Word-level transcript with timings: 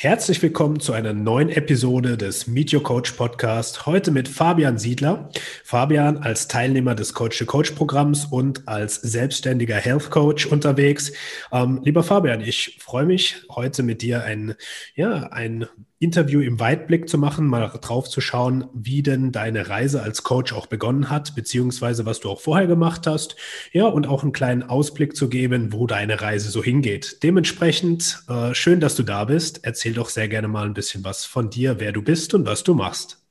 Herzlich 0.00 0.40
willkommen 0.40 0.78
zu 0.78 0.92
einer 0.92 1.12
neuen 1.12 1.48
Episode 1.48 2.16
des 2.16 2.46
Meet 2.46 2.72
Your 2.72 2.84
Coach 2.84 3.10
Podcast. 3.14 3.84
Heute 3.84 4.12
mit 4.12 4.28
Fabian 4.28 4.78
Siedler. 4.78 5.28
Fabian 5.64 6.18
als 6.18 6.46
Teilnehmer 6.46 6.94
des 6.94 7.14
Coach 7.14 7.36
to 7.36 7.46
Coach 7.46 7.72
Programms 7.72 8.24
und 8.26 8.68
als 8.68 8.94
selbstständiger 8.94 9.74
Health 9.74 10.10
Coach 10.10 10.46
unterwegs. 10.46 11.10
Ähm, 11.50 11.80
lieber 11.82 12.04
Fabian, 12.04 12.40
ich 12.42 12.78
freue 12.80 13.06
mich, 13.06 13.42
heute 13.50 13.82
mit 13.82 14.00
dir 14.00 14.22
ein, 14.22 14.54
ja, 14.94 15.32
ein 15.32 15.66
Interview 16.00 16.40
im 16.40 16.60
Weitblick 16.60 17.08
zu 17.08 17.18
machen, 17.18 17.46
mal 17.46 17.66
drauf 17.80 18.08
zu 18.08 18.20
schauen, 18.20 18.68
wie 18.72 19.02
denn 19.02 19.32
deine 19.32 19.68
Reise 19.68 20.02
als 20.02 20.22
Coach 20.22 20.52
auch 20.52 20.66
begonnen 20.66 21.10
hat, 21.10 21.34
beziehungsweise 21.34 22.06
was 22.06 22.20
du 22.20 22.30
auch 22.30 22.40
vorher 22.40 22.66
gemacht 22.66 23.06
hast. 23.06 23.34
Ja, 23.72 23.86
und 23.86 24.06
auch 24.06 24.22
einen 24.22 24.32
kleinen 24.32 24.62
Ausblick 24.62 25.16
zu 25.16 25.28
geben, 25.28 25.72
wo 25.72 25.86
deine 25.86 26.20
Reise 26.20 26.50
so 26.50 26.62
hingeht. 26.62 27.22
Dementsprechend 27.22 28.22
äh, 28.28 28.54
schön, 28.54 28.80
dass 28.80 28.94
du 28.94 29.02
da 29.02 29.24
bist. 29.24 29.64
Erzähl 29.64 29.94
doch 29.94 30.08
sehr 30.08 30.28
gerne 30.28 30.48
mal 30.48 30.66
ein 30.66 30.74
bisschen 30.74 31.04
was 31.04 31.24
von 31.24 31.50
dir, 31.50 31.80
wer 31.80 31.92
du 31.92 32.02
bist 32.02 32.32
und 32.32 32.46
was 32.46 32.62
du 32.62 32.74
machst. 32.74 33.27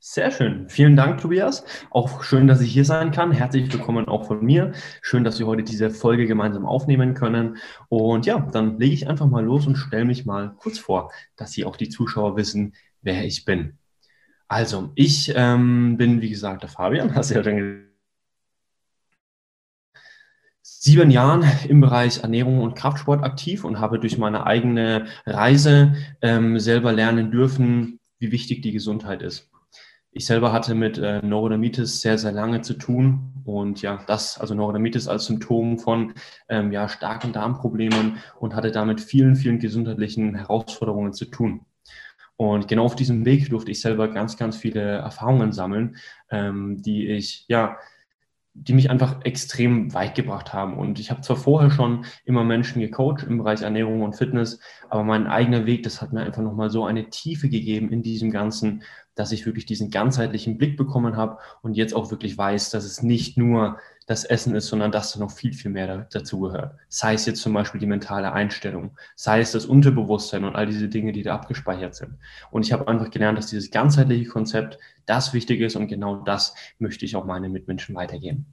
Sehr 0.00 0.30
schön. 0.30 0.68
Vielen 0.68 0.94
Dank, 0.94 1.20
Tobias. 1.20 1.64
Auch 1.90 2.22
schön, 2.22 2.46
dass 2.46 2.60
ich 2.60 2.72
hier 2.72 2.84
sein 2.84 3.10
kann. 3.10 3.32
Herzlich 3.32 3.72
willkommen 3.72 4.06
auch 4.06 4.26
von 4.28 4.44
mir. 4.44 4.70
Schön, 5.02 5.24
dass 5.24 5.40
wir 5.40 5.46
heute 5.48 5.64
diese 5.64 5.90
Folge 5.90 6.28
gemeinsam 6.28 6.66
aufnehmen 6.66 7.14
können. 7.14 7.56
Und 7.88 8.24
ja, 8.24 8.38
dann 8.38 8.78
lege 8.78 8.94
ich 8.94 9.08
einfach 9.08 9.26
mal 9.26 9.44
los 9.44 9.66
und 9.66 9.74
stelle 9.74 10.04
mich 10.04 10.24
mal 10.24 10.54
kurz 10.58 10.78
vor, 10.78 11.10
dass 11.34 11.50
Sie 11.50 11.64
auch 11.64 11.76
die 11.76 11.88
Zuschauer 11.88 12.36
wissen, 12.36 12.74
wer 13.02 13.24
ich 13.24 13.44
bin. 13.44 13.76
Also, 14.46 14.92
ich 14.94 15.32
ähm, 15.34 15.96
bin, 15.96 16.20
wie 16.20 16.30
gesagt, 16.30 16.62
der 16.62 16.70
Fabian, 16.70 17.14
hast 17.16 17.30
du 17.30 17.34
ja 17.34 17.42
schon 17.42 17.88
sieben 20.62 21.10
Jahren 21.10 21.44
im 21.68 21.80
Bereich 21.80 22.22
Ernährung 22.22 22.60
und 22.60 22.76
Kraftsport 22.76 23.24
aktiv 23.24 23.64
und 23.64 23.80
habe 23.80 23.98
durch 23.98 24.16
meine 24.16 24.46
eigene 24.46 25.06
Reise 25.26 25.96
ähm, 26.22 26.60
selber 26.60 26.92
lernen 26.92 27.32
dürfen, 27.32 27.98
wie 28.20 28.30
wichtig 28.30 28.62
die 28.62 28.72
Gesundheit 28.72 29.22
ist. 29.22 29.50
Ich 30.10 30.26
selber 30.26 30.52
hatte 30.52 30.74
mit 30.74 30.98
äh, 30.98 31.20
Neurodermitis 31.22 32.00
sehr, 32.00 32.18
sehr 32.18 32.32
lange 32.32 32.62
zu 32.62 32.74
tun. 32.74 33.32
Und 33.44 33.82
ja, 33.82 34.02
das, 34.06 34.38
also 34.38 34.54
Neurodermitis 34.54 35.06
als 35.06 35.26
Symptom 35.26 35.78
von 35.78 36.14
ähm, 36.48 36.72
ja, 36.72 36.88
starken 36.88 37.32
Darmproblemen 37.32 38.18
und 38.40 38.54
hatte 38.54 38.70
damit 38.70 39.00
vielen, 39.00 39.36
vielen 39.36 39.58
gesundheitlichen 39.58 40.34
Herausforderungen 40.34 41.12
zu 41.12 41.26
tun. 41.26 41.66
Und 42.36 42.68
genau 42.68 42.84
auf 42.84 42.96
diesem 42.96 43.24
Weg 43.24 43.50
durfte 43.50 43.70
ich 43.70 43.80
selber 43.80 44.08
ganz, 44.08 44.36
ganz 44.36 44.56
viele 44.56 44.80
Erfahrungen 44.80 45.52
sammeln, 45.52 45.96
ähm, 46.30 46.80
die 46.80 47.08
ich 47.08 47.44
ja 47.48 47.76
die 48.60 48.72
mich 48.72 48.90
einfach 48.90 49.24
extrem 49.24 49.94
weit 49.94 50.14
gebracht 50.14 50.52
haben. 50.52 50.76
Und 50.76 50.98
ich 50.98 51.10
habe 51.10 51.20
zwar 51.20 51.36
vorher 51.36 51.70
schon 51.70 52.04
immer 52.24 52.44
Menschen 52.44 52.80
gecoacht 52.80 53.22
im 53.22 53.38
Bereich 53.38 53.62
Ernährung 53.62 54.02
und 54.02 54.16
Fitness, 54.16 54.58
aber 54.88 55.04
mein 55.04 55.26
eigener 55.26 55.66
Weg, 55.66 55.84
das 55.84 56.02
hat 56.02 56.12
mir 56.12 56.22
einfach 56.22 56.42
nochmal 56.42 56.70
so 56.70 56.84
eine 56.84 57.08
Tiefe 57.08 57.48
gegeben 57.48 57.90
in 57.90 58.02
diesem 58.02 58.30
Ganzen, 58.30 58.82
dass 59.18 59.32
ich 59.32 59.46
wirklich 59.46 59.66
diesen 59.66 59.90
ganzheitlichen 59.90 60.58
Blick 60.58 60.76
bekommen 60.76 61.16
habe 61.16 61.38
und 61.62 61.74
jetzt 61.74 61.94
auch 61.94 62.10
wirklich 62.10 62.38
weiß, 62.38 62.70
dass 62.70 62.84
es 62.84 63.02
nicht 63.02 63.36
nur 63.36 63.78
das 64.06 64.24
Essen 64.24 64.54
ist, 64.54 64.68
sondern 64.68 64.92
dass 64.92 65.12
da 65.12 65.18
noch 65.20 65.32
viel, 65.32 65.52
viel 65.52 65.70
mehr 65.70 66.06
dazu 66.10 66.40
gehört. 66.40 66.76
Sei 66.88 67.14
es 67.14 67.26
jetzt 67.26 67.42
zum 67.42 67.52
Beispiel 67.52 67.80
die 67.80 67.86
mentale 67.86 68.32
Einstellung, 68.32 68.96
sei 69.16 69.40
es 69.40 69.52
das 69.52 69.66
Unterbewusstsein 69.66 70.44
und 70.44 70.56
all 70.56 70.66
diese 70.66 70.88
Dinge, 70.88 71.12
die 71.12 71.22
da 71.22 71.34
abgespeichert 71.34 71.94
sind. 71.94 72.14
Und 72.50 72.64
ich 72.64 72.72
habe 72.72 72.88
einfach 72.88 73.10
gelernt, 73.10 73.36
dass 73.36 73.48
dieses 73.48 73.70
ganzheitliche 73.70 74.26
Konzept 74.26 74.78
das 75.04 75.34
wichtig 75.34 75.60
ist 75.60 75.76
und 75.76 75.88
genau 75.88 76.22
das 76.22 76.54
möchte 76.78 77.04
ich 77.04 77.16
auch 77.16 77.24
meinen 77.24 77.52
Mitmenschen 77.52 77.94
weitergeben. 77.94 78.46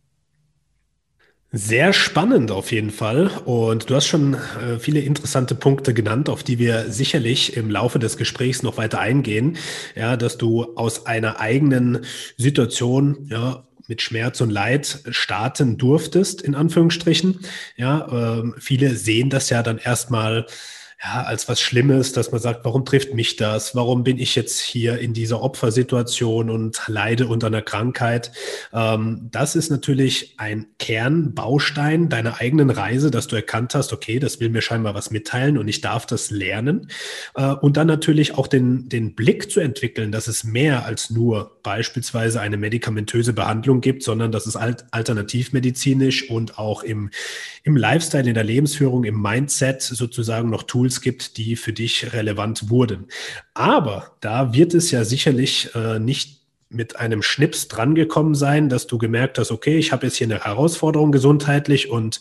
Sehr 1.57 1.93
spannend 1.93 2.51
auf 2.51 2.73
jeden 2.73 2.91
Fall. 2.91 3.27
Und 3.45 3.89
du 3.89 3.95
hast 3.95 4.07
schon 4.07 4.33
äh, 4.33 4.77
viele 4.77 4.99
interessante 4.99 5.55
Punkte 5.55 5.93
genannt, 5.93 6.27
auf 6.27 6.43
die 6.43 6.59
wir 6.59 6.91
sicherlich 6.91 7.55
im 7.55 7.71
Laufe 7.71 7.97
des 7.97 8.17
Gesprächs 8.17 8.61
noch 8.61 8.75
weiter 8.75 8.99
eingehen. 8.99 9.55
Ja, 9.95 10.17
dass 10.17 10.37
du 10.37 10.75
aus 10.75 11.05
einer 11.05 11.39
eigenen 11.39 12.03
Situation, 12.35 13.27
ja, 13.29 13.63
mit 13.87 14.01
Schmerz 14.01 14.41
und 14.41 14.49
Leid 14.49 14.99
starten 15.11 15.77
durftest, 15.77 16.41
in 16.41 16.55
Anführungsstrichen. 16.55 17.39
Ja, 17.77 18.41
äh, 18.41 18.51
viele 18.59 18.93
sehen 18.93 19.29
das 19.29 19.49
ja 19.49 19.63
dann 19.63 19.77
erstmal 19.77 20.47
ja, 21.05 21.21
als 21.21 21.47
was 21.47 21.61
Schlimmes, 21.61 22.13
dass 22.13 22.31
man 22.31 22.41
sagt, 22.41 22.65
warum 22.65 22.83
trifft 22.83 23.13
mich 23.13 23.35
das? 23.35 23.75
Warum 23.75 24.03
bin 24.03 24.17
ich 24.17 24.35
jetzt 24.35 24.59
hier 24.59 24.97
in 24.97 25.13
dieser 25.13 25.41
Opfersituation 25.43 26.49
und 26.49 26.81
leide 26.87 27.27
unter 27.27 27.47
einer 27.47 27.61
Krankheit? 27.61 28.31
Ähm, 28.73 29.29
das 29.31 29.55
ist 29.55 29.69
natürlich 29.69 30.33
ein 30.37 30.65
Kernbaustein 30.79 32.09
deiner 32.09 32.41
eigenen 32.41 32.71
Reise, 32.71 33.11
dass 33.11 33.27
du 33.27 33.35
erkannt 33.35 33.75
hast, 33.75 33.93
okay, 33.93 34.17
das 34.17 34.39
will 34.39 34.49
mir 34.49 34.63
scheinbar 34.63 34.95
was 34.95 35.11
mitteilen 35.11 35.59
und 35.59 35.67
ich 35.67 35.81
darf 35.81 36.07
das 36.07 36.31
lernen. 36.31 36.89
Äh, 37.35 37.51
und 37.51 37.77
dann 37.77 37.85
natürlich 37.85 38.35
auch 38.35 38.47
den, 38.47 38.89
den 38.89 39.13
Blick 39.13 39.51
zu 39.51 39.59
entwickeln, 39.59 40.11
dass 40.11 40.27
es 40.27 40.43
mehr 40.43 40.85
als 40.85 41.11
nur 41.11 41.59
beispielsweise 41.61 42.41
eine 42.41 42.57
medikamentöse 42.57 43.33
Behandlung 43.33 43.81
gibt, 43.81 44.01
sondern 44.01 44.31
dass 44.31 44.47
es 44.47 44.55
alternativmedizinisch 44.55 46.31
und 46.31 46.57
auch 46.57 46.81
im, 46.81 47.11
im 47.63 47.77
Lifestyle, 47.77 48.27
in 48.27 48.33
der 48.33 48.43
Lebensführung, 48.43 49.03
im 49.03 49.21
Mindset 49.21 49.83
sozusagen 49.83 50.49
noch 50.49 50.63
Tools 50.63 50.94
Tools 50.95 51.01
gibt, 51.01 51.37
die 51.37 51.55
für 51.55 51.73
dich 51.73 52.13
relevant 52.13 52.69
wurden. 52.69 53.07
Aber 53.53 54.11
da 54.21 54.53
wird 54.53 54.73
es 54.73 54.91
ja 54.91 55.03
sicherlich 55.03 55.73
äh, 55.75 55.99
nicht 55.99 56.41
mit 56.69 56.97
einem 56.97 57.21
Schnips 57.21 57.67
drangekommen 57.67 58.35
sein, 58.35 58.69
dass 58.69 58.87
du 58.87 58.97
gemerkt 58.97 59.37
hast, 59.37 59.51
okay, 59.51 59.77
ich 59.77 59.91
habe 59.91 60.07
jetzt 60.07 60.17
hier 60.17 60.27
eine 60.27 60.43
Herausforderung 60.43 61.11
gesundheitlich 61.11 61.89
und 61.89 62.19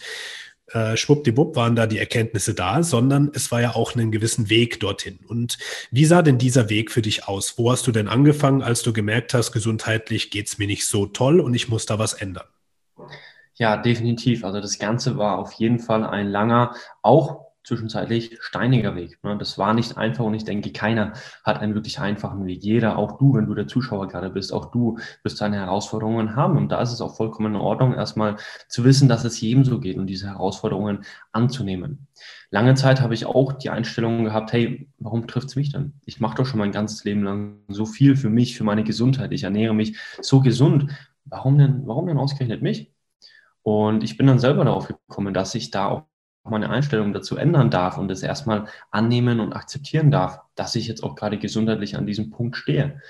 äh, 0.72 0.96
schwuppdiwupp 0.96 1.56
waren 1.56 1.76
da 1.76 1.86
die 1.86 1.98
Erkenntnisse 1.98 2.54
da, 2.54 2.82
sondern 2.82 3.30
es 3.34 3.50
war 3.50 3.60
ja 3.60 3.74
auch 3.74 3.94
einen 3.94 4.12
gewissen 4.12 4.50
Weg 4.50 4.80
dorthin. 4.80 5.18
Und 5.26 5.58
wie 5.90 6.04
sah 6.04 6.22
denn 6.22 6.38
dieser 6.38 6.68
Weg 6.68 6.90
für 6.90 7.02
dich 7.02 7.26
aus? 7.26 7.58
Wo 7.58 7.70
hast 7.70 7.86
du 7.86 7.92
denn 7.92 8.08
angefangen, 8.08 8.62
als 8.62 8.82
du 8.82 8.92
gemerkt 8.92 9.34
hast, 9.34 9.52
gesundheitlich 9.52 10.30
geht 10.30 10.48
es 10.48 10.58
mir 10.58 10.66
nicht 10.66 10.86
so 10.86 11.06
toll 11.06 11.40
und 11.40 11.54
ich 11.54 11.68
muss 11.68 11.86
da 11.86 11.98
was 11.98 12.12
ändern? 12.12 12.46
Ja, 13.56 13.76
definitiv. 13.76 14.44
Also 14.44 14.60
das 14.60 14.78
Ganze 14.78 15.16
war 15.16 15.38
auf 15.38 15.52
jeden 15.52 15.78
Fall 15.78 16.04
ein 16.04 16.28
langer, 16.28 16.74
auch 17.02 17.43
zwischenzeitlich 17.64 18.36
steiniger 18.40 18.94
Weg. 18.94 19.18
Ne? 19.24 19.36
Das 19.38 19.58
war 19.58 19.74
nicht 19.74 19.96
einfach 19.96 20.24
und 20.24 20.34
ich 20.34 20.44
denke, 20.44 20.72
keiner 20.72 21.14
hat 21.42 21.60
einen 21.60 21.74
wirklich 21.74 21.98
einfachen 21.98 22.44
Weg. 22.46 22.62
Jeder, 22.62 22.98
auch 22.98 23.18
du, 23.18 23.34
wenn 23.34 23.46
du 23.46 23.54
der 23.54 23.66
Zuschauer 23.66 24.08
gerade 24.08 24.30
bist, 24.30 24.52
auch 24.52 24.70
du 24.70 24.98
wirst 25.22 25.40
deine 25.40 25.56
Herausforderungen 25.56 26.36
haben. 26.36 26.56
Und 26.56 26.68
da 26.70 26.80
ist 26.80 26.92
es 26.92 27.00
auch 27.00 27.16
vollkommen 27.16 27.54
in 27.54 27.60
Ordnung, 27.60 27.94
erstmal 27.94 28.36
zu 28.68 28.84
wissen, 28.84 29.08
dass 29.08 29.24
es 29.24 29.40
jedem 29.40 29.64
so 29.64 29.80
geht 29.80 29.96
und 29.96 30.06
diese 30.06 30.28
Herausforderungen 30.28 31.04
anzunehmen. 31.32 32.06
Lange 32.50 32.74
Zeit 32.74 33.00
habe 33.00 33.14
ich 33.14 33.26
auch 33.26 33.52
die 33.52 33.70
Einstellung 33.70 34.24
gehabt, 34.24 34.52
hey, 34.52 34.88
warum 34.98 35.26
trifft 35.26 35.48
es 35.48 35.56
mich 35.56 35.72
denn? 35.72 35.94
Ich 36.04 36.20
mache 36.20 36.36
doch 36.36 36.46
schon 36.46 36.58
mein 36.58 36.72
ganzes 36.72 37.04
Leben 37.04 37.24
lang 37.24 37.56
so 37.68 37.86
viel 37.86 38.16
für 38.16 38.30
mich, 38.30 38.56
für 38.56 38.64
meine 38.64 38.84
Gesundheit. 38.84 39.32
Ich 39.32 39.44
ernähre 39.44 39.74
mich 39.74 39.98
so 40.20 40.40
gesund. 40.40 40.90
Warum 41.24 41.58
denn, 41.58 41.86
warum 41.86 42.06
denn 42.06 42.18
ausgerechnet 42.18 42.62
mich? 42.62 42.92
Und 43.62 44.04
ich 44.04 44.18
bin 44.18 44.26
dann 44.26 44.38
selber 44.38 44.64
darauf 44.64 44.88
gekommen, 44.88 45.32
dass 45.32 45.54
ich 45.54 45.70
da 45.70 45.88
auch 45.88 46.02
meine 46.50 46.70
Einstellung 46.70 47.12
dazu 47.12 47.36
ändern 47.36 47.70
darf 47.70 47.96
und 47.98 48.10
es 48.10 48.22
erstmal 48.22 48.66
annehmen 48.90 49.40
und 49.40 49.54
akzeptieren 49.54 50.10
darf, 50.10 50.40
dass 50.54 50.74
ich 50.74 50.86
jetzt 50.86 51.02
auch 51.02 51.14
gerade 51.14 51.38
gesundheitlich 51.38 51.96
an 51.96 52.06
diesem 52.06 52.30
Punkt 52.30 52.56
stehe. 52.56 53.00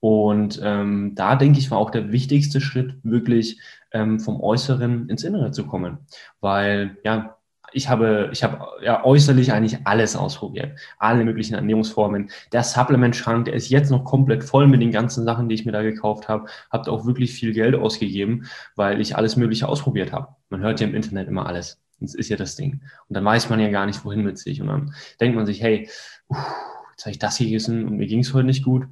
Und 0.00 0.60
ähm, 0.62 1.12
da 1.14 1.34
denke 1.36 1.58
ich, 1.58 1.70
war 1.70 1.78
auch 1.78 1.90
der 1.90 2.12
wichtigste 2.12 2.60
Schritt, 2.60 2.96
wirklich 3.02 3.60
ähm, 3.92 4.20
vom 4.20 4.40
Äußeren 4.40 5.08
ins 5.08 5.24
Innere 5.24 5.50
zu 5.50 5.66
kommen. 5.66 5.98
Weil, 6.40 6.98
ja, 7.04 7.36
ich 7.72 7.88
habe, 7.88 8.30
ich 8.32 8.44
habe 8.44 8.66
ja 8.82 9.04
äußerlich 9.04 9.52
eigentlich 9.52 9.86
alles 9.86 10.14
ausprobiert. 10.14 10.78
Alle 10.98 11.24
möglichen 11.24 11.54
Ernährungsformen. 11.54 12.30
Der 12.52 12.62
Supplement-Schrank, 12.62 13.46
der 13.46 13.54
ist 13.54 13.68
jetzt 13.68 13.90
noch 13.90 14.04
komplett 14.04 14.44
voll 14.44 14.68
mit 14.68 14.80
den 14.80 14.92
ganzen 14.92 15.24
Sachen, 15.24 15.48
die 15.48 15.56
ich 15.56 15.66
mir 15.66 15.72
da 15.72 15.82
gekauft 15.82 16.28
habe. 16.28 16.46
Habt 16.70 16.88
auch 16.88 17.04
wirklich 17.04 17.32
viel 17.32 17.52
Geld 17.52 17.74
ausgegeben, 17.74 18.46
weil 18.76 19.00
ich 19.00 19.16
alles 19.16 19.36
Mögliche 19.36 19.68
ausprobiert 19.68 20.12
habe. 20.12 20.28
Man 20.50 20.60
hört 20.60 20.80
ja 20.80 20.86
im 20.86 20.94
Internet 20.94 21.28
immer 21.28 21.46
alles. 21.46 21.83
Das 22.04 22.14
ist 22.14 22.28
ja 22.28 22.36
das 22.36 22.56
Ding. 22.56 22.82
Und 23.08 23.16
dann 23.16 23.24
weiß 23.24 23.50
man 23.50 23.60
ja 23.60 23.70
gar 23.70 23.86
nicht, 23.86 24.04
wohin 24.04 24.22
mit 24.22 24.38
sich. 24.38 24.60
Und 24.60 24.68
dann 24.68 24.94
denkt 25.20 25.36
man 25.36 25.46
sich, 25.46 25.62
hey, 25.62 25.88
uff, 26.28 26.54
jetzt 26.92 27.04
habe 27.04 27.10
ich 27.10 27.18
das 27.18 27.38
gegessen 27.38 27.86
und 27.86 27.96
mir 27.96 28.06
ging 28.06 28.20
es 28.20 28.32
heute 28.32 28.46
nicht 28.46 28.64
gut. 28.64 28.86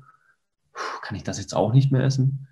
Uff, 0.75 1.01
kann 1.03 1.17
ich 1.17 1.23
das 1.23 1.39
jetzt 1.39 1.55
auch 1.55 1.73
nicht 1.73 1.93
mehr 1.93 2.03
essen? 2.03 2.49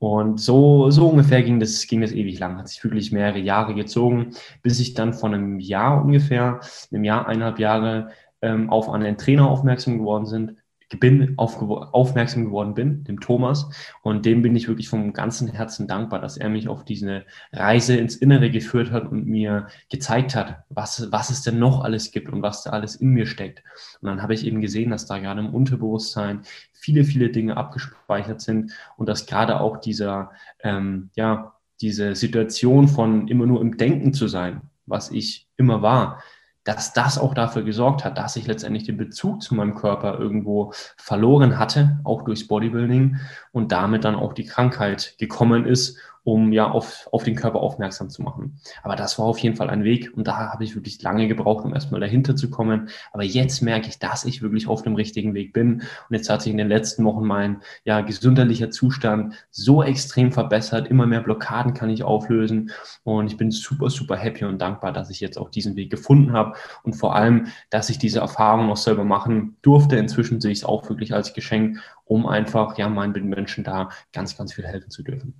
Und 0.00 0.40
so, 0.40 0.90
so 0.90 1.08
ungefähr 1.08 1.42
ging 1.42 1.60
das, 1.60 1.86
ging 1.86 2.00
das 2.00 2.12
ewig 2.12 2.38
lang, 2.38 2.56
hat 2.56 2.68
sich 2.68 2.82
wirklich 2.82 3.12
mehrere 3.12 3.38
Jahre 3.38 3.74
gezogen, 3.74 4.30
bis 4.62 4.80
ich 4.80 4.94
dann 4.94 5.12
von 5.12 5.34
einem 5.34 5.60
Jahr 5.60 6.02
ungefähr, 6.02 6.60
einem 6.90 7.04
Jahr, 7.04 7.28
eineinhalb 7.28 7.58
Jahre, 7.58 8.08
ähm, 8.40 8.70
auf 8.70 8.88
einen 8.88 9.18
Trainer 9.18 9.48
aufmerksam 9.48 9.98
geworden 9.98 10.24
sind, 10.24 10.56
bin, 10.98 11.34
auf, 11.36 11.62
aufmerksam 11.62 12.46
geworden 12.46 12.74
bin, 12.74 13.04
dem 13.04 13.20
Thomas. 13.20 13.68
Und 14.02 14.26
dem 14.26 14.42
bin 14.42 14.56
ich 14.56 14.66
wirklich 14.66 14.88
vom 14.88 15.12
ganzen 15.12 15.48
Herzen 15.48 15.86
dankbar, 15.86 16.20
dass 16.20 16.36
er 16.36 16.48
mich 16.48 16.68
auf 16.68 16.84
diese 16.84 17.24
Reise 17.52 17.96
ins 17.96 18.16
Innere 18.16 18.50
geführt 18.50 18.90
hat 18.90 19.10
und 19.10 19.26
mir 19.26 19.68
gezeigt 19.88 20.34
hat, 20.34 20.64
was, 20.68 21.10
was 21.12 21.30
es 21.30 21.42
denn 21.42 21.58
noch 21.58 21.84
alles 21.84 22.10
gibt 22.10 22.28
und 22.28 22.42
was 22.42 22.64
da 22.64 22.70
alles 22.70 22.96
in 22.96 23.10
mir 23.10 23.26
steckt. 23.26 23.62
Und 24.00 24.08
dann 24.08 24.22
habe 24.22 24.34
ich 24.34 24.44
eben 24.44 24.60
gesehen, 24.60 24.90
dass 24.90 25.06
da 25.06 25.18
gerade 25.18 25.40
im 25.40 25.54
Unterbewusstsein 25.54 26.42
viele, 26.72 27.04
viele 27.04 27.30
Dinge 27.30 27.56
abgespeichert 27.56 28.40
sind 28.40 28.72
und 28.96 29.08
dass 29.08 29.26
gerade 29.26 29.60
auch 29.60 29.76
dieser, 29.76 30.32
ähm, 30.62 31.10
ja, 31.14 31.54
diese 31.80 32.14
Situation 32.14 32.88
von 32.88 33.28
immer 33.28 33.46
nur 33.46 33.60
im 33.60 33.76
Denken 33.76 34.12
zu 34.12 34.28
sein, 34.28 34.62
was 34.86 35.10
ich 35.10 35.46
immer 35.56 35.82
war, 35.82 36.22
dass 36.64 36.92
das 36.92 37.18
auch 37.18 37.34
dafür 37.34 37.62
gesorgt 37.62 38.04
hat, 38.04 38.18
dass 38.18 38.36
ich 38.36 38.46
letztendlich 38.46 38.84
den 38.84 38.96
Bezug 38.96 39.42
zu 39.42 39.54
meinem 39.54 39.74
Körper 39.74 40.18
irgendwo 40.18 40.72
verloren 40.96 41.58
hatte, 41.58 42.00
auch 42.04 42.22
durchs 42.22 42.46
Bodybuilding 42.46 43.16
und 43.52 43.72
damit 43.72 44.04
dann 44.04 44.14
auch 44.14 44.32
die 44.32 44.44
Krankheit 44.44 45.14
gekommen 45.18 45.64
ist 45.64 45.98
um 46.30 46.52
ja 46.52 46.70
auf, 46.70 47.08
auf 47.10 47.24
den 47.24 47.34
Körper 47.34 47.60
aufmerksam 47.60 48.08
zu 48.08 48.22
machen. 48.22 48.60
Aber 48.84 48.94
das 48.94 49.18
war 49.18 49.26
auf 49.26 49.38
jeden 49.38 49.56
Fall 49.56 49.68
ein 49.68 49.82
Weg 49.82 50.12
und 50.16 50.28
da 50.28 50.52
habe 50.52 50.62
ich 50.62 50.76
wirklich 50.76 51.02
lange 51.02 51.26
gebraucht, 51.26 51.64
um 51.64 51.74
erstmal 51.74 52.00
dahinter 52.00 52.36
zu 52.36 52.50
kommen. 52.50 52.88
Aber 53.10 53.24
jetzt 53.24 53.62
merke 53.62 53.88
ich, 53.88 53.98
dass 53.98 54.24
ich 54.24 54.40
wirklich 54.40 54.68
auf 54.68 54.82
dem 54.82 54.94
richtigen 54.94 55.34
Weg 55.34 55.52
bin 55.52 55.82
und 56.08 56.16
jetzt 56.16 56.30
hat 56.30 56.42
sich 56.42 56.52
in 56.52 56.58
den 56.58 56.68
letzten 56.68 57.04
Wochen 57.04 57.24
mein 57.24 57.62
ja, 57.84 58.00
gesundheitlicher 58.00 58.70
Zustand 58.70 59.34
so 59.50 59.82
extrem 59.82 60.30
verbessert. 60.30 60.86
Immer 60.86 61.06
mehr 61.06 61.20
Blockaden 61.20 61.74
kann 61.74 61.90
ich 61.90 62.04
auflösen 62.04 62.70
und 63.02 63.26
ich 63.26 63.36
bin 63.36 63.50
super, 63.50 63.90
super 63.90 64.16
happy 64.16 64.44
und 64.44 64.60
dankbar, 64.62 64.92
dass 64.92 65.10
ich 65.10 65.18
jetzt 65.18 65.36
auch 65.36 65.50
diesen 65.50 65.74
Weg 65.74 65.90
gefunden 65.90 66.32
habe 66.32 66.56
und 66.84 66.94
vor 66.94 67.16
allem, 67.16 67.48
dass 67.70 67.90
ich 67.90 67.98
diese 67.98 68.20
Erfahrung 68.20 68.70
auch 68.70 68.76
selber 68.76 69.02
machen 69.02 69.56
durfte. 69.62 69.96
Inzwischen 69.96 70.40
sehe 70.40 70.52
ich 70.52 70.58
es 70.58 70.64
auch 70.64 70.88
wirklich 70.88 71.12
als 71.12 71.34
Geschenk, 71.34 71.80
um 72.04 72.26
einfach 72.26 72.78
ja 72.78 72.88
meinen 72.88 73.28
Menschen 73.28 73.64
da 73.64 73.88
ganz, 74.12 74.36
ganz 74.36 74.52
viel 74.52 74.64
helfen 74.64 74.90
zu 74.90 75.02
dürfen. 75.02 75.34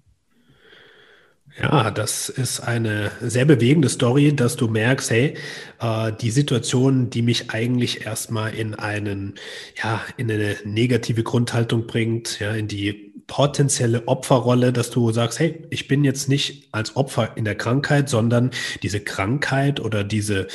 Ja, 1.58 1.90
das 1.90 2.28
ist 2.28 2.60
eine 2.60 3.10
sehr 3.20 3.44
bewegende 3.44 3.88
Story, 3.88 4.34
dass 4.34 4.56
du 4.56 4.68
merkst, 4.68 5.10
hey, 5.10 5.34
äh, 5.80 6.12
die 6.12 6.30
Situation, 6.30 7.10
die 7.10 7.22
mich 7.22 7.50
eigentlich 7.50 8.06
erstmal 8.06 8.54
in 8.54 8.74
einen, 8.74 9.34
ja, 9.82 10.00
in 10.16 10.30
eine 10.30 10.56
negative 10.64 11.22
Grundhaltung 11.22 11.86
bringt, 11.86 12.38
ja, 12.40 12.52
in 12.52 12.68
die 12.68 13.09
potenzielle 13.30 14.08
Opferrolle, 14.08 14.72
dass 14.72 14.90
du 14.90 15.12
sagst, 15.12 15.38
hey, 15.38 15.64
ich 15.70 15.86
bin 15.86 16.02
jetzt 16.02 16.28
nicht 16.28 16.68
als 16.72 16.96
Opfer 16.96 17.36
in 17.36 17.44
der 17.44 17.54
Krankheit, 17.54 18.08
sondern 18.08 18.50
diese 18.82 18.98
Krankheit 18.98 19.78
oder 19.78 20.02
diese 20.02 20.48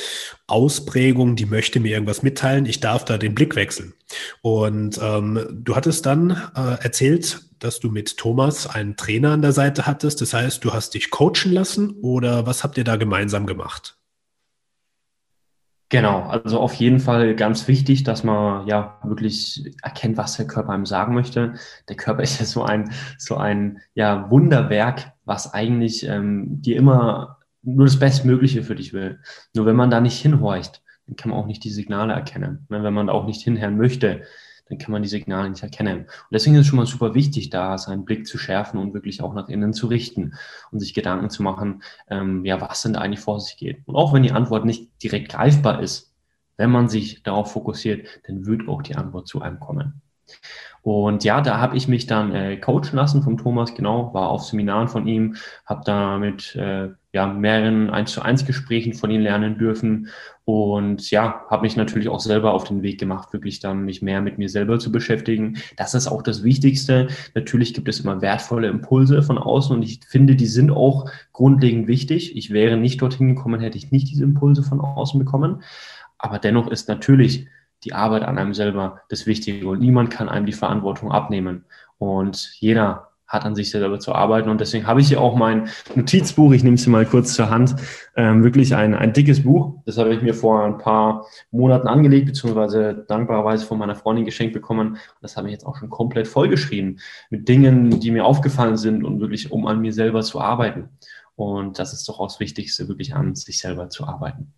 Ausprägung, 0.46 1.36
die 1.36 1.46
möchte 1.46 1.80
mir 1.80 1.92
irgendwas 1.92 2.22
mitteilen, 2.22 2.66
ich 2.66 2.80
darf 2.80 3.06
da 3.06 3.16
den 3.16 3.34
Blick 3.34 3.56
wechseln. 3.56 3.94
Und 4.42 5.00
ähm, 5.02 5.48
du 5.50 5.74
hattest 5.74 6.04
dann 6.04 6.32
äh, 6.54 6.84
erzählt, 6.84 7.40
dass 7.60 7.80
du 7.80 7.90
mit 7.90 8.18
Thomas 8.18 8.66
einen 8.66 8.94
Trainer 8.94 9.30
an 9.30 9.40
der 9.40 9.52
Seite 9.52 9.86
hattest. 9.86 10.20
Das 10.20 10.34
heißt, 10.34 10.62
du 10.62 10.74
hast 10.74 10.92
dich 10.92 11.10
coachen 11.10 11.52
lassen 11.52 11.92
oder 12.02 12.46
was 12.46 12.62
habt 12.62 12.76
ihr 12.76 12.84
da 12.84 12.96
gemeinsam 12.96 13.46
gemacht? 13.46 13.96
Genau, 15.88 16.22
also 16.22 16.58
auf 16.58 16.74
jeden 16.74 16.98
Fall 16.98 17.36
ganz 17.36 17.68
wichtig, 17.68 18.02
dass 18.02 18.24
man 18.24 18.66
ja 18.66 18.98
wirklich 19.04 19.72
erkennt, 19.82 20.16
was 20.16 20.36
der 20.36 20.48
Körper 20.48 20.72
einem 20.72 20.86
sagen 20.86 21.14
möchte. 21.14 21.54
Der 21.88 21.96
Körper 21.96 22.22
ist 22.24 22.40
ja 22.40 22.46
so 22.46 22.64
ein, 22.64 22.90
so 23.18 23.36
ein 23.36 23.80
ja, 23.94 24.28
Wunderwerk, 24.30 25.12
was 25.24 25.54
eigentlich 25.54 26.06
ähm, 26.06 26.60
dir 26.60 26.76
immer 26.76 27.38
nur 27.62 27.86
das 27.86 27.98
Bestmögliche 27.98 28.62
für 28.62 28.74
dich 28.74 28.92
will. 28.92 29.20
Nur 29.54 29.66
wenn 29.66 29.76
man 29.76 29.90
da 29.90 30.00
nicht 30.00 30.20
hinhorcht, 30.20 30.82
dann 31.06 31.16
kann 31.16 31.30
man 31.30 31.38
auch 31.38 31.46
nicht 31.46 31.62
die 31.62 31.70
Signale 31.70 32.12
erkennen. 32.12 32.66
Wenn 32.68 32.94
man 32.94 33.08
auch 33.08 33.26
nicht 33.26 33.42
hinhören 33.42 33.76
möchte, 33.76 34.22
dann 34.68 34.78
kann 34.78 34.92
man 34.92 35.02
die 35.02 35.08
Signale 35.08 35.48
nicht 35.48 35.62
erkennen. 35.62 36.00
Und 36.00 36.32
deswegen 36.32 36.56
ist 36.56 36.62
es 36.62 36.66
schon 36.66 36.78
mal 36.78 36.86
super 36.86 37.14
wichtig, 37.14 37.50
da 37.50 37.78
seinen 37.78 38.04
Blick 38.04 38.26
zu 38.26 38.38
schärfen 38.38 38.78
und 38.80 38.94
wirklich 38.94 39.22
auch 39.22 39.34
nach 39.34 39.48
innen 39.48 39.72
zu 39.72 39.86
richten 39.86 40.34
und 40.70 40.80
sich 40.80 40.94
Gedanken 40.94 41.30
zu 41.30 41.42
machen, 41.42 41.82
ähm, 42.10 42.44
ja, 42.44 42.60
was 42.60 42.82
denn 42.82 42.94
da 42.94 43.00
eigentlich 43.00 43.20
vor 43.20 43.40
sich 43.40 43.56
geht. 43.56 43.86
Und 43.86 43.96
auch 43.96 44.12
wenn 44.12 44.22
die 44.22 44.32
Antwort 44.32 44.64
nicht 44.64 44.90
direkt 45.02 45.30
greifbar 45.30 45.80
ist, 45.80 46.12
wenn 46.56 46.70
man 46.70 46.88
sich 46.88 47.22
darauf 47.22 47.52
fokussiert, 47.52 48.06
dann 48.26 48.46
wird 48.46 48.68
auch 48.68 48.82
die 48.82 48.96
Antwort 48.96 49.28
zu 49.28 49.40
einem 49.40 49.60
kommen. 49.60 50.00
Und 50.82 51.24
ja, 51.24 51.40
da 51.40 51.60
habe 51.60 51.76
ich 51.76 51.88
mich 51.88 52.06
dann 52.06 52.32
äh, 52.34 52.56
coachen 52.58 52.94
lassen 52.94 53.22
vom 53.22 53.38
Thomas, 53.38 53.74
genau, 53.74 54.14
war 54.14 54.28
auf 54.28 54.44
Seminaren 54.44 54.88
von 54.88 55.06
ihm, 55.06 55.36
habe 55.64 55.82
da 55.84 56.18
mit 56.18 56.54
äh, 56.56 56.90
ja, 57.16 57.26
mehreren 57.26 57.88
1 57.88 58.12
zu 58.12 58.20
1 58.20 58.44
Gesprächen 58.44 58.92
von 58.92 59.10
ihm 59.10 59.22
lernen 59.22 59.56
dürfen 59.56 60.08
und 60.44 61.10
ja, 61.10 61.46
habe 61.48 61.62
mich 61.62 61.74
natürlich 61.74 62.10
auch 62.10 62.20
selber 62.20 62.52
auf 62.52 62.64
den 62.64 62.82
Weg 62.82 63.00
gemacht, 63.00 63.32
wirklich 63.32 63.58
dann 63.58 63.86
mich 63.86 64.02
mehr 64.02 64.20
mit 64.20 64.36
mir 64.36 64.50
selber 64.50 64.78
zu 64.78 64.92
beschäftigen. 64.92 65.56
Das 65.78 65.94
ist 65.94 66.08
auch 66.08 66.20
das 66.20 66.44
Wichtigste. 66.44 67.08
Natürlich 67.34 67.72
gibt 67.72 67.88
es 67.88 68.00
immer 68.00 68.20
wertvolle 68.20 68.68
Impulse 68.68 69.22
von 69.22 69.38
außen 69.38 69.74
und 69.74 69.82
ich 69.82 70.00
finde, 70.06 70.36
die 70.36 70.44
sind 70.44 70.70
auch 70.70 71.10
grundlegend 71.32 71.88
wichtig. 71.88 72.36
Ich 72.36 72.50
wäre 72.50 72.76
nicht 72.76 73.00
dorthin 73.00 73.34
gekommen, 73.34 73.60
hätte 73.60 73.78
ich 73.78 73.90
nicht 73.90 74.10
diese 74.10 74.24
Impulse 74.24 74.62
von 74.62 74.82
außen 74.82 75.18
bekommen. 75.18 75.62
Aber 76.18 76.38
dennoch 76.38 76.68
ist 76.70 76.86
natürlich 76.86 77.46
die 77.84 77.94
Arbeit 77.94 78.24
an 78.24 78.36
einem 78.36 78.52
selber 78.52 79.00
das 79.08 79.26
Wichtige 79.26 79.66
und 79.66 79.80
niemand 79.80 80.10
kann 80.10 80.28
einem 80.28 80.44
die 80.44 80.52
Verantwortung 80.52 81.12
abnehmen. 81.12 81.64
Und 81.96 82.52
jeder 82.60 83.05
hat 83.26 83.44
an 83.44 83.54
sich 83.54 83.70
selber 83.70 83.98
zu 83.98 84.14
arbeiten. 84.14 84.48
Und 84.48 84.60
deswegen 84.60 84.86
habe 84.86 85.00
ich 85.00 85.08
hier 85.08 85.20
auch 85.20 85.36
mein 85.36 85.68
Notizbuch, 85.94 86.52
ich 86.52 86.62
nehme 86.62 86.76
es 86.76 86.86
mal 86.86 87.06
kurz 87.06 87.34
zur 87.34 87.50
Hand, 87.50 87.76
ähm, 88.16 88.44
wirklich 88.44 88.74
ein, 88.74 88.94
ein 88.94 89.12
dickes 89.12 89.42
Buch. 89.42 89.74
Das 89.84 89.98
habe 89.98 90.14
ich 90.14 90.22
mir 90.22 90.34
vor 90.34 90.64
ein 90.64 90.78
paar 90.78 91.26
Monaten 91.50 91.88
angelegt, 91.88 92.26
beziehungsweise 92.26 93.04
dankbarerweise 93.08 93.66
von 93.66 93.78
meiner 93.78 93.96
Freundin 93.96 94.24
geschenkt 94.24 94.52
bekommen. 94.52 94.98
Das 95.20 95.36
habe 95.36 95.48
ich 95.48 95.52
jetzt 95.52 95.66
auch 95.66 95.76
schon 95.76 95.90
komplett 95.90 96.28
vollgeschrieben 96.28 97.00
mit 97.30 97.48
Dingen, 97.48 98.00
die 98.00 98.10
mir 98.10 98.24
aufgefallen 98.24 98.76
sind 98.76 99.04
und 99.04 99.20
wirklich, 99.20 99.50
um 99.50 99.66
an 99.66 99.80
mir 99.80 99.92
selber 99.92 100.22
zu 100.22 100.40
arbeiten. 100.40 100.90
Und 101.34 101.78
das 101.78 101.92
ist 101.92 102.08
doch 102.08 102.18
auch 102.18 102.28
das 102.28 102.40
Wichtigste, 102.40 102.88
wirklich 102.88 103.14
an 103.14 103.34
sich 103.34 103.58
selber 103.58 103.90
zu 103.90 104.06
arbeiten. 104.06 104.52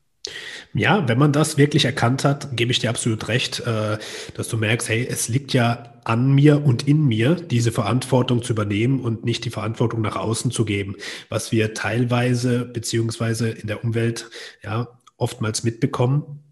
Ja, 0.75 1.09
wenn 1.09 1.19
man 1.19 1.33
das 1.33 1.57
wirklich 1.57 1.85
erkannt 1.85 2.25
hat, 2.25 2.57
gebe 2.57 2.73
ich 2.73 2.79
dir 2.79 2.91
absolut 2.91 3.29
recht, 3.29 3.61
äh, 3.61 3.99
dass 4.35 4.49
du 4.49 4.57
merkst, 4.57 4.89
hey, 4.89 5.07
es 5.09 5.29
liegt 5.29 5.53
ja 5.53 5.95
an 6.05 6.33
mir 6.35 6.65
und 6.65 6.87
in 6.87 7.07
mir, 7.07 7.35
diese 7.35 7.73
Verantwortung 7.73 8.43
zu 8.43 8.53
übernehmen 8.53 9.01
und 9.01 9.25
nicht 9.25 9.45
die 9.45 9.51
Verantwortung 9.51 10.01
nach 10.01 10.17
außen 10.17 10.51
zu 10.51 10.65
geben, 10.65 10.97
was 11.29 11.53
wir 11.53 11.75
teilweise 11.75 12.65
beziehungsweise 12.65 13.51
in 13.51 13.67
der 13.67 13.85
Umwelt 13.85 14.31
ja 14.63 14.89
oftmals 15.17 15.65
mitbekommen, 15.65 16.43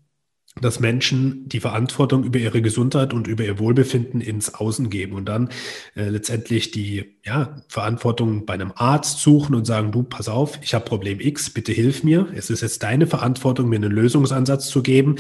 dass 0.61 0.81
Menschen 0.81 1.47
die 1.49 1.61
Verantwortung 1.61 2.25
über 2.25 2.39
ihre 2.39 2.63
Gesundheit 2.63 3.13
und 3.13 3.27
über 3.27 3.45
ihr 3.45 3.59
Wohlbefinden 3.59 4.23
ins 4.23 4.55
Außen 4.55 4.89
geben 4.89 5.13
und 5.13 5.27
dann 5.27 5.51
äh, 5.95 6.09
letztendlich 6.09 6.71
die 6.71 7.17
ja, 7.25 7.57
Verantwortung 7.69 8.47
bei 8.47 8.55
einem 8.55 8.73
Arzt 8.75 9.21
suchen 9.21 9.55
und 9.55 9.67
sagen, 9.67 9.93
du, 9.93 10.03
pass 10.03 10.29
auf, 10.29 10.59
ich 10.63 10.73
habe 10.73 10.87
Problem 10.87 11.21
X, 11.21 11.51
bitte 11.51 11.73
hilf 11.73 12.05
mir. 12.05 12.29
Es 12.35 12.49
ist 12.49 12.63
jetzt 12.63 12.83
deine 12.83 13.07
Verantwortung, 13.07 13.69
mir 13.69 13.77
einen 13.77 13.93
Lösungsansatz 13.93 14.69
zu 14.69 14.83
geben. 14.83 15.17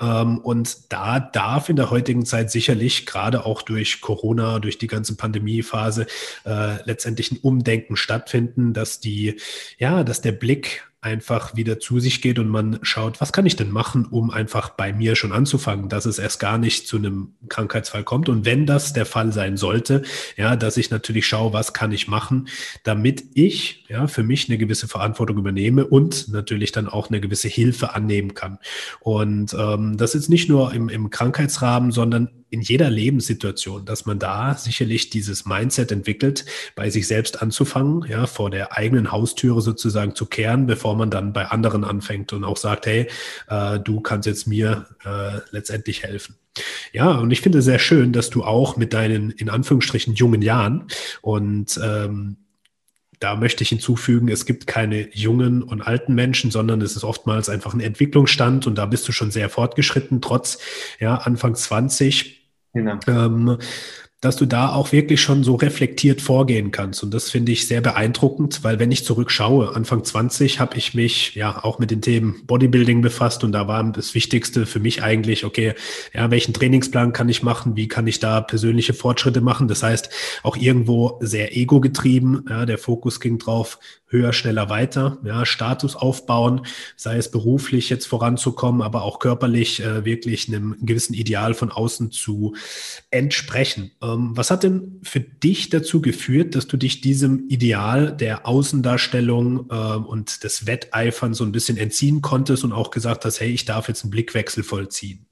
Ähm, 0.00 0.38
und 0.38 0.90
da 0.90 1.20
darf 1.20 1.68
in 1.68 1.76
der 1.76 1.90
heutigen 1.90 2.24
Zeit 2.24 2.50
sicherlich, 2.50 3.04
gerade 3.04 3.44
auch 3.44 3.60
durch 3.60 4.00
Corona, 4.00 4.58
durch 4.58 4.78
die 4.78 4.86
ganze 4.86 5.16
Pandemiephase, 5.16 6.06
äh, 6.46 6.82
letztendlich 6.84 7.30
ein 7.30 7.38
Umdenken 7.42 7.96
stattfinden, 7.96 8.72
dass 8.72 9.00
die, 9.00 9.36
ja, 9.78 10.02
dass 10.02 10.22
der 10.22 10.32
Blick 10.32 10.88
einfach 11.00 11.54
wieder 11.54 11.78
zu 11.78 12.00
sich 12.00 12.20
geht 12.20 12.40
und 12.40 12.48
man 12.48 12.80
schaut, 12.82 13.20
was 13.20 13.32
kann 13.32 13.46
ich 13.46 13.54
denn 13.54 13.70
machen, 13.70 14.06
um 14.06 14.30
einfach 14.30 14.70
bei 14.70 14.92
mir 14.92 15.14
schon 15.14 15.30
anzufangen, 15.30 15.88
dass 15.88 16.06
es 16.06 16.18
erst 16.18 16.40
gar 16.40 16.58
nicht 16.58 16.88
zu 16.88 16.96
einem 16.96 17.34
Krankheitsfall 17.48 18.02
kommt. 18.02 18.28
Und 18.28 18.44
wenn 18.44 18.66
das 18.66 18.94
der 18.94 19.06
Fall 19.06 19.32
sein 19.32 19.56
sollte, 19.56 20.02
ja, 20.36 20.56
dass 20.56 20.76
ich 20.76 20.90
natürlich 20.90 21.26
schaue, 21.26 21.52
was 21.52 21.72
kann 21.72 21.92
ich 21.92 22.08
machen, 22.08 22.48
damit 22.82 23.24
ich 23.34 23.84
ja 23.88 24.08
für 24.08 24.24
mich 24.24 24.48
eine 24.48 24.58
gewisse 24.58 24.88
Verantwortung 24.88 25.38
übernehme 25.38 25.86
und 25.86 26.28
natürlich 26.30 26.72
dann 26.72 26.88
auch 26.88 27.10
eine 27.10 27.20
gewisse 27.20 27.48
Hilfe 27.48 27.94
annehmen 27.94 28.34
kann. 28.34 28.58
Und 28.98 29.54
ähm, 29.54 29.96
das 29.96 30.16
ist 30.16 30.28
nicht 30.28 30.48
nur 30.48 30.72
im, 30.74 30.88
im 30.88 31.10
Krankheitsrahmen, 31.10 31.92
sondern 31.92 32.28
in 32.50 32.60
jeder 32.60 32.90
Lebenssituation, 32.90 33.84
dass 33.84 34.06
man 34.06 34.18
da 34.18 34.54
sicherlich 34.54 35.10
dieses 35.10 35.46
Mindset 35.46 35.92
entwickelt, 35.92 36.44
bei 36.74 36.90
sich 36.90 37.06
selbst 37.06 37.42
anzufangen, 37.42 38.04
ja, 38.08 38.26
vor 38.26 38.50
der 38.50 38.76
eigenen 38.76 39.12
Haustüre 39.12 39.60
sozusagen 39.60 40.14
zu 40.14 40.26
kehren, 40.26 40.66
bevor 40.66 40.96
man 40.96 41.10
dann 41.10 41.32
bei 41.32 41.46
anderen 41.46 41.84
anfängt 41.84 42.32
und 42.32 42.44
auch 42.44 42.56
sagt, 42.56 42.86
hey, 42.86 43.08
äh, 43.48 43.78
du 43.80 44.00
kannst 44.00 44.26
jetzt 44.26 44.46
mir 44.46 44.86
äh, 45.04 45.40
letztendlich 45.50 46.02
helfen. 46.02 46.36
Ja, 46.92 47.12
und 47.18 47.30
ich 47.30 47.40
finde 47.40 47.62
sehr 47.62 47.78
schön, 47.78 48.12
dass 48.12 48.30
du 48.30 48.42
auch 48.42 48.76
mit 48.76 48.92
deinen 48.92 49.30
in 49.30 49.48
Anführungsstrichen 49.48 50.14
jungen 50.14 50.42
Jahren 50.42 50.86
und 51.22 51.78
ähm, 51.82 52.38
da 53.20 53.34
möchte 53.34 53.64
ich 53.64 53.70
hinzufügen, 53.70 54.28
es 54.28 54.46
gibt 54.46 54.66
keine 54.66 55.08
jungen 55.12 55.62
und 55.62 55.82
alten 55.82 56.14
Menschen, 56.14 56.50
sondern 56.50 56.80
es 56.80 56.94
ist 56.94 57.02
oftmals 57.02 57.48
einfach 57.48 57.74
ein 57.74 57.80
Entwicklungsstand 57.80 58.66
und 58.66 58.76
da 58.76 58.86
bist 58.86 59.08
du 59.08 59.12
schon 59.12 59.30
sehr 59.30 59.48
fortgeschritten, 59.48 60.20
trotz 60.20 60.58
ja, 61.00 61.16
Anfang 61.16 61.54
20 61.54 62.37
Genau. 62.74 62.98
Ähm, 63.06 63.58
dass 64.20 64.36
du 64.36 64.46
da 64.46 64.72
auch 64.72 64.90
wirklich 64.90 65.20
schon 65.20 65.44
so 65.44 65.54
reflektiert 65.54 66.20
vorgehen 66.20 66.72
kannst. 66.72 67.04
Und 67.04 67.14
das 67.14 67.30
finde 67.30 67.52
ich 67.52 67.68
sehr 67.68 67.80
beeindruckend, 67.80 68.64
weil 68.64 68.80
wenn 68.80 68.90
ich 68.90 69.04
zurückschaue, 69.04 69.76
Anfang 69.76 70.02
20 70.02 70.58
habe 70.58 70.76
ich 70.76 70.92
mich 70.94 71.36
ja 71.36 71.62
auch 71.62 71.78
mit 71.78 71.92
den 71.92 72.02
Themen 72.02 72.42
Bodybuilding 72.46 73.00
befasst 73.00 73.44
und 73.44 73.52
da 73.52 73.68
war 73.68 73.84
das 73.92 74.14
Wichtigste 74.14 74.66
für 74.66 74.80
mich 74.80 75.04
eigentlich, 75.04 75.44
okay, 75.44 75.74
ja, 76.12 76.30
welchen 76.32 76.52
Trainingsplan 76.52 77.12
kann 77.12 77.28
ich 77.28 77.44
machen? 77.44 77.76
Wie 77.76 77.86
kann 77.86 78.08
ich 78.08 78.18
da 78.18 78.40
persönliche 78.40 78.92
Fortschritte 78.92 79.40
machen? 79.40 79.68
Das 79.68 79.84
heißt, 79.84 80.10
auch 80.42 80.56
irgendwo 80.56 81.18
sehr 81.20 81.56
ego 81.56 81.80
getrieben. 81.80 82.44
Ja, 82.48 82.66
der 82.66 82.78
Fokus 82.78 83.20
ging 83.20 83.38
drauf, 83.38 83.78
höher, 84.08 84.32
schneller, 84.32 84.70
weiter, 84.70 85.18
ja, 85.24 85.44
Status 85.44 85.94
aufbauen, 85.94 86.62
sei 86.96 87.16
es 87.16 87.30
beruflich 87.30 87.90
jetzt 87.90 88.06
voranzukommen, 88.06 88.82
aber 88.82 89.02
auch 89.02 89.18
körperlich 89.18 89.82
äh, 89.82 90.04
wirklich 90.04 90.48
einem 90.48 90.76
gewissen 90.80 91.14
Ideal 91.14 91.54
von 91.54 91.70
außen 91.70 92.10
zu 92.10 92.54
entsprechen. 93.10 93.92
Ähm, 94.08 94.36
was 94.36 94.50
hat 94.50 94.62
denn 94.62 95.00
für 95.02 95.20
dich 95.20 95.70
dazu 95.70 96.00
geführt, 96.00 96.54
dass 96.54 96.66
du 96.66 96.76
dich 96.76 97.00
diesem 97.00 97.48
Ideal 97.48 98.16
der 98.16 98.46
Außendarstellung 98.46 99.66
äh, 99.70 99.96
und 99.96 100.44
des 100.44 100.66
Wetteifern 100.66 101.34
so 101.34 101.44
ein 101.44 101.52
bisschen 101.52 101.76
entziehen 101.76 102.22
konntest 102.22 102.64
und 102.64 102.72
auch 102.72 102.90
gesagt 102.90 103.24
hast, 103.24 103.40
hey, 103.40 103.50
ich 103.50 103.64
darf 103.64 103.88
jetzt 103.88 104.04
einen 104.04 104.10
Blickwechsel 104.10 104.62
vollziehen? 104.62 105.26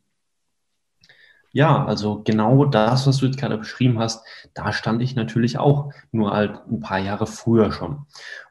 Ja, 1.52 1.86
also 1.86 2.20
genau 2.22 2.66
das, 2.66 3.06
was 3.06 3.16
du 3.18 3.26
jetzt 3.26 3.38
gerade 3.38 3.56
beschrieben 3.56 3.98
hast, 3.98 4.26
da 4.52 4.74
stand 4.74 5.00
ich 5.00 5.14
natürlich 5.14 5.56
auch, 5.56 5.90
nur 6.12 6.32
halt 6.32 6.60
ein 6.70 6.80
paar 6.80 6.98
Jahre 6.98 7.26
früher 7.26 7.72
schon. 7.72 8.04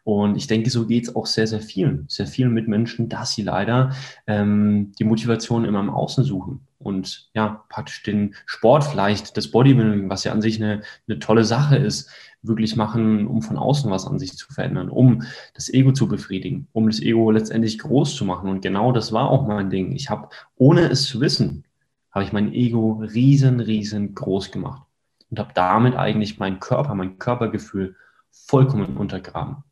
Und 0.03 0.36
ich 0.38 0.48
denke, 0.48 0.72
so 0.72 0.88
geht 0.88 1.03
es 1.03 1.15
auch 1.15 1.27
sehr, 1.27 1.46
sehr 1.46 1.62
vielen, 1.62 2.05
sehr 2.08 2.25
vielen 2.25 2.51
Mitmenschen, 2.51 3.08
dass 3.08 3.34
sie 3.34 3.44
leider 3.44 3.91
ähm, 4.25 4.91
die 4.98 5.03
Motivation 5.03 5.65
immer 5.65 5.82
im 5.82 5.91
Außen 5.91 6.24
suchen 6.24 6.62
und 6.86 7.30
ja, 7.34 7.65
praktisch 7.70 8.04
den 8.04 8.36
Sport 8.46 8.84
vielleicht, 8.84 9.38
das 9.38 9.50
Bodybuilding, 9.50 10.08
was 10.08 10.24
ja 10.24 10.32
an 10.32 10.42
sich 10.42 10.62
eine, 10.62 10.84
eine 11.08 11.18
tolle 11.18 11.44
Sache 11.44 11.77
ist, 11.77 12.12
wirklich 12.44 12.75
machen, 12.75 13.25
um 13.25 13.42
von 13.42 13.58
außen 13.58 13.89
was 13.89 14.06
an 14.06 14.20
sich 14.20 14.38
zu 14.38 14.54
verändern, 14.54 14.89
um 14.89 15.24
das 15.56 15.74
Ego 15.74 15.94
zu 15.94 16.08
befriedigen, 16.08 16.68
um 16.74 16.88
das 16.88 17.01
Ego 17.01 17.32
letztendlich 17.32 17.80
groß 17.80 18.15
zu 18.15 18.24
machen. 18.24 18.50
Und 18.50 18.62
genau 18.62 18.92
das 18.92 19.12
war 19.12 19.32
auch 19.32 19.48
mein 19.48 19.72
Ding. 19.72 19.94
Ich 19.94 20.12
habe, 20.12 20.30
ohne 20.58 20.82
es 20.89 21.06
zu 21.06 21.22
wissen, 21.22 21.63
habe 22.12 22.24
ich 22.24 22.32
mein 22.32 22.54
Ego 22.54 23.01
riesen, 23.01 23.62
riesen 23.62 24.13
groß 24.13 24.51
gemacht 24.51 24.84
und 25.32 25.39
habe 25.39 25.54
damit 25.56 25.96
eigentlich 25.96 26.38
meinen 26.38 26.60
Körper, 26.60 26.94
mein 26.94 27.18
Körpergefühl 27.18 27.96
vollkommen 28.30 28.96
untergraben. 28.96 29.63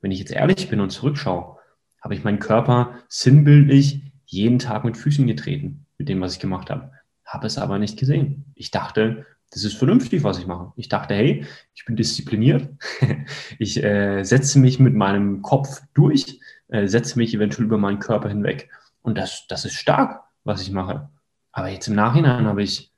Wenn 0.00 0.12
ich 0.12 0.20
jetzt 0.20 0.32
ehrlich 0.32 0.70
bin 0.70 0.78
und 0.78 0.90
zurückschaue, 0.90 1.56
habe 2.00 2.14
ich 2.14 2.22
meinen 2.22 2.38
Körper 2.38 2.94
sinnbildlich 3.08 4.02
jeden 4.24 4.60
Tag 4.60 4.84
mit 4.84 4.96
Füßen 4.96 5.26
getreten, 5.26 5.84
mit 6.00 6.08
dem, 6.08 6.20
was 6.22 6.32
ich 6.32 6.40
gemacht 6.40 6.70
habe. 6.70 6.90
Habe 7.26 7.46
es 7.46 7.58
aber 7.58 7.78
nicht 7.78 7.98
gesehen. 7.98 8.46
Ich 8.54 8.70
dachte, 8.70 9.26
das 9.50 9.64
ist 9.64 9.74
vernünftig, 9.74 10.24
was 10.24 10.38
ich 10.38 10.46
mache. 10.46 10.72
Ich 10.76 10.88
dachte, 10.88 11.14
hey, 11.14 11.44
ich 11.74 11.84
bin 11.84 11.94
diszipliniert. 11.94 12.70
ich 13.58 13.82
äh, 13.84 14.24
setze 14.24 14.58
mich 14.58 14.80
mit 14.80 14.94
meinem 14.94 15.42
Kopf 15.42 15.82
durch, 15.92 16.40
äh, 16.68 16.86
setze 16.86 17.18
mich 17.18 17.34
eventuell 17.34 17.66
über 17.66 17.76
meinen 17.76 17.98
Körper 17.98 18.30
hinweg. 18.30 18.70
Und 19.02 19.18
das, 19.18 19.46
das 19.48 19.66
ist 19.66 19.74
stark, 19.74 20.22
was 20.42 20.62
ich 20.62 20.70
mache. 20.70 21.10
Aber 21.52 21.68
jetzt 21.68 21.86
im 21.86 21.94
Nachhinein 21.94 22.46
habe 22.46 22.62
ich 22.62 22.90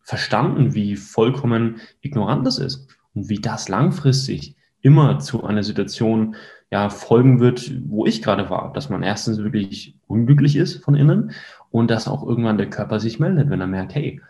verstanden, 0.00 0.74
wie 0.74 0.96
vollkommen 0.96 1.80
ignorant 2.00 2.44
das 2.44 2.58
ist 2.58 2.88
und 3.14 3.28
wie 3.28 3.40
das 3.40 3.68
langfristig 3.68 4.56
immer 4.80 5.20
zu 5.20 5.44
einer 5.44 5.62
Situation 5.62 6.34
ja, 6.72 6.90
folgen 6.90 7.38
wird, 7.38 7.72
wo 7.86 8.06
ich 8.06 8.22
gerade 8.22 8.50
war. 8.50 8.72
Dass 8.72 8.88
man 8.88 9.04
erstens 9.04 9.38
wirklich 9.38 9.94
unglücklich 10.08 10.56
ist 10.56 10.82
von 10.82 10.96
innen 10.96 11.30
und 11.70 11.90
dass 11.90 12.08
auch 12.08 12.26
irgendwann 12.26 12.58
der 12.58 12.70
Körper 12.70 13.00
sich 13.00 13.18
meldet, 13.20 13.50
wenn 13.50 13.60
er 13.60 13.66
merkt, 13.66 13.94
hey, 13.94 14.20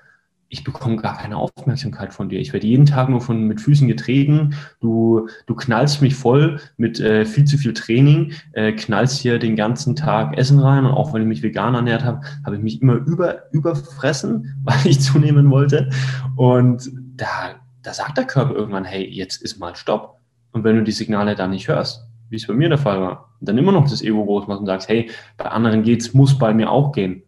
ich 0.52 0.64
bekomme 0.64 0.96
gar 0.96 1.16
keine 1.16 1.36
Aufmerksamkeit 1.36 2.12
von 2.12 2.28
dir. 2.28 2.40
Ich 2.40 2.52
werde 2.52 2.66
jeden 2.66 2.84
Tag 2.84 3.08
nur 3.08 3.20
von, 3.20 3.44
mit 3.44 3.60
Füßen 3.60 3.86
getreten. 3.86 4.54
Du, 4.80 5.28
du 5.46 5.54
knallst 5.54 6.02
mich 6.02 6.16
voll 6.16 6.58
mit 6.76 6.98
äh, 6.98 7.24
viel 7.24 7.44
zu 7.44 7.56
viel 7.56 7.72
Training, 7.72 8.32
äh, 8.52 8.72
knallst 8.72 9.20
hier 9.20 9.38
den 9.38 9.54
ganzen 9.54 9.94
Tag 9.94 10.36
Essen 10.36 10.58
rein. 10.58 10.84
Und 10.84 10.92
auch 10.92 11.14
wenn 11.14 11.22
ich 11.22 11.28
mich 11.28 11.42
vegan 11.44 11.76
ernährt 11.76 12.04
habe, 12.04 12.22
habe 12.44 12.56
ich 12.56 12.62
mich 12.62 12.82
immer 12.82 12.94
über, 12.94 13.52
überfressen, 13.52 14.60
weil 14.64 14.84
ich 14.84 15.00
zunehmen 15.00 15.50
wollte. 15.52 15.88
Und 16.34 16.90
da, 17.14 17.54
da 17.82 17.94
sagt 17.94 18.18
der 18.18 18.26
Körper 18.26 18.54
irgendwann, 18.54 18.84
hey, 18.84 19.08
jetzt 19.08 19.40
ist 19.40 19.60
mal 19.60 19.76
Stopp. 19.76 20.18
Und 20.50 20.64
wenn 20.64 20.74
du 20.74 20.82
die 20.82 20.90
Signale 20.90 21.36
da 21.36 21.46
nicht 21.46 21.68
hörst, 21.68 22.08
wie 22.28 22.36
es 22.36 22.46
bei 22.48 22.54
mir 22.54 22.68
der 22.68 22.78
Fall 22.78 23.00
war, 23.00 23.30
dann 23.40 23.56
immer 23.56 23.72
noch 23.72 23.88
das 23.88 24.02
Ego 24.02 24.24
groß 24.24 24.48
machst 24.48 24.60
und 24.60 24.66
sagst, 24.66 24.88
hey, 24.88 25.10
bei 25.36 25.46
anderen 25.46 25.84
geht's, 25.84 26.12
muss 26.12 26.36
bei 26.36 26.52
mir 26.52 26.70
auch 26.70 26.90
gehen, 26.90 27.22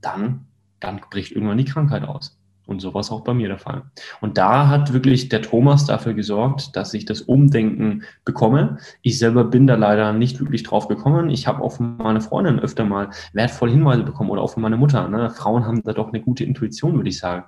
dann, 0.00 0.46
dann 0.80 1.00
bricht 1.10 1.32
irgendwann 1.32 1.58
die 1.58 1.64
Krankheit 1.64 2.04
aus. 2.04 2.38
Und 2.66 2.80
so 2.80 2.92
war 2.94 3.00
es 3.00 3.12
auch 3.12 3.20
bei 3.20 3.32
mir 3.32 3.46
der 3.46 3.58
Fall. 3.58 3.84
Und 4.20 4.38
da 4.38 4.66
hat 4.68 4.92
wirklich 4.92 5.28
der 5.28 5.40
Thomas 5.40 5.86
dafür 5.86 6.14
gesorgt, 6.14 6.74
dass 6.74 6.94
ich 6.94 7.04
das 7.04 7.22
Umdenken 7.22 8.02
bekomme. 8.24 8.78
Ich 9.02 9.18
selber 9.18 9.44
bin 9.44 9.68
da 9.68 9.76
leider 9.76 10.12
nicht 10.12 10.40
wirklich 10.40 10.64
drauf 10.64 10.88
gekommen. 10.88 11.30
Ich 11.30 11.46
habe 11.46 11.62
auch 11.62 11.74
von 11.74 11.96
meiner 11.96 12.20
Freundin 12.20 12.58
öfter 12.58 12.84
mal 12.84 13.10
wertvolle 13.32 13.70
Hinweise 13.70 14.02
bekommen 14.02 14.30
oder 14.30 14.42
auch 14.42 14.52
von 14.52 14.62
meiner 14.64 14.76
Mutter. 14.76 15.08
Ne? 15.08 15.30
Frauen 15.30 15.64
haben 15.64 15.82
da 15.84 15.92
doch 15.92 16.08
eine 16.08 16.20
gute 16.20 16.42
Intuition, 16.42 16.96
würde 16.96 17.08
ich 17.08 17.18
sagen. 17.18 17.44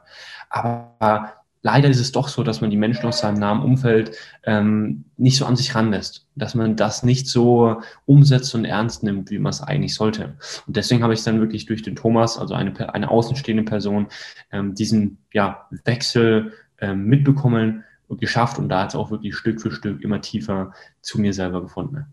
Aber 0.50 1.32
leider 1.62 1.88
ist 1.88 2.00
es 2.00 2.12
doch 2.12 2.28
so, 2.28 2.42
dass 2.42 2.60
man 2.60 2.70
die 2.70 2.76
Menschen 2.76 3.06
aus 3.06 3.18
seinem 3.18 3.38
nahen 3.38 3.62
Umfeld 3.62 4.16
ähm, 4.44 5.04
nicht 5.16 5.36
so 5.36 5.46
an 5.46 5.56
sich 5.56 5.74
ranlässt, 5.74 6.26
dass 6.34 6.54
man 6.54 6.76
das 6.76 7.02
nicht 7.02 7.26
so 7.26 7.80
umsetzt 8.06 8.54
und 8.54 8.64
ernst 8.64 9.02
nimmt, 9.02 9.30
wie 9.30 9.38
man 9.38 9.50
es 9.50 9.62
eigentlich 9.62 9.94
sollte. 9.94 10.36
Und 10.66 10.76
deswegen 10.76 11.02
habe 11.02 11.14
ich 11.14 11.22
dann 11.22 11.40
wirklich 11.40 11.66
durch 11.66 11.82
den 11.82 11.96
Thomas, 11.96 12.38
also 12.38 12.54
eine, 12.54 12.94
eine 12.94 13.10
außenstehende 13.10 13.64
Person, 13.64 14.08
ähm, 14.52 14.74
diesen 14.74 15.18
ja, 15.32 15.66
Wechsel 15.84 16.52
ähm, 16.80 17.06
mitbekommen 17.06 17.84
und 18.06 18.20
geschafft 18.20 18.58
und 18.58 18.68
da 18.68 18.84
jetzt 18.84 18.94
auch 18.94 19.10
wirklich 19.10 19.36
Stück 19.36 19.60
für 19.60 19.70
Stück 19.70 20.02
immer 20.02 20.20
tiefer 20.20 20.72
zu 21.00 21.20
mir 21.20 21.32
selber 21.32 21.62
gefunden. 21.62 22.06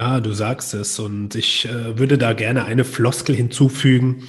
Ja, 0.00 0.18
du 0.20 0.32
sagst 0.32 0.72
es 0.72 0.98
und 0.98 1.34
ich 1.34 1.68
äh, 1.68 1.98
würde 1.98 2.16
da 2.16 2.32
gerne 2.32 2.64
eine 2.64 2.84
Floskel 2.84 3.36
hinzufügen. 3.36 4.22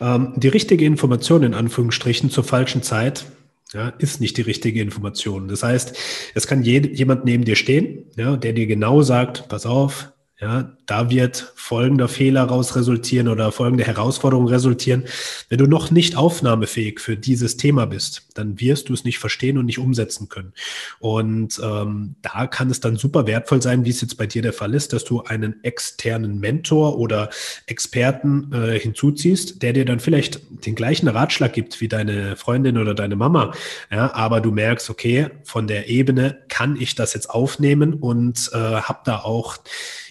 Ähm, 0.00 0.32
die 0.36 0.46
richtige 0.46 0.84
Information 0.84 1.42
in 1.42 1.52
Anführungsstrichen 1.52 2.30
zur 2.30 2.44
falschen 2.44 2.84
Zeit 2.84 3.24
ja, 3.72 3.88
ist 3.98 4.20
nicht 4.20 4.36
die 4.36 4.42
richtige 4.42 4.80
Information. 4.80 5.48
Das 5.48 5.64
heißt, 5.64 5.98
es 6.36 6.46
kann 6.46 6.62
jemand 6.62 7.24
neben 7.24 7.44
dir 7.44 7.56
stehen, 7.56 8.04
ja, 8.16 8.36
der 8.36 8.52
dir 8.52 8.68
genau 8.68 9.02
sagt, 9.02 9.48
pass 9.48 9.66
auf, 9.66 10.12
ja, 10.38 10.76
da 10.84 11.08
wird 11.08 11.50
folgender 11.56 12.08
Fehler 12.08 12.42
raus 12.42 12.76
resultieren 12.76 13.28
oder 13.28 13.52
folgende 13.52 13.84
Herausforderung 13.84 14.46
resultieren. 14.48 15.04
Wenn 15.48 15.56
du 15.56 15.66
noch 15.66 15.90
nicht 15.90 16.14
aufnahmefähig 16.14 17.00
für 17.00 17.16
dieses 17.16 17.56
Thema 17.56 17.86
bist, 17.86 18.28
dann 18.34 18.60
wirst 18.60 18.90
du 18.90 18.92
es 18.92 19.04
nicht 19.04 19.18
verstehen 19.18 19.56
und 19.56 19.64
nicht 19.64 19.78
umsetzen 19.78 20.28
können. 20.28 20.52
Und 20.98 21.58
ähm, 21.64 22.16
da 22.20 22.46
kann 22.46 22.68
es 22.68 22.80
dann 22.80 22.96
super 22.96 23.26
wertvoll 23.26 23.62
sein, 23.62 23.86
wie 23.86 23.90
es 23.90 24.02
jetzt 24.02 24.18
bei 24.18 24.26
dir 24.26 24.42
der 24.42 24.52
Fall 24.52 24.74
ist, 24.74 24.92
dass 24.92 25.04
du 25.04 25.22
einen 25.22 25.64
externen 25.64 26.38
Mentor 26.38 26.98
oder 26.98 27.30
Experten 27.64 28.52
äh, 28.52 28.78
hinzuziehst, 28.78 29.62
der 29.62 29.72
dir 29.72 29.86
dann 29.86 30.00
vielleicht 30.00 30.40
den 30.66 30.74
gleichen 30.74 31.08
Ratschlag 31.08 31.54
gibt 31.54 31.80
wie 31.80 31.88
deine 31.88 32.36
Freundin 32.36 32.76
oder 32.76 32.92
deine 32.92 33.16
Mama. 33.16 33.54
Ja, 33.90 34.12
aber 34.12 34.42
du 34.42 34.50
merkst, 34.50 34.90
okay, 34.90 35.28
von 35.44 35.66
der 35.66 35.88
Ebene 35.88 36.42
kann 36.48 36.76
ich 36.78 36.94
das 36.94 37.14
jetzt 37.14 37.30
aufnehmen 37.30 37.94
und 37.94 38.50
äh, 38.52 38.58
habe 38.58 39.00
da 39.06 39.20
auch 39.20 39.56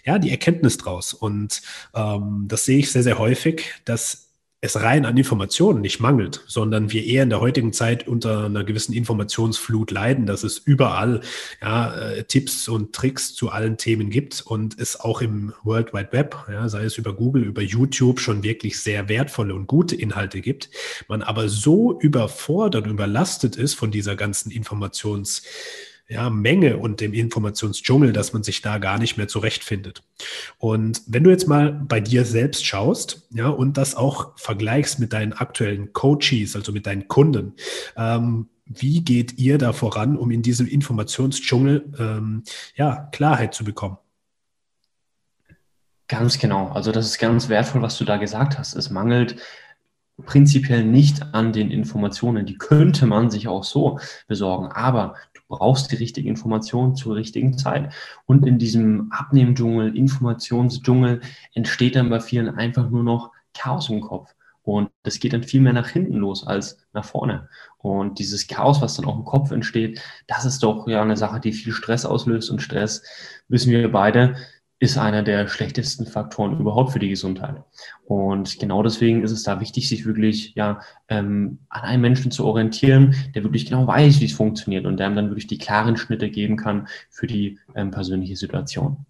ja, 0.05 0.19
die 0.19 0.31
Erkenntnis 0.31 0.77
draus. 0.77 1.13
Und 1.13 1.61
ähm, 1.93 2.45
das 2.47 2.65
sehe 2.65 2.79
ich 2.79 2.91
sehr, 2.91 3.03
sehr 3.03 3.17
häufig, 3.19 3.73
dass 3.85 4.25
es 4.61 4.81
rein 4.81 5.05
an 5.05 5.15
Informationen 5.15 5.81
nicht 5.81 5.99
mangelt, 5.99 6.43
sondern 6.47 6.91
wir 6.91 7.05
eher 7.05 7.23
in 7.23 7.29
der 7.29 7.39
heutigen 7.39 7.71
Zeit 7.71 8.07
unter 8.07 8.45
einer 8.45 8.63
gewissen 8.63 8.93
Informationsflut 8.93 9.91
leiden, 9.91 10.25
dass 10.25 10.43
es 10.43 10.57
überall 10.57 11.21
ja, 11.61 11.95
äh, 11.95 12.23
Tipps 12.23 12.67
und 12.67 12.93
Tricks 12.93 13.35
zu 13.35 13.49
allen 13.49 13.77
Themen 13.77 14.09
gibt 14.09 14.41
und 14.41 14.79
es 14.79 14.99
auch 14.99 15.21
im 15.21 15.53
World 15.63 15.93
Wide 15.93 16.11
Web, 16.11 16.45
ja, 16.49 16.67
sei 16.67 16.83
es 16.83 16.97
über 16.97 17.13
Google, 17.13 17.43
über 17.43 17.61
YouTube, 17.61 18.19
schon 18.19 18.43
wirklich 18.43 18.79
sehr 18.81 19.07
wertvolle 19.07 19.53
und 19.53 19.67
gute 19.67 19.95
Inhalte 19.95 20.41
gibt. 20.41 20.69
Man 21.07 21.21
aber 21.21 21.47
so 21.47 21.99
überfordert 21.99 22.87
überlastet 22.87 23.55
ist 23.57 23.75
von 23.75 23.91
dieser 23.91 24.15
ganzen 24.15 24.51
Informations- 24.51 25.43
ja, 26.07 26.29
Menge 26.29 26.77
und 26.77 27.01
dem 27.01 27.13
Informationsdschungel, 27.13 28.13
dass 28.13 28.33
man 28.33 28.43
sich 28.43 28.61
da 28.61 28.77
gar 28.77 28.99
nicht 28.99 29.17
mehr 29.17 29.27
zurechtfindet. 29.27 30.03
Und 30.57 31.01
wenn 31.07 31.23
du 31.23 31.31
jetzt 31.31 31.47
mal 31.47 31.71
bei 31.73 31.99
dir 31.99 32.25
selbst 32.25 32.65
schaust, 32.65 33.27
ja, 33.31 33.49
und 33.49 33.77
das 33.77 33.95
auch 33.95 34.37
vergleichst 34.37 34.99
mit 34.99 35.13
deinen 35.13 35.33
aktuellen 35.33 35.93
Coaches, 35.93 36.55
also 36.55 36.71
mit 36.71 36.85
deinen 36.85 37.07
Kunden, 37.07 37.53
ähm, 37.97 38.49
wie 38.65 39.03
geht 39.03 39.37
ihr 39.37 39.57
da 39.57 39.73
voran, 39.73 40.17
um 40.17 40.31
in 40.31 40.41
diesem 40.41 40.67
Informationsdschungel 40.67 41.93
ähm, 41.99 42.43
ja, 42.75 43.09
Klarheit 43.11 43.53
zu 43.53 43.63
bekommen? 43.63 43.97
Ganz 46.07 46.37
genau. 46.37 46.69
Also 46.69 46.91
das 46.91 47.07
ist 47.07 47.17
ganz 47.17 47.49
wertvoll, 47.49 47.81
was 47.81 47.97
du 47.97 48.05
da 48.05 48.17
gesagt 48.17 48.59
hast. 48.59 48.75
Es 48.75 48.91
mangelt 48.91 49.37
prinzipiell 50.23 50.85
nicht 50.85 51.33
an 51.33 51.51
den 51.51 51.71
Informationen. 51.71 52.45
Die 52.45 52.57
könnte 52.57 53.05
man 53.05 53.29
sich 53.29 53.47
auch 53.47 53.63
so 53.63 53.99
besorgen. 54.27 54.67
Aber 54.67 55.15
brauchst 55.47 55.91
die 55.91 55.97
richtige 55.97 56.29
Information 56.29 56.95
zur 56.95 57.15
richtigen 57.15 57.57
Zeit. 57.57 57.93
Und 58.25 58.45
in 58.45 58.57
diesem 58.57 59.11
Abnehmdschungel, 59.11 59.95
Informationsdschungel 59.95 61.21
entsteht 61.53 61.95
dann 61.95 62.09
bei 62.09 62.19
vielen 62.19 62.49
einfach 62.49 62.89
nur 62.89 63.03
noch 63.03 63.31
Chaos 63.53 63.89
im 63.89 64.01
Kopf. 64.01 64.33
Und 64.63 64.89
das 65.03 65.19
geht 65.19 65.33
dann 65.33 65.43
viel 65.43 65.61
mehr 65.61 65.73
nach 65.73 65.89
hinten 65.89 66.15
los 66.15 66.45
als 66.45 66.77
nach 66.91 67.05
vorne. 67.05 67.47
Und 67.77 68.17
dieses 68.17 68.47
Chaos, 68.47 68.81
was 68.81 68.95
dann 68.95 69.05
auch 69.05 69.15
im 69.15 69.23
Kopf 69.23 69.51
entsteht, 69.51 70.01
das 70.25 70.43
ist 70.43 70.63
doch 70.63 70.87
ja 70.87 71.03
eine 71.03 71.17
Sache, 71.17 71.39
die 71.39 71.53
viel 71.53 71.71
Stress 71.71 72.03
auslöst. 72.03 72.49
Und 72.49 72.63
Stress, 72.63 73.03
wissen 73.47 73.71
wir 73.71 73.91
beide, 73.91 74.35
ist 74.79 74.97
einer 74.97 75.23
der 75.23 75.47
schlechtesten 75.47 76.05
Faktoren 76.05 76.59
überhaupt 76.59 76.91
für 76.91 76.99
die 76.99 77.09
Gesundheit. 77.09 77.63
Und 78.03 78.59
genau 78.59 78.83
deswegen 78.83 79.23
ist 79.23 79.31
es 79.31 79.43
da 79.43 79.61
wichtig, 79.61 79.87
sich 79.87 80.05
wirklich 80.05 80.53
ja 80.55 80.81
ähm, 81.07 81.59
an 81.69 81.83
einem 81.83 82.01
Menschen 82.01 82.29
zu 82.29 82.45
orientieren, 82.45 83.15
der 83.33 83.43
wirklich 83.43 83.65
genau 83.65 83.87
weiß, 83.87 84.19
wie 84.19 84.25
es 84.25 84.33
funktioniert 84.33 84.85
und 84.85 84.97
der 84.97 85.09
dann 85.11 85.29
wirklich 85.29 85.47
die 85.47 85.57
klaren 85.57 85.95
Schnitte 85.95 86.29
geben 86.29 86.57
kann 86.57 86.87
für 87.09 87.25
die 87.25 87.57
ähm, 87.73 87.91
persönliche 87.91 88.35
Situation. 88.35 89.05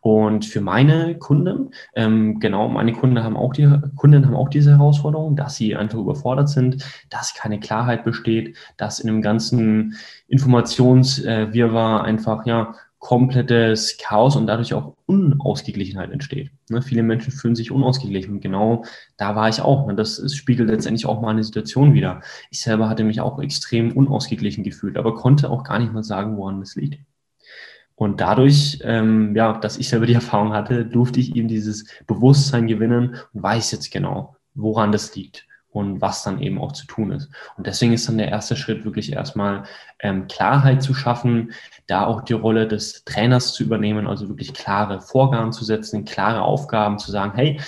Und 0.00 0.46
für 0.46 0.60
meine 0.60 1.16
Kunden, 1.16 1.70
ähm, 1.94 2.40
genau, 2.40 2.68
meine 2.68 2.92
Kunden 2.92 3.22
haben 3.22 3.36
auch 3.36 3.52
die 3.52 3.70
Kunden 3.94 4.26
haben 4.26 4.34
auch 4.34 4.48
diese 4.48 4.72
Herausforderung, 4.72 5.36
dass 5.36 5.54
sie 5.54 5.76
einfach 5.76 5.98
überfordert 5.98 6.48
sind, 6.48 6.84
dass 7.08 7.34
keine 7.34 7.60
Klarheit 7.60 8.04
besteht, 8.04 8.56
dass 8.76 8.98
in 8.98 9.06
dem 9.06 9.22
ganzen 9.22 9.94
Informationswirrwarr 10.26 12.02
einfach 12.02 12.44
ja 12.46 12.74
komplettes 13.04 13.98
Chaos 13.98 14.34
und 14.34 14.46
dadurch 14.46 14.72
auch 14.72 14.96
Unausgeglichenheit 15.04 16.10
entsteht. 16.10 16.50
Ne, 16.70 16.80
viele 16.80 17.02
Menschen 17.02 17.32
fühlen 17.32 17.54
sich 17.54 17.70
unausgeglichen. 17.70 18.40
Genau 18.40 18.86
da 19.18 19.36
war 19.36 19.50
ich 19.50 19.60
auch. 19.60 19.86
Ne, 19.86 19.94
das 19.94 20.18
ist, 20.18 20.36
spiegelt 20.36 20.70
letztendlich 20.70 21.04
auch 21.04 21.20
meine 21.20 21.44
Situation 21.44 21.92
wieder. 21.92 22.22
Ich 22.50 22.62
selber 22.62 22.88
hatte 22.88 23.04
mich 23.04 23.20
auch 23.20 23.38
extrem 23.42 23.92
unausgeglichen 23.92 24.64
gefühlt, 24.64 24.96
aber 24.96 25.14
konnte 25.14 25.50
auch 25.50 25.64
gar 25.64 25.78
nicht 25.80 25.92
mal 25.92 26.02
sagen, 26.02 26.38
woran 26.38 26.60
das 26.60 26.76
liegt. 26.76 26.98
Und 27.94 28.22
dadurch, 28.22 28.78
ähm, 28.82 29.36
ja, 29.36 29.58
dass 29.58 29.76
ich 29.76 29.90
selber 29.90 30.06
die 30.06 30.14
Erfahrung 30.22 30.54
hatte, 30.54 30.86
durfte 30.86 31.20
ich 31.20 31.36
eben 31.36 31.48
dieses 31.48 31.86
Bewusstsein 32.06 32.66
gewinnen 32.66 33.16
und 33.34 33.42
weiß 33.42 33.70
jetzt 33.72 33.92
genau, 33.92 34.36
woran 34.54 34.92
das 34.92 35.14
liegt 35.14 35.46
und 35.74 36.00
was 36.00 36.22
dann 36.22 36.40
eben 36.40 36.60
auch 36.60 36.70
zu 36.70 36.86
tun 36.86 37.10
ist. 37.10 37.28
Und 37.56 37.66
deswegen 37.66 37.92
ist 37.92 38.08
dann 38.08 38.16
der 38.16 38.28
erste 38.28 38.54
Schritt 38.54 38.84
wirklich 38.84 39.12
erstmal 39.12 39.64
ähm, 39.98 40.28
Klarheit 40.28 40.84
zu 40.84 40.94
schaffen, 40.94 41.52
da 41.88 42.06
auch 42.06 42.22
die 42.22 42.32
Rolle 42.32 42.68
des 42.68 43.04
Trainers 43.04 43.52
zu 43.52 43.64
übernehmen, 43.64 44.06
also 44.06 44.28
wirklich 44.28 44.54
klare 44.54 45.00
Vorgaben 45.00 45.50
zu 45.50 45.64
setzen, 45.64 46.04
klare 46.04 46.42
Aufgaben 46.42 47.00
zu 47.00 47.10
sagen, 47.10 47.32
hey, 47.34 47.60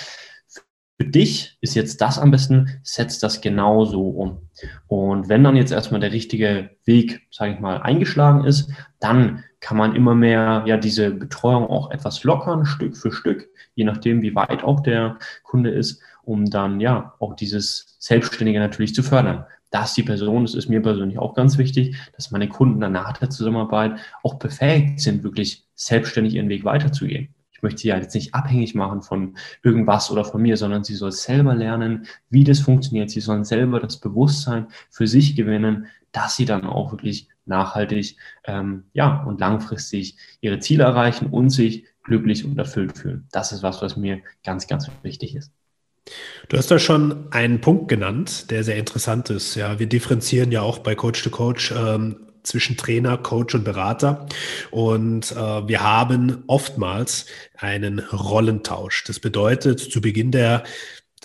für 0.99 1.07
dich 1.07 1.59
ist 1.61 1.75
jetzt 1.75 2.01
das 2.01 2.21
am 2.21 2.31
besten, 2.31 2.81
setz 2.85 3.19
das 3.19 3.41
genau 3.41 3.85
so 3.85 4.09
um. 4.09 4.49
Und 4.87 5.29
wenn 5.29 5.43
dann 5.43 5.57
jetzt 5.57 5.73
erstmal 5.73 6.01
der 6.01 6.13
richtige 6.13 6.71
Weg, 6.85 7.27
sage 7.33 7.55
ich 7.55 7.61
mal, 7.61 7.83
eingeschlagen 7.83 8.45
ist, 8.45 8.71
dann 9.01 9.43
kann 9.59 9.77
man 9.77 9.97
immer 9.97 10.15
mehr 10.15 10.63
ja 10.65 10.77
diese 10.77 11.11
Betreuung 11.11 11.67
auch 11.67 11.91
etwas 11.91 12.23
lockern, 12.23 12.65
Stück 12.65 12.97
für 12.97 13.11
Stück, 13.11 13.49
je 13.75 13.85
nachdem, 13.85 14.23
wie 14.23 14.37
weit 14.37 14.63
auch 14.63 14.79
der 14.79 15.19
Kunde 15.43 15.71
ist, 15.71 16.01
um 16.23 16.45
dann 16.51 16.81
ja 16.81 17.15
auch 17.19 17.35
dieses 17.35 17.96
Selbstständige 18.07 18.61
natürlich 18.61 18.95
zu 18.95 19.03
fördern. 19.03 19.47
Dass 19.73 19.95
die 19.95 20.05
Person, 20.05 20.45
das 20.45 20.55
ist 20.55 20.69
mir 20.69 20.81
persönlich 20.81 21.19
auch 21.19 21.35
ganz 21.35 21.59
wichtig, 21.59 21.97
dass 22.15 22.31
meine 22.31 22.49
Kunden 22.49 22.81
danach 22.81 23.19
der 23.19 23.31
Zusammenarbeit 23.31 23.99
auch 24.23 24.35
befähigt 24.35 25.01
sind, 25.01 25.25
wirklich 25.25 25.67
selbstständig 25.75 26.35
ihren 26.35 26.49
Weg 26.49 26.65
weiterzugehen. 26.65 27.35
Ich 27.51 27.63
möchte 27.63 27.81
sie 27.81 27.89
ja 27.89 27.97
jetzt 27.97 28.15
nicht 28.15 28.33
abhängig 28.33 28.77
machen 28.77 29.03
von 29.03 29.37
irgendwas 29.65 30.13
oder 30.13 30.25
von 30.25 30.41
mir, 30.41 30.57
sondern 30.57 30.85
sie 30.85 30.95
soll 30.95 31.11
selber 31.11 31.57
lernen, 31.57 32.07
wie 32.31 32.45
das 32.45 32.61
funktioniert. 32.61 33.11
Sie 33.11 33.21
sollen 33.21 33.45
selber 33.45 33.81
das 33.81 33.99
Bewusstsein 33.99 34.69
für 34.89 35.09
sich 35.09 35.35
gewinnen, 35.35 35.87
dass 36.13 36.37
sie 36.37 36.45
dann 36.45 36.65
auch 36.65 36.93
wirklich 36.93 37.29
nachhaltig 37.45 38.19
ähm, 38.45 38.85
ja, 38.93 39.25
und 39.25 39.41
langfristig 39.41 40.17
ihre 40.41 40.61
Ziele 40.61 40.85
erreichen 40.85 41.27
und 41.27 41.51
sich 41.51 41.87
glücklich 42.05 42.45
und 42.45 42.57
erfüllt 42.57 42.97
fühlen. 42.97 43.27
Das 43.33 43.51
ist 43.51 43.65
was, 43.65 43.83
was 43.83 43.97
mir 43.97 44.21
ganz, 44.45 44.69
ganz 44.69 44.89
wichtig 45.03 45.35
ist. 45.35 45.51
Du 46.49 46.57
hast 46.57 46.71
da 46.71 46.79
schon 46.79 47.27
einen 47.33 47.61
Punkt 47.61 47.89
genannt, 47.89 48.51
der 48.51 48.63
sehr 48.63 48.77
interessant 48.77 49.31
ist. 49.31 49.57
Ja, 49.57 49.79
wir 49.79 49.87
differenzieren 49.87 50.53
ja 50.53 50.63
auch 50.63 50.79
bei 50.79 50.95
Coach 50.95 51.23
to 51.23 51.31
Coach 51.31 51.73
ähm, 51.77 52.27
zwischen 52.47 52.77
Trainer, 52.77 53.19
Coach 53.19 53.55
und 53.55 53.65
Berater. 53.65 54.27
Und 54.71 55.33
äh, 55.33 55.37
wir 55.69 55.83
haben 55.83 56.45
oftmals 56.47 57.27
einen 57.57 57.99
Rollentausch. 57.99 59.05
Das 59.05 59.19
bedeutet, 59.19 59.81
zu 59.81 60.01
Beginn 60.01 60.31
der 60.31 60.63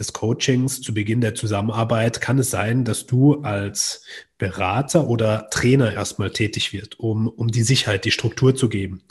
des 0.01 0.13
Coachings, 0.13 0.81
zu 0.81 0.93
Beginn 0.93 1.22
der 1.22 1.36
Zusammenarbeit 1.36 2.20
kann 2.20 2.39
es 2.39 2.50
sein, 2.50 2.84
dass 2.84 3.05
du 3.05 3.41
als 3.43 4.03
Berater 4.39 5.08
oder 5.08 5.50
Trainer 5.51 5.93
erstmal 5.93 6.31
tätig 6.31 6.74
wird, 6.74 7.00
um, 7.00 7.27
um 7.27 7.50
die 7.50 7.62
Sicherheit, 7.62 8.05
die 8.05 8.12
Struktur 8.12 8.55
zu 8.55 8.70
geben. 8.70 9.03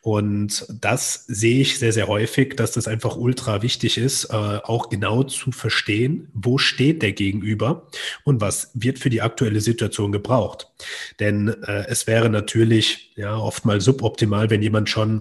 Und 0.00 0.64
das 0.80 1.24
sehe 1.26 1.60
ich 1.60 1.80
sehr, 1.80 1.92
sehr 1.92 2.06
häufig, 2.06 2.54
dass 2.54 2.70
das 2.70 2.86
einfach 2.86 3.16
ultra 3.16 3.62
wichtig 3.62 3.98
ist, 3.98 4.26
äh, 4.26 4.36
auch 4.36 4.88
genau 4.88 5.24
zu 5.24 5.50
verstehen, 5.50 6.28
wo 6.34 6.56
steht 6.56 7.02
der 7.02 7.12
Gegenüber 7.12 7.88
und 8.22 8.40
was 8.40 8.70
wird 8.74 9.00
für 9.00 9.10
die 9.10 9.22
aktuelle 9.22 9.60
Situation 9.60 10.12
gebraucht. 10.12 10.68
Denn 11.18 11.48
äh, 11.48 11.86
es 11.88 12.06
wäre 12.06 12.30
natürlich 12.30 13.12
ja 13.16 13.36
oft 13.36 13.64
mal 13.64 13.80
suboptimal, 13.80 14.50
wenn 14.50 14.62
jemand 14.62 14.88
schon 14.88 15.20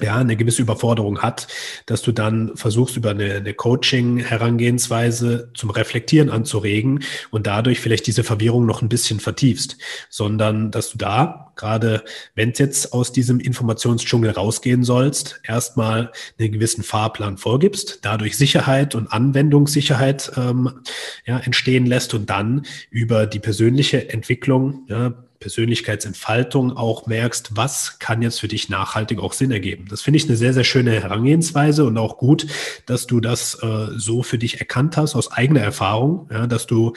ja, 0.00 0.16
eine 0.16 0.36
gewisse 0.36 0.62
Überforderung 0.62 1.20
hat, 1.20 1.48
dass 1.86 2.02
du 2.02 2.12
dann 2.12 2.56
versuchst, 2.56 2.96
über 2.96 3.10
eine, 3.10 3.34
eine 3.34 3.54
Coaching-Herangehensweise 3.54 5.50
zum 5.54 5.70
Reflektieren 5.70 6.30
anzuregen 6.30 7.02
und 7.30 7.46
dadurch 7.46 7.80
vielleicht 7.80 8.06
diese 8.06 8.24
Verwirrung 8.24 8.66
noch 8.66 8.82
ein 8.82 8.88
bisschen 8.88 9.20
vertiefst, 9.20 9.78
sondern 10.10 10.70
dass 10.70 10.90
du 10.90 10.98
da, 10.98 11.52
gerade 11.56 12.04
wenn 12.34 12.50
es 12.50 12.58
jetzt 12.58 12.92
aus 12.92 13.12
diesem 13.12 13.40
Informationsdschungel 13.40 14.30
rausgehen 14.30 14.84
sollst, 14.84 15.40
erstmal 15.44 16.12
einen 16.38 16.52
gewissen 16.52 16.82
Fahrplan 16.82 17.38
vorgibst, 17.38 18.00
dadurch 18.02 18.36
Sicherheit 18.36 18.94
und 18.94 19.12
Anwendungssicherheit 19.12 20.32
ähm, 20.36 20.80
ja, 21.24 21.38
entstehen 21.38 21.86
lässt 21.86 22.12
und 22.14 22.28
dann 22.28 22.66
über 22.90 23.26
die 23.26 23.40
persönliche 23.40 24.10
Entwicklung, 24.10 24.86
ja, 24.88 25.14
Persönlichkeitsentfaltung 25.38 26.76
auch 26.76 27.06
merkst, 27.06 27.56
was 27.56 27.98
kann 27.98 28.22
jetzt 28.22 28.40
für 28.40 28.48
dich 28.48 28.68
nachhaltig 28.68 29.18
auch 29.18 29.32
Sinn 29.32 29.50
ergeben. 29.50 29.86
Das 29.88 30.02
finde 30.02 30.18
ich 30.18 30.26
eine 30.26 30.36
sehr, 30.36 30.52
sehr 30.52 30.64
schöne 30.64 30.92
Herangehensweise 30.92 31.84
und 31.84 31.98
auch 31.98 32.18
gut, 32.18 32.46
dass 32.86 33.06
du 33.06 33.20
das 33.20 33.62
äh, 33.62 33.88
so 33.96 34.22
für 34.22 34.38
dich 34.38 34.58
erkannt 34.58 34.96
hast 34.96 35.14
aus 35.14 35.32
eigener 35.32 35.60
Erfahrung, 35.60 36.28
ja, 36.30 36.46
dass 36.46 36.66
du 36.66 36.94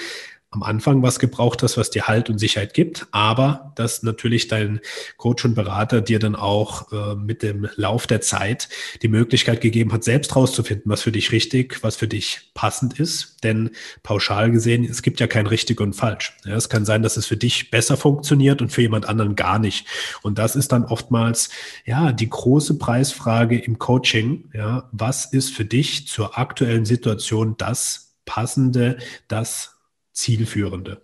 am 0.52 0.64
Anfang 0.64 1.04
was 1.04 1.20
gebraucht 1.20 1.62
hast, 1.62 1.78
was 1.78 1.92
dir 1.92 2.08
Halt 2.08 2.30
und 2.30 2.40
Sicherheit 2.40 2.74
gibt, 2.74 3.06
aber 3.12 3.72
dass 3.76 4.02
natürlich 4.02 4.48
dein 4.48 4.80
Coach 5.18 5.46
und 5.46 5.54
Berater 5.54 6.02
dir 6.02 6.18
dann 6.18 6.36
auch 6.36 6.92
äh, 6.92 7.16
mit 7.16 7.44
dem 7.44 7.70
Lauf 7.76 8.08
der 8.08 8.22
Zeit 8.22 8.68
die 9.04 9.10
Möglichkeit 9.10 9.62
gegeben 9.62 9.94
hat, 9.94 10.04
selbst 10.04 10.36
rauszufinden, 10.36 10.92
was 10.92 11.04
für 11.04 11.12
dich 11.12 11.32
richtig, 11.32 11.84
was 11.84 11.96
für 11.96 12.08
dich 12.08 12.52
passend 12.56 13.00
ist. 13.00 13.44
Denn 13.44 13.70
pauschal 14.02 14.50
gesehen, 14.50 14.86
es 14.86 15.04
gibt 15.04 15.20
ja 15.20 15.28
kein 15.28 15.46
richtig 15.46 15.80
und 15.82 15.94
falsch. 15.94 16.36
Ja, 16.46 16.56
es 16.56 16.68
kann 16.68 16.84
sein, 16.84 17.04
dass 17.04 17.16
es 17.16 17.28
für 17.28 17.38
dich 17.38 17.70
besser 17.70 17.96
funktioniert 17.96 18.62
und 18.62 18.72
für 18.72 18.82
jemand 18.82 19.08
anderen 19.08 19.36
gar 19.36 19.60
nicht. 19.60 19.86
Und 20.24 20.40
das 20.40 20.56
ist 20.56 20.72
dann 20.72 20.86
oftmals 20.86 21.50
ja 21.86 22.12
die 22.12 22.30
große 22.30 22.80
Preisfrage 22.80 23.60
im 23.60 23.78
Coaching. 23.78 24.50
Ja, 24.54 24.90
was 24.92 25.26
ist 25.26 25.54
für 25.54 25.66
dich 25.66 26.08
zur 26.08 26.40
aktuellen 26.40 26.86
Situation 26.86 27.56
das 27.58 28.16
passende, 28.26 28.98
das 29.28 29.79
zielführende. 30.20 31.02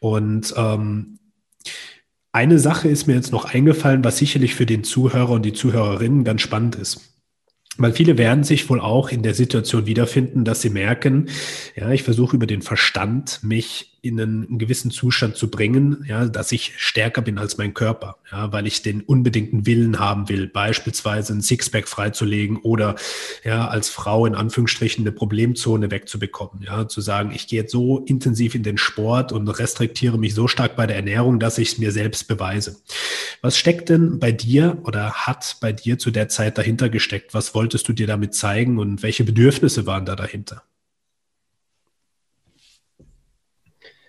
Und 0.00 0.54
ähm, 0.56 1.18
eine 2.32 2.58
Sache 2.58 2.88
ist 2.88 3.06
mir 3.06 3.14
jetzt 3.14 3.32
noch 3.32 3.46
eingefallen, 3.46 4.04
was 4.04 4.18
sicherlich 4.18 4.54
für 4.54 4.66
den 4.66 4.84
Zuhörer 4.84 5.30
und 5.30 5.42
die 5.42 5.54
Zuhörerinnen 5.54 6.24
ganz 6.24 6.42
spannend 6.42 6.74
ist. 6.76 7.14
Weil 7.78 7.92
viele 7.92 8.18
werden 8.18 8.44
sich 8.44 8.68
wohl 8.68 8.80
auch 8.80 9.10
in 9.10 9.22
der 9.22 9.34
Situation 9.34 9.86
wiederfinden, 9.86 10.44
dass 10.44 10.62
sie 10.62 10.70
merken, 10.70 11.28
ja, 11.74 11.90
ich 11.90 12.02
versuche 12.02 12.36
über 12.36 12.46
den 12.46 12.62
Verstand 12.62 13.40
mich 13.42 13.95
in 14.06 14.20
einen 14.20 14.58
gewissen 14.58 14.90
Zustand 14.90 15.36
zu 15.36 15.50
bringen, 15.50 16.04
ja, 16.08 16.26
dass 16.26 16.52
ich 16.52 16.74
stärker 16.76 17.22
bin 17.22 17.38
als 17.38 17.58
mein 17.58 17.74
Körper, 17.74 18.16
ja, 18.30 18.52
weil 18.52 18.66
ich 18.66 18.82
den 18.82 19.00
unbedingten 19.00 19.66
Willen 19.66 19.98
haben 19.98 20.28
will, 20.28 20.46
beispielsweise 20.46 21.32
ein 21.32 21.42
Sixpack 21.42 21.88
freizulegen 21.88 22.58
oder 22.58 22.96
ja, 23.44 23.68
als 23.68 23.88
Frau 23.88 24.26
in 24.26 24.34
Anführungsstrichen 24.34 25.04
eine 25.04 25.12
Problemzone 25.12 25.90
wegzubekommen, 25.90 26.62
ja, 26.62 26.88
zu 26.88 27.00
sagen, 27.00 27.32
ich 27.34 27.46
gehe 27.46 27.62
jetzt 27.62 27.72
so 27.72 28.00
intensiv 28.00 28.54
in 28.54 28.62
den 28.62 28.78
Sport 28.78 29.32
und 29.32 29.48
restriktiere 29.48 30.18
mich 30.18 30.34
so 30.34 30.48
stark 30.48 30.76
bei 30.76 30.86
der 30.86 30.96
Ernährung, 30.96 31.40
dass 31.40 31.58
ich 31.58 31.72
es 31.72 31.78
mir 31.78 31.92
selbst 31.92 32.28
beweise. 32.28 32.76
Was 33.42 33.58
steckt 33.58 33.88
denn 33.88 34.18
bei 34.18 34.32
dir 34.32 34.78
oder 34.84 35.12
hat 35.12 35.56
bei 35.60 35.72
dir 35.72 35.98
zu 35.98 36.10
der 36.10 36.28
Zeit 36.28 36.58
dahinter 36.58 36.88
gesteckt? 36.88 37.34
Was 37.34 37.54
wolltest 37.54 37.88
du 37.88 37.92
dir 37.92 38.06
damit 38.06 38.34
zeigen 38.34 38.78
und 38.78 39.02
welche 39.02 39.24
Bedürfnisse 39.24 39.86
waren 39.86 40.04
da 40.04 40.16
dahinter? 40.16 40.62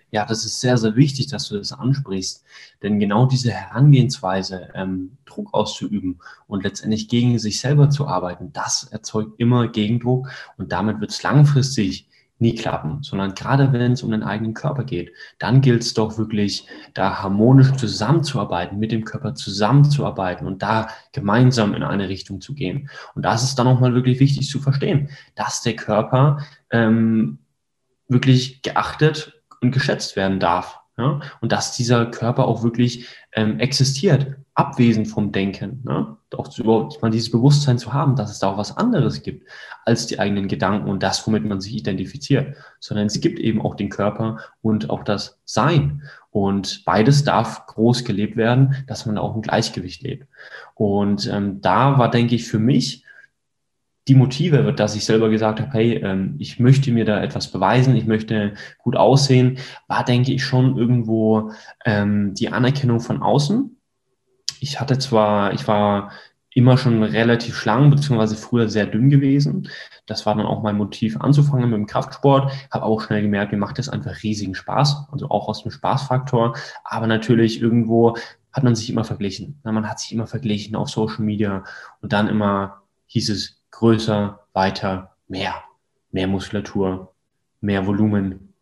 Ja, 0.10 0.26
das 0.26 0.46
ist 0.46 0.62
sehr, 0.62 0.78
sehr 0.78 0.96
wichtig, 0.96 1.28
dass 1.28 1.50
du 1.50 1.58
das 1.58 1.74
ansprichst. 1.74 2.44
Denn 2.82 3.00
genau 3.00 3.26
diese 3.26 3.52
Herangehensweise, 3.52 4.70
ähm, 4.74 5.18
Druck 5.26 5.54
auszuüben 5.54 6.20
und 6.48 6.64
letztendlich 6.64 7.10
gegen 7.10 7.38
sich 7.40 7.60
selber 7.60 7.90
zu 7.90 8.08
arbeiten, 8.08 8.54
das 8.54 8.86
erzeugt 8.86 9.34
immer 9.38 9.68
Gegendruck 9.68 10.30
und 10.58 10.72
damit 10.72 11.02
wird 11.02 11.12
es 11.12 11.24
langfristig 11.24 12.08
nie 12.40 12.56
klappen, 12.56 13.02
sondern 13.02 13.34
gerade 13.34 13.74
wenn 13.74 13.94
es 13.94 14.04
um 14.04 14.12
den 14.12 14.24
eigenen 14.24 14.54
Körper 14.54 14.84
geht, 14.84 15.12
dann 15.40 15.62
gilt 15.62 15.82
es 15.82 15.94
doch 15.94 16.18
wirklich, 16.18 16.68
da 16.94 17.22
harmonisch 17.24 17.74
zusammenzuarbeiten, 17.74 18.78
mit 18.78 18.92
dem 18.92 19.06
Körper 19.06 19.34
zusammenzuarbeiten 19.34 20.46
und 20.46 20.62
da 20.62 20.88
gemeinsam 21.14 21.74
in 21.74 21.84
eine 21.84 22.10
Richtung 22.10 22.40
zu 22.40 22.54
gehen. 22.54 22.90
Und 23.16 23.24
das 23.24 23.44
ist 23.44 23.58
dann 23.58 23.66
nochmal 23.66 23.96
wirklich 23.96 24.20
wichtig 24.20 24.48
zu 24.48 24.60
verstehen, 24.60 25.10
dass 25.36 25.64
der 25.64 25.76
Körper 25.76 26.44
ähm, 26.70 27.40
wirklich 28.08 28.62
geachtet 28.62 29.37
und 29.62 29.72
geschätzt 29.72 30.16
werden 30.16 30.40
darf. 30.40 30.80
Ja? 30.98 31.20
Und 31.42 31.52
dass 31.52 31.76
dieser 31.76 32.06
Körper 32.08 32.48
auch 32.48 32.64
wirklich 32.64 33.08
ähm, 33.34 33.60
existiert, 33.60 34.36
abwesend 34.56 35.08
vom 35.08 35.32
Denken. 35.32 35.82
Ne? 35.86 36.18
Auch 36.36 36.58
überhaupt 36.58 37.02
mal 37.02 37.12
dieses 37.12 37.30
Bewusstsein 37.30 37.78
zu 37.78 37.94
haben, 37.94 38.16
dass 38.16 38.32
es 38.32 38.40
da 38.40 38.48
auch 38.48 38.58
was 38.58 38.76
anderes 38.76 39.22
gibt 39.22 39.48
als 39.86 40.08
die 40.08 40.20
eigenen 40.20 40.48
Gedanken 40.48 40.90
und 40.90 41.04
das, 41.04 41.26
womit 41.28 41.46
man 41.46 41.62
sich 41.62 41.76
identifiziert, 41.76 42.56
sondern 42.80 43.06
es 43.06 43.22
gibt 43.22 43.40
eben 43.40 43.62
auch 43.62 43.76
den 43.76 43.90
Körper 43.90 44.40
und 44.62 44.90
auch 44.90 45.04
das 45.04 45.40
Sein. 45.46 46.02
Und 46.32 46.84
beides 46.86 47.24
darf 47.24 47.68
groß 47.68 48.04
gelebt 48.04 48.36
werden, 48.36 48.84
dass 48.88 49.06
man 49.06 49.18
auch 49.20 49.36
im 49.36 49.44
Gleichgewicht 49.44 50.02
lebt. 50.02 50.28
Und 50.74 51.28
ähm, 51.32 51.62
da 51.62 52.00
war, 52.00 52.10
denke 52.10 52.36
ich, 52.36 52.48
für 52.48 52.60
mich 52.60 53.04
die 54.08 54.16
Motive, 54.16 54.74
dass 54.74 54.96
ich 54.96 55.06
selber 55.06 55.30
gesagt 55.30 55.60
habe, 55.60 55.72
hey, 55.74 55.96
ähm, 55.96 56.36
ich 56.40 56.60
möchte 56.60 56.92
mir 56.92 57.06
da 57.06 57.22
etwas 57.22 57.52
beweisen, 57.52 57.96
ich 57.96 58.06
möchte 58.06 58.54
gut 58.80 58.96
aussehen, 58.96 59.58
war, 59.88 60.06
denke 60.06 60.32
ich, 60.32 60.44
schon 60.44 60.78
irgendwo 60.78 61.52
ähm, 61.86 62.34
die 62.34 62.50
Anerkennung 62.50 63.00
von 63.00 63.22
außen. 63.22 63.78
Ich 64.60 64.80
hatte 64.80 64.98
zwar, 64.98 65.54
ich 65.54 65.68
war 65.68 66.12
immer 66.58 66.78
schon 66.78 67.04
relativ 67.04 67.56
schlank, 67.56 67.92
beziehungsweise 67.92 68.36
früher 68.36 68.68
sehr 68.68 68.88
dünn 68.88 69.10
gewesen. 69.10 69.70
Das 70.08 70.26
war 70.26 70.34
dann 70.34 70.48
auch 70.48 70.64
mein 70.64 70.78
Motiv 70.78 71.18
anzufangen 71.18 71.70
mit 71.70 71.78
dem 71.78 71.86
Kraftsport. 71.86 72.52
Habe 72.72 72.86
auch 72.86 73.02
schnell 73.02 73.22
gemerkt, 73.22 73.52
mir 73.52 73.60
macht 73.60 73.78
das 73.78 73.90
einfach 73.90 74.24
riesigen 74.24 74.56
Spaß, 74.56 75.08
also 75.12 75.30
auch 75.30 75.50
aus 75.50 75.62
dem 75.62 75.72
Spaßfaktor. 75.72 76.56
Aber 76.84 77.06
natürlich 77.06 77.62
irgendwo 77.62 78.18
hat 78.52 78.64
man 78.64 78.74
sich 78.74 78.90
immer 78.90 79.04
verglichen. 79.04 79.60
Man 79.64 79.88
hat 79.88 80.00
sich 80.00 80.14
immer 80.14 80.26
verglichen 80.26 80.76
auf 80.76 80.90
Social 80.90 81.24
Media 81.24 81.64
und 82.02 82.12
dann 82.12 82.28
immer 82.28 82.82
hieß 83.06 83.30
es, 83.30 83.57
größer, 83.72 84.40
weiter, 84.54 85.16
mehr. 85.28 85.64
Mehr 86.12 86.28
Muskulatur, 86.28 87.14
mehr 87.62 87.86
Volumen, 87.86 88.54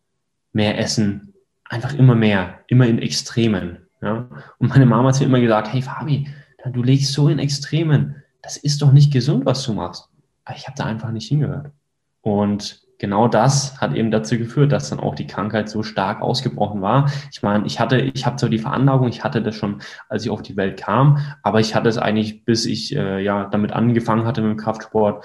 mehr 0.52 0.78
Essen, 0.78 1.32
einfach 1.64 1.94
immer 1.94 2.14
mehr, 2.14 2.60
immer 2.66 2.86
in 2.86 2.98
Extremen. 2.98 3.86
Ja? 4.02 4.28
Und 4.58 4.68
meine 4.68 4.86
Mama 4.86 5.08
hat 5.08 5.20
mir 5.20 5.26
immer 5.26 5.40
gesagt, 5.40 5.72
hey 5.72 5.82
Fabi, 5.82 6.28
du 6.72 6.82
legst 6.82 7.12
so 7.12 7.28
in 7.28 7.38
Extremen, 7.38 8.22
das 8.42 8.56
ist 8.56 8.82
doch 8.82 8.92
nicht 8.92 9.12
gesund, 9.12 9.46
was 9.46 9.62
du 9.64 9.72
machst. 9.72 10.08
Aber 10.44 10.56
ich 10.56 10.66
habe 10.66 10.76
da 10.76 10.84
einfach 10.84 11.10
nicht 11.10 11.28
hingehört. 11.28 11.70
Und 12.22 12.85
genau 12.98 13.28
das 13.28 13.80
hat 13.80 13.94
eben 13.94 14.10
dazu 14.10 14.38
geführt, 14.38 14.72
dass 14.72 14.90
dann 14.90 15.00
auch 15.00 15.14
die 15.14 15.26
Krankheit 15.26 15.68
so 15.68 15.82
stark 15.82 16.22
ausgebrochen 16.22 16.80
war. 16.82 17.10
Ich 17.32 17.42
meine, 17.42 17.66
ich 17.66 17.80
hatte, 17.80 17.98
ich 17.98 18.26
habe 18.26 18.36
zwar 18.36 18.48
die 18.48 18.58
Veranlagung, 18.58 19.08
ich 19.08 19.24
hatte 19.24 19.42
das 19.42 19.54
schon, 19.54 19.80
als 20.08 20.24
ich 20.24 20.30
auf 20.30 20.42
die 20.42 20.56
Welt 20.56 20.78
kam, 20.78 21.18
aber 21.42 21.60
ich 21.60 21.74
hatte 21.74 21.88
es 21.88 21.98
eigentlich, 21.98 22.44
bis 22.44 22.66
ich 22.66 22.94
äh, 22.96 23.22
ja 23.22 23.46
damit 23.46 23.72
angefangen 23.72 24.26
hatte 24.26 24.42
mit 24.42 24.50
dem 24.50 24.56
Kraftsport, 24.56 25.24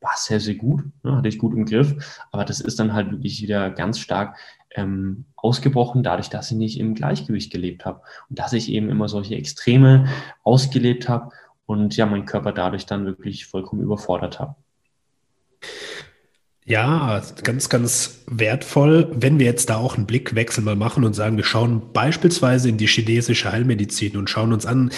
war 0.00 0.12
sehr, 0.16 0.38
sehr 0.38 0.54
gut, 0.54 0.84
ne, 1.02 1.16
hatte 1.16 1.28
ich 1.28 1.38
gut 1.38 1.54
im 1.54 1.64
Griff. 1.64 2.20
Aber 2.30 2.44
das 2.44 2.60
ist 2.60 2.78
dann 2.78 2.92
halt 2.92 3.10
wirklich 3.10 3.42
wieder 3.42 3.70
ganz 3.70 3.98
stark 3.98 4.36
ähm, 4.74 5.24
ausgebrochen, 5.36 6.02
dadurch, 6.02 6.28
dass 6.28 6.50
ich 6.50 6.56
nicht 6.56 6.78
im 6.78 6.94
Gleichgewicht 6.94 7.52
gelebt 7.52 7.86
habe 7.86 8.02
und 8.28 8.38
dass 8.38 8.52
ich 8.52 8.70
eben 8.70 8.90
immer 8.90 9.08
solche 9.08 9.36
Extreme 9.36 10.06
ausgelebt 10.42 11.08
habe 11.08 11.30
und 11.66 11.96
ja, 11.96 12.06
meinen 12.06 12.26
Körper 12.26 12.52
dadurch 12.52 12.86
dann 12.86 13.06
wirklich 13.06 13.46
vollkommen 13.46 13.82
überfordert 13.82 14.40
habe. 14.40 14.56
Ja, 16.66 17.22
ganz, 17.42 17.68
ganz 17.68 18.24
wertvoll, 18.26 19.10
wenn 19.12 19.38
wir 19.38 19.44
jetzt 19.44 19.68
da 19.68 19.76
auch 19.76 19.96
einen 19.96 20.06
Blickwechsel 20.06 20.64
mal 20.64 20.76
machen 20.76 21.04
und 21.04 21.12
sagen, 21.12 21.36
wir 21.36 21.44
schauen 21.44 21.92
beispielsweise 21.92 22.70
in 22.70 22.78
die 22.78 22.86
chinesische 22.86 23.52
Heilmedizin 23.52 24.16
und 24.16 24.30
schauen 24.30 24.54
uns 24.54 24.64
an, 24.64 24.90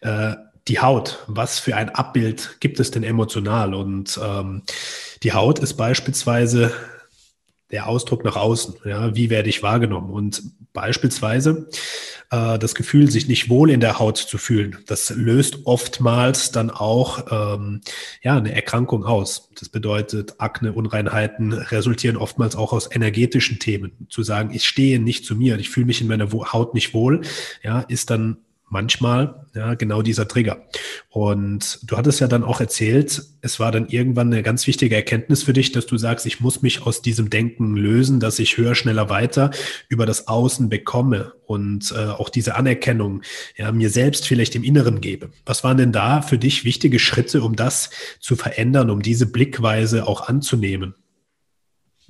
äh, 0.00 0.34
die 0.66 0.80
Haut, 0.80 1.24
was 1.26 1.58
für 1.58 1.76
ein 1.76 1.90
Abbild 1.90 2.56
gibt 2.60 2.80
es 2.80 2.90
denn 2.90 3.02
emotional? 3.02 3.74
Und 3.74 4.18
ähm, 4.22 4.62
die 5.22 5.32
Haut 5.34 5.58
ist 5.58 5.74
beispielsweise 5.74 6.72
der 7.70 7.88
Ausdruck 7.88 8.24
nach 8.24 8.36
außen. 8.36 8.74
Ja, 8.84 9.14
wie 9.14 9.30
werde 9.30 9.48
ich 9.48 9.62
wahrgenommen? 9.62 10.10
Und 10.10 10.42
beispielsweise 10.72 11.68
äh, 12.30 12.58
das 12.58 12.74
Gefühl, 12.74 13.10
sich 13.10 13.28
nicht 13.28 13.48
wohl 13.48 13.70
in 13.70 13.80
der 13.80 13.98
Haut 13.98 14.18
zu 14.18 14.38
fühlen, 14.38 14.78
das 14.86 15.10
löst 15.10 15.66
oftmals 15.66 16.52
dann 16.52 16.70
auch 16.70 17.26
ähm, 17.30 17.80
ja 18.22 18.36
eine 18.36 18.54
Erkrankung 18.54 19.04
aus. 19.04 19.50
Das 19.58 19.68
bedeutet, 19.68 20.34
Akne, 20.38 20.72
Unreinheiten 20.72 21.52
resultieren 21.52 22.16
oftmals 22.16 22.56
auch 22.56 22.72
aus 22.72 22.88
energetischen 22.94 23.58
Themen. 23.58 24.06
Zu 24.08 24.22
sagen, 24.22 24.54
ich 24.54 24.64
stehe 24.64 24.98
nicht 25.00 25.24
zu 25.24 25.34
mir, 25.34 25.58
ich 25.58 25.70
fühle 25.70 25.86
mich 25.86 26.00
in 26.00 26.08
meiner 26.08 26.30
Haut 26.30 26.74
nicht 26.74 26.94
wohl, 26.94 27.22
ja, 27.62 27.80
ist 27.80 28.10
dann 28.10 28.38
manchmal 28.70 29.46
ja 29.54 29.74
genau 29.74 30.00
dieser 30.00 30.26
Trigger. 30.26 30.62
Und 31.10 31.80
du 31.82 31.96
hattest 31.96 32.20
ja 32.20 32.28
dann 32.28 32.44
auch 32.44 32.60
erzählt, 32.60 33.22
es 33.42 33.60
war 33.60 33.72
dann 33.72 33.88
irgendwann 33.88 34.32
eine 34.32 34.42
ganz 34.42 34.66
wichtige 34.66 34.94
Erkenntnis 34.94 35.42
für 35.42 35.52
dich, 35.52 35.72
dass 35.72 35.86
du 35.86 35.98
sagst, 35.98 36.24
ich 36.24 36.40
muss 36.40 36.62
mich 36.62 36.86
aus 36.86 37.02
diesem 37.02 37.30
Denken 37.30 37.76
lösen, 37.76 38.20
dass 38.20 38.38
ich 38.38 38.56
höher, 38.56 38.74
schneller, 38.74 39.10
weiter 39.10 39.50
über 39.88 40.06
das 40.06 40.28
Außen 40.28 40.68
bekomme 40.68 41.32
und 41.46 41.92
äh, 41.92 42.06
auch 42.06 42.28
diese 42.28 42.54
Anerkennung 42.54 43.22
ja 43.56 43.72
mir 43.72 43.90
selbst 43.90 44.26
vielleicht 44.26 44.54
im 44.54 44.62
Inneren 44.62 45.00
gebe. 45.00 45.30
Was 45.44 45.64
waren 45.64 45.76
denn 45.76 45.92
da 45.92 46.22
für 46.22 46.38
dich 46.38 46.64
wichtige 46.64 46.98
Schritte, 46.98 47.42
um 47.42 47.56
das 47.56 47.90
zu 48.20 48.36
verändern, 48.36 48.88
um 48.88 49.02
diese 49.02 49.26
Blickweise 49.26 50.06
auch 50.06 50.28
anzunehmen? 50.28 50.94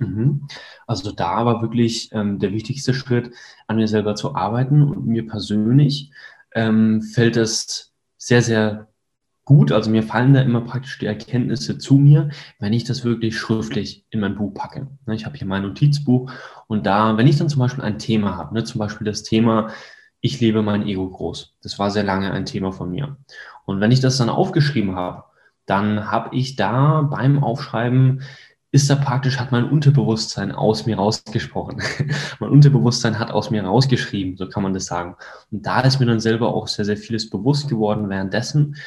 Mhm. 0.01 0.47
Also 0.87 1.11
da 1.11 1.45
war 1.45 1.61
wirklich 1.61 2.09
ähm, 2.11 2.39
der 2.39 2.51
wichtigste 2.51 2.93
Schritt, 2.93 3.31
an 3.67 3.77
mir 3.77 3.87
selber 3.87 4.15
zu 4.15 4.35
arbeiten 4.35 4.81
und 4.81 5.05
mir 5.05 5.25
persönlich 5.27 6.11
ähm, 6.53 7.01
fällt 7.01 7.37
es 7.37 7.93
sehr, 8.17 8.41
sehr 8.41 8.87
gut. 9.45 9.71
Also 9.71 9.89
mir 9.89 10.03
fallen 10.03 10.33
da 10.33 10.41
immer 10.41 10.61
praktisch 10.61 10.99
die 10.99 11.05
Erkenntnisse 11.05 11.77
zu 11.77 11.95
mir, 11.95 12.29
wenn 12.59 12.73
ich 12.73 12.83
das 12.83 13.03
wirklich 13.03 13.37
schriftlich 13.37 14.05
in 14.09 14.19
mein 14.19 14.35
Buch 14.35 14.53
packe. 14.53 14.87
Ne, 15.05 15.15
ich 15.15 15.25
habe 15.25 15.37
hier 15.37 15.47
mein 15.47 15.63
Notizbuch 15.63 16.31
und 16.67 16.85
da, 16.85 17.17
wenn 17.17 17.27
ich 17.27 17.37
dann 17.37 17.49
zum 17.49 17.59
Beispiel 17.59 17.83
ein 17.83 17.99
Thema 17.99 18.37
habe, 18.37 18.53
ne, 18.53 18.63
zum 18.63 18.79
Beispiel 18.79 19.05
das 19.05 19.23
Thema, 19.23 19.69
ich 20.21 20.39
lebe 20.39 20.61
mein 20.61 20.87
Ego 20.87 21.09
groß. 21.09 21.57
Das 21.63 21.79
war 21.79 21.89
sehr 21.89 22.03
lange 22.03 22.31
ein 22.31 22.45
Thema 22.45 22.71
von 22.71 22.91
mir. 22.91 23.17
Und 23.65 23.79
wenn 23.79 23.91
ich 23.91 23.99
das 23.99 24.17
dann 24.17 24.29
aufgeschrieben 24.29 24.95
habe, 24.95 25.23
dann 25.65 26.11
habe 26.11 26.35
ich 26.35 26.55
da 26.55 27.01
beim 27.01 27.43
Aufschreiben 27.43 28.21
ist 28.71 28.89
da 28.89 28.95
praktisch, 28.95 29.37
hat 29.37 29.51
mein 29.51 29.69
Unterbewusstsein 29.69 30.51
aus 30.51 30.85
mir 30.85 30.95
rausgesprochen. 30.95 31.81
mein 32.39 32.49
Unterbewusstsein 32.49 33.19
hat 33.19 33.31
aus 33.31 33.51
mir 33.51 33.63
rausgeschrieben, 33.63 34.37
so 34.37 34.47
kann 34.47 34.63
man 34.63 34.73
das 34.73 34.85
sagen. 34.85 35.15
Und 35.51 35.65
da 35.65 35.81
ist 35.81 35.99
mir 35.99 36.05
dann 36.05 36.21
selber 36.21 36.53
auch 36.53 36.67
sehr, 36.67 36.85
sehr 36.85 36.97
vieles 36.97 37.29
bewusst 37.29 37.67
geworden 37.67 38.09
währenddessen. 38.09 38.77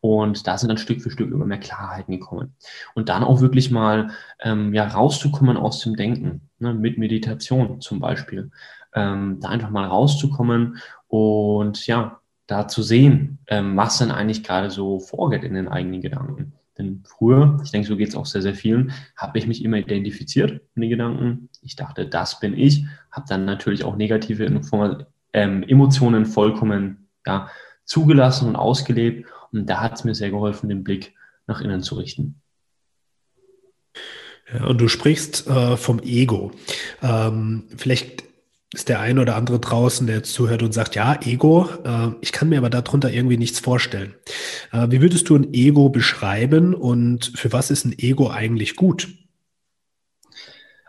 Und 0.00 0.46
da 0.46 0.58
sind 0.58 0.68
dann 0.68 0.78
Stück 0.78 1.02
für 1.02 1.10
Stück 1.10 1.30
immer 1.30 1.46
mehr 1.46 1.58
Klarheiten 1.58 2.12
gekommen. 2.12 2.54
Und 2.94 3.08
dann 3.08 3.24
auch 3.24 3.40
wirklich 3.40 3.70
mal 3.70 4.10
ähm, 4.40 4.74
ja, 4.74 4.86
rauszukommen 4.86 5.56
aus 5.56 5.80
dem 5.80 5.96
Denken, 5.96 6.48
ne, 6.58 6.74
mit 6.74 6.98
Meditation 6.98 7.80
zum 7.80 8.00
Beispiel. 8.00 8.50
Ähm, 8.94 9.38
da 9.40 9.48
einfach 9.48 9.70
mal 9.70 9.86
rauszukommen 9.86 10.78
und 11.08 11.86
ja, 11.86 12.20
da 12.46 12.68
zu 12.68 12.82
sehen, 12.82 13.38
ähm, 13.48 13.76
was 13.76 13.98
denn 13.98 14.10
eigentlich 14.10 14.42
gerade 14.42 14.70
so 14.70 15.00
vorgeht 15.00 15.44
in 15.44 15.54
den 15.54 15.68
eigenen 15.68 16.00
Gedanken. 16.00 16.52
Denn 16.78 17.02
früher, 17.06 17.58
ich 17.64 17.70
denke, 17.70 17.88
so 17.88 17.96
geht 17.96 18.08
es 18.08 18.14
auch 18.14 18.26
sehr, 18.26 18.42
sehr 18.42 18.54
vielen, 18.54 18.92
habe 19.16 19.38
ich 19.38 19.46
mich 19.46 19.64
immer 19.64 19.78
identifiziert 19.78 20.60
mit 20.74 20.84
den 20.84 20.90
Gedanken. 20.90 21.48
Ich 21.62 21.76
dachte, 21.76 22.06
das 22.06 22.38
bin 22.40 22.56
ich, 22.56 22.84
habe 23.10 23.26
dann 23.28 23.44
natürlich 23.44 23.84
auch 23.84 23.96
negative 23.96 24.44
ähm, 25.32 25.62
Emotionen 25.62 26.26
vollkommen 26.26 27.08
ja, 27.26 27.50
zugelassen 27.84 28.48
und 28.48 28.56
ausgelebt. 28.56 29.28
Und 29.52 29.66
da 29.66 29.80
hat 29.80 29.94
es 29.94 30.04
mir 30.04 30.14
sehr 30.14 30.30
geholfen, 30.30 30.68
den 30.68 30.84
Blick 30.84 31.14
nach 31.46 31.60
innen 31.60 31.82
zu 31.82 31.94
richten. 31.94 32.40
Ja, 34.52 34.66
und 34.66 34.80
du 34.80 34.88
sprichst 34.88 35.46
äh, 35.48 35.76
vom 35.76 35.98
Ego. 36.00 36.52
Ähm, 37.02 37.64
vielleicht 37.76 38.25
ist 38.74 38.88
der 38.88 39.00
ein 39.00 39.18
oder 39.18 39.36
andere 39.36 39.60
draußen, 39.60 40.06
der 40.06 40.16
jetzt 40.16 40.32
zuhört 40.32 40.62
und 40.62 40.72
sagt, 40.72 40.96
ja, 40.96 41.18
Ego, 41.22 41.68
äh, 41.84 42.10
ich 42.20 42.32
kann 42.32 42.48
mir 42.48 42.58
aber 42.58 42.70
darunter 42.70 43.12
irgendwie 43.12 43.36
nichts 43.36 43.60
vorstellen. 43.60 44.14
Äh, 44.72 44.88
wie 44.90 45.00
würdest 45.00 45.28
du 45.28 45.36
ein 45.36 45.54
Ego 45.54 45.88
beschreiben 45.88 46.74
und 46.74 47.32
für 47.36 47.52
was 47.52 47.70
ist 47.70 47.84
ein 47.84 47.96
Ego 47.96 48.28
eigentlich 48.30 48.74
gut? 48.74 49.08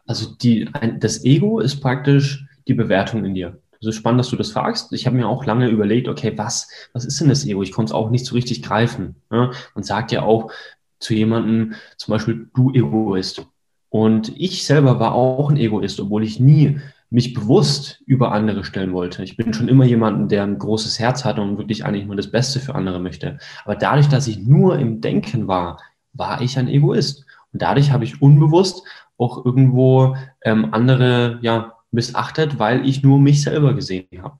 Also 0.07 0.33
die, 0.35 0.69
ein, 0.73 0.99
das 0.99 1.23
Ego 1.23 1.59
ist 1.59 1.79
praktisch 1.81 2.45
die 2.67 2.73
Bewertung 2.73 3.25
in 3.25 3.35
dir. 3.35 3.59
Es 3.79 3.87
ist 3.87 3.95
spannend, 3.95 4.21
dass 4.21 4.29
du 4.29 4.35
das 4.35 4.51
fragst. 4.51 4.91
Ich 4.93 5.05
habe 5.05 5.15
mir 5.15 5.27
auch 5.27 5.45
lange 5.45 5.69
überlegt, 5.69 6.07
okay, 6.07 6.33
was, 6.35 6.69
was 6.93 7.05
ist 7.05 7.21
denn 7.21 7.29
das 7.29 7.45
Ego? 7.45 7.61
Ich 7.61 7.71
konnte 7.71 7.91
es 7.91 7.95
auch 7.95 8.09
nicht 8.09 8.25
so 8.25 8.33
richtig 8.33 8.63
greifen. 8.63 9.17
Ne? 9.29 9.51
Man 9.75 9.83
sagt 9.83 10.11
ja 10.11 10.23
auch 10.23 10.51
zu 10.99 11.13
jemandem, 11.13 11.75
zum 11.97 12.13
Beispiel, 12.13 12.49
du 12.55 12.71
Egoist. 12.73 13.45
Und 13.89 14.33
ich 14.35 14.65
selber 14.65 14.99
war 14.99 15.13
auch 15.13 15.51
ein 15.51 15.57
Egoist, 15.57 15.99
obwohl 15.99 16.23
ich 16.23 16.39
nie 16.39 16.79
mich 17.09 17.33
bewusst 17.33 18.01
über 18.05 18.31
andere 18.31 18.63
stellen 18.63 18.93
wollte. 18.93 19.23
Ich 19.23 19.37
bin 19.37 19.53
schon 19.53 19.69
immer 19.69 19.85
jemand, 19.85 20.31
der 20.31 20.43
ein 20.43 20.59
großes 20.59 20.99
Herz 20.99 21.23
hat 21.23 21.39
und 21.39 21.57
wirklich 21.57 21.85
eigentlich 21.85 22.05
nur 22.05 22.15
das 22.15 22.31
Beste 22.31 22.59
für 22.59 22.75
andere 22.75 22.99
möchte. 22.99 23.37
Aber 23.63 23.75
dadurch, 23.75 24.07
dass 24.07 24.27
ich 24.27 24.39
nur 24.39 24.77
im 24.77 24.99
Denken 24.99 25.47
war, 25.47 25.79
war 26.13 26.41
ich 26.41 26.57
ein 26.57 26.67
Egoist. 26.67 27.25
Und 27.53 27.61
dadurch 27.61 27.91
habe 27.91 28.03
ich 28.03 28.21
unbewusst 28.21 28.83
auch 29.17 29.45
irgendwo 29.45 30.15
ähm, 30.43 30.73
andere 30.73 31.39
ja, 31.41 31.73
missachtet, 31.91 32.59
weil 32.59 32.87
ich 32.87 33.03
nur 33.03 33.19
mich 33.19 33.41
selber 33.41 33.73
gesehen 33.73 34.07
habe. 34.21 34.37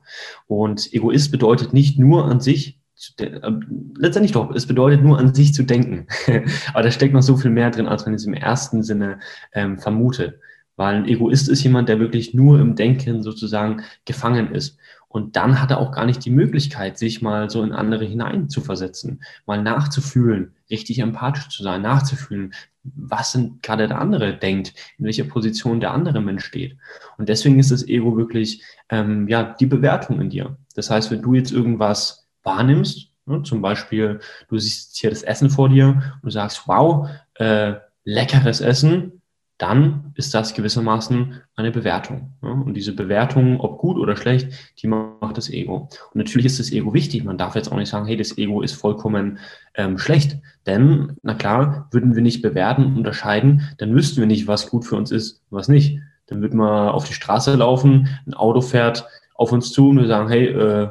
Und 0.48 0.94
Egoist 0.94 1.32
bedeutet 1.32 1.74
nicht 1.74 1.98
nur 1.98 2.26
an 2.26 2.42
sich, 2.42 2.80
äh, 3.20 3.52
letztendlich 3.98 4.34
doch, 4.34 4.54
es 4.54 4.66
bedeutet 4.66 5.04
nur 5.04 5.20
an 5.20 5.34
sich 5.34 5.54
zu 5.54 5.64
denken. 5.64 6.08
Aber 6.74 6.84
da 6.84 6.92
steckt 6.92 7.14
noch 7.14 7.22
so 7.22 7.38
viel 7.38 7.52
mehr 7.52 7.72
drin, 7.72 7.88
als 7.88 8.06
man 8.06 8.14
es 8.14 8.26
im 8.26 8.34
ersten 8.34 8.84
Sinne 8.84 9.20
ähm, 9.54 9.78
vermutet. 9.78 10.40
Weil 10.78 10.96
ein 10.96 11.08
Egoist 11.08 11.50
ist 11.50 11.64
jemand, 11.64 11.90
der 11.90 12.00
wirklich 12.00 12.34
nur 12.34 12.60
im 12.60 12.76
Denken 12.76 13.24
sozusagen 13.24 13.84
gefangen 14.06 14.54
ist. 14.54 14.78
Und 15.10 15.36
dann 15.36 15.62
hat 15.62 15.72
er 15.72 15.80
auch 15.80 15.92
gar 15.92 16.06
nicht 16.06 16.24
die 16.26 16.30
Möglichkeit, 16.30 16.98
sich 16.98 17.22
mal 17.22 17.50
so 17.50 17.64
in 17.64 17.72
andere 17.72 18.06
hinein 18.06 18.50
zu 18.50 18.62
versetzen, 18.62 19.22
mal 19.46 19.62
nachzufühlen, 19.62 20.54
richtig 20.70 21.00
empathisch 21.00 21.50
zu 21.50 21.64
sein, 21.64 21.82
nachzufühlen, 21.82 22.54
was 22.84 23.32
denn 23.32 23.60
gerade 23.62 23.88
der 23.88 24.00
andere 24.00 24.38
denkt, 24.38 24.74
in 24.98 25.06
welcher 25.06 25.24
Position 25.24 25.80
der 25.80 25.92
andere 25.92 26.22
Mensch 26.22 26.46
steht. 26.46 26.78
Und 27.18 27.30
deswegen 27.30 27.60
ist 27.60 27.72
das 27.72 27.88
Ego 27.88 28.18
wirklich 28.18 28.64
ähm, 28.90 29.28
ja 29.28 29.56
die 29.60 29.66
Bewertung 29.66 30.22
in 30.22 30.30
dir. 30.30 30.58
Das 30.76 30.90
heißt, 30.90 31.10
wenn 31.10 31.22
du 31.22 31.34
jetzt 31.34 31.52
irgendwas 31.52 32.28
wahrnimmst, 32.44 33.12
ne, 33.26 33.44
zum 33.44 33.62
Beispiel, 33.62 34.20
du 34.50 34.58
siehst 34.58 34.98
hier 34.98 35.10
das 35.10 35.24
Essen 35.24 35.50
vor 35.50 35.70
dir 35.70 35.88
und 35.88 36.26
du 36.26 36.30
sagst, 36.30 36.64
wow, 36.68 37.10
äh, 37.36 37.76
leckeres 38.04 38.62
Essen, 38.62 39.17
dann 39.58 40.12
ist 40.16 40.34
das 40.34 40.54
gewissermaßen 40.54 41.42
eine 41.56 41.72
Bewertung. 41.72 42.34
Und 42.42 42.76
diese 42.76 42.94
Bewertung, 42.94 43.60
ob 43.60 43.80
gut 43.80 43.98
oder 43.98 44.16
schlecht, 44.16 44.54
die 44.82 44.88
macht 44.88 45.38
das 45.38 45.50
Ego. 45.50 45.90
Und 46.14 46.16
natürlich 46.16 46.46
ist 46.46 46.60
das 46.60 46.72
Ego 46.72 46.94
wichtig. 46.94 47.24
Man 47.24 47.38
darf 47.38 47.56
jetzt 47.56 47.72
auch 47.72 47.78
nicht 47.78 47.90
sagen, 47.90 48.06
hey, 48.06 48.18
das 48.18 48.38
Ego 48.38 48.62
ist 48.62 48.74
vollkommen 48.74 49.40
ähm, 49.74 49.98
schlecht. 49.98 50.38
Denn, 50.68 51.18
na 51.24 51.34
klar, 51.34 51.88
würden 51.92 52.16
wir 52.16 52.22
nicht 52.22 52.44
bewerten, 52.44 52.96
unterscheiden, 52.98 53.70
dann 53.80 53.96
wüssten 53.96 54.20
wir 54.20 54.28
nicht, 54.28 54.48
was 54.48 54.70
gut 54.70 54.86
für 54.86 54.96
uns 54.96 55.12
ist 55.12 55.42
und 55.50 55.58
was 55.58 55.68
nicht. 55.68 56.00
Dann 56.28 56.42
würden 56.42 56.60
wir 56.60 56.94
auf 56.94 57.06
die 57.06 57.14
Straße 57.14 57.56
laufen, 57.56 58.10
ein 58.28 58.34
Auto 58.36 58.62
fährt 58.62 59.08
auf 59.34 59.52
uns 59.52 59.72
zu 59.72 59.90
und 59.90 59.98
wir 59.98 60.08
sagen, 60.08 60.30
hey, 60.30 60.48
äh, 60.48 60.90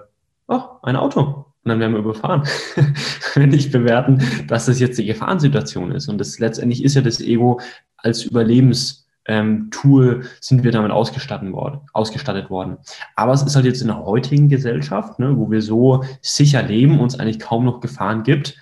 oh, 0.49 0.63
ein 0.83 0.97
Auto 0.97 1.47
und 1.67 1.71
dann 1.71 1.81
werden 1.81 1.95
wir 1.95 1.99
überfahren. 1.99 2.45
Wenn 3.35 3.49
nicht 3.49 3.73
bewerten, 3.73 4.23
dass 4.47 4.67
das 4.67 4.79
jetzt 4.79 4.99
die 4.99 5.05
Gefahrensituation 5.05 5.91
ist. 5.91 6.09
Und 6.09 6.19
das 6.19 6.39
letztendlich 6.39 6.85
ist 6.85 6.95
ja 6.95 7.03
das 7.03 7.21
Ego 7.21 7.61
als 8.07 8.23
Überlebenstool 8.23 9.01
ähm, 9.27 10.23
sind 10.41 10.63
wir 10.63 10.71
damit 10.71 10.93
ausgestattet 10.93 11.53
worden, 11.53 11.81
ausgestattet 11.93 12.49
worden. 12.51 12.79
Aber 13.17 13.33
es 13.33 13.43
ist 13.43 13.57
halt 13.57 13.67
jetzt 13.67 13.83
in 13.83 13.89
der 13.89 14.05
heutigen 14.05 14.49
Gesellschaft, 14.49 15.19
ne, 15.19 15.37
wo 15.37 15.51
wir 15.51 15.61
so 15.61 16.05
sicher 16.23 16.63
leben, 16.63 17.01
uns 17.01 17.19
eigentlich 17.19 17.41
kaum 17.41 17.65
noch 17.65 17.81
Gefahren 17.81 18.23
gibt, 18.23 18.57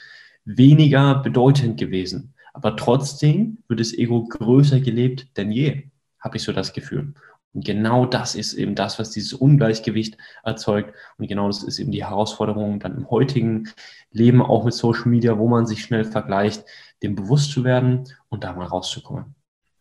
weniger 0.46 1.16
bedeutend 1.16 1.78
gewesen. 1.78 2.32
Aber 2.54 2.74
trotzdem 2.76 3.58
wird 3.68 3.80
das 3.80 3.92
Ego 3.92 4.24
größer 4.24 4.80
gelebt 4.80 5.36
denn 5.36 5.52
je, 5.52 5.90
habe 6.20 6.38
ich 6.38 6.42
so 6.42 6.52
das 6.52 6.72
Gefühl. 6.72 7.12
Und 7.54 7.64
genau 7.64 8.04
das 8.04 8.34
ist 8.34 8.52
eben 8.52 8.74
das, 8.74 8.98
was 8.98 9.10
dieses 9.10 9.32
Ungleichgewicht 9.32 10.18
erzeugt. 10.42 10.92
Und 11.18 11.28
genau 11.28 11.46
das 11.46 11.62
ist 11.62 11.78
eben 11.78 11.92
die 11.92 12.04
Herausforderung 12.04 12.80
dann 12.80 12.96
im 12.96 13.10
heutigen 13.10 13.68
Leben, 14.10 14.42
auch 14.42 14.64
mit 14.64 14.74
Social 14.74 15.08
Media, 15.08 15.38
wo 15.38 15.48
man 15.48 15.66
sich 15.66 15.82
schnell 15.82 16.04
vergleicht, 16.04 16.64
dem 17.02 17.14
bewusst 17.14 17.52
zu 17.52 17.64
werden 17.64 18.04
und 18.28 18.44
da 18.44 18.52
mal 18.52 18.66
rauszukommen. 18.66 19.34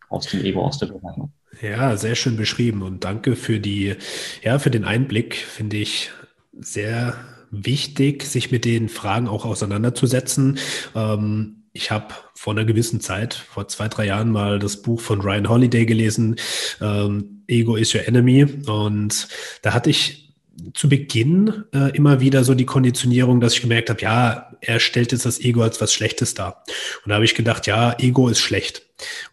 Aus 0.08 0.26
dem 0.26 0.44
Ego, 0.44 0.62
aus 0.62 0.78
der 0.78 0.86
Bewertung. 0.86 1.32
Ja, 1.60 1.96
sehr 1.96 2.14
schön 2.14 2.36
beschrieben 2.36 2.82
und 2.82 3.04
danke 3.04 3.36
für 3.36 3.58
die, 3.58 3.96
ja, 4.42 4.58
für 4.58 4.70
den 4.70 4.84
Einblick, 4.84 5.34
finde 5.34 5.76
ich 5.76 6.10
sehr 6.52 7.16
wichtig, 7.50 8.24
sich 8.24 8.50
mit 8.50 8.64
den 8.64 8.88
Fragen 8.88 9.28
auch 9.28 9.44
auseinanderzusetzen. 9.44 10.58
Ähm, 10.94 11.64
ich 11.72 11.90
habe 11.90 12.14
vor 12.34 12.52
einer 12.52 12.64
gewissen 12.64 13.00
Zeit, 13.00 13.34
vor 13.34 13.66
zwei, 13.66 13.88
drei 13.88 14.06
Jahren 14.06 14.30
mal 14.30 14.58
das 14.58 14.82
Buch 14.82 15.00
von 15.00 15.20
Ryan 15.20 15.48
Holiday 15.48 15.86
gelesen, 15.86 16.36
ähm, 16.80 17.33
Ego 17.48 17.76
is 17.76 17.94
your 17.94 18.06
enemy. 18.06 18.44
Und 18.66 19.28
da 19.62 19.72
hatte 19.74 19.90
ich 19.90 20.24
zu 20.72 20.88
Beginn 20.88 21.64
äh, 21.72 21.96
immer 21.96 22.20
wieder 22.20 22.44
so 22.44 22.54
die 22.54 22.66
Konditionierung, 22.66 23.40
dass 23.40 23.54
ich 23.54 23.62
gemerkt 23.62 23.90
habe, 23.90 24.00
ja, 24.00 24.50
er 24.60 24.80
stellt 24.80 25.12
jetzt 25.12 25.26
das 25.26 25.40
Ego 25.40 25.62
als 25.62 25.80
was 25.80 25.92
Schlechtes 25.92 26.34
dar. 26.34 26.64
Und 27.04 27.10
da 27.10 27.16
habe 27.16 27.24
ich 27.24 27.34
gedacht, 27.34 27.66
ja, 27.66 27.96
Ego 27.98 28.28
ist 28.28 28.40
schlecht. 28.40 28.82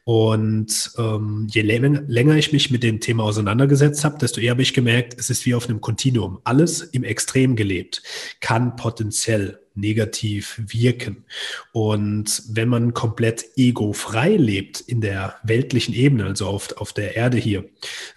Und 0.04 0.92
ähm, 0.98 1.48
je 1.50 1.62
länger, 1.62 2.02
länger 2.08 2.36
ich 2.36 2.52
mich 2.52 2.72
mit 2.72 2.84
dem 2.84 3.00
Thema 3.00 3.24
auseinandergesetzt 3.24 4.04
habe, 4.04 4.18
desto 4.18 4.42
eher 4.42 4.52
habe 4.52 4.62
ich 4.62 4.74
gemerkt, 4.74 5.16
es 5.18 5.30
ist 5.30 5.46
wie 5.46 5.54
auf 5.54 5.70
einem 5.70 5.82
Kontinuum. 5.82 6.40
Alles 6.44 6.82
im 6.82 7.04
Extrem 7.04 7.56
gelebt 7.56 8.02
kann 8.40 8.76
potenziell 8.76 9.61
negativ 9.76 10.62
wirken. 10.68 11.26
Und 11.72 12.44
wenn 12.50 12.70
man 12.70 12.94
komplett 12.94 13.46
ego-frei 13.56 14.36
lebt 14.36 14.82
in 14.82 15.02
der 15.02 15.36
weltlichen 15.44 15.94
Ebene, 15.94 16.26
also 16.26 16.48
auf, 16.48 16.78
auf 16.78 16.94
der 16.94 17.16
Erde 17.16 17.38
hier, 17.38 17.66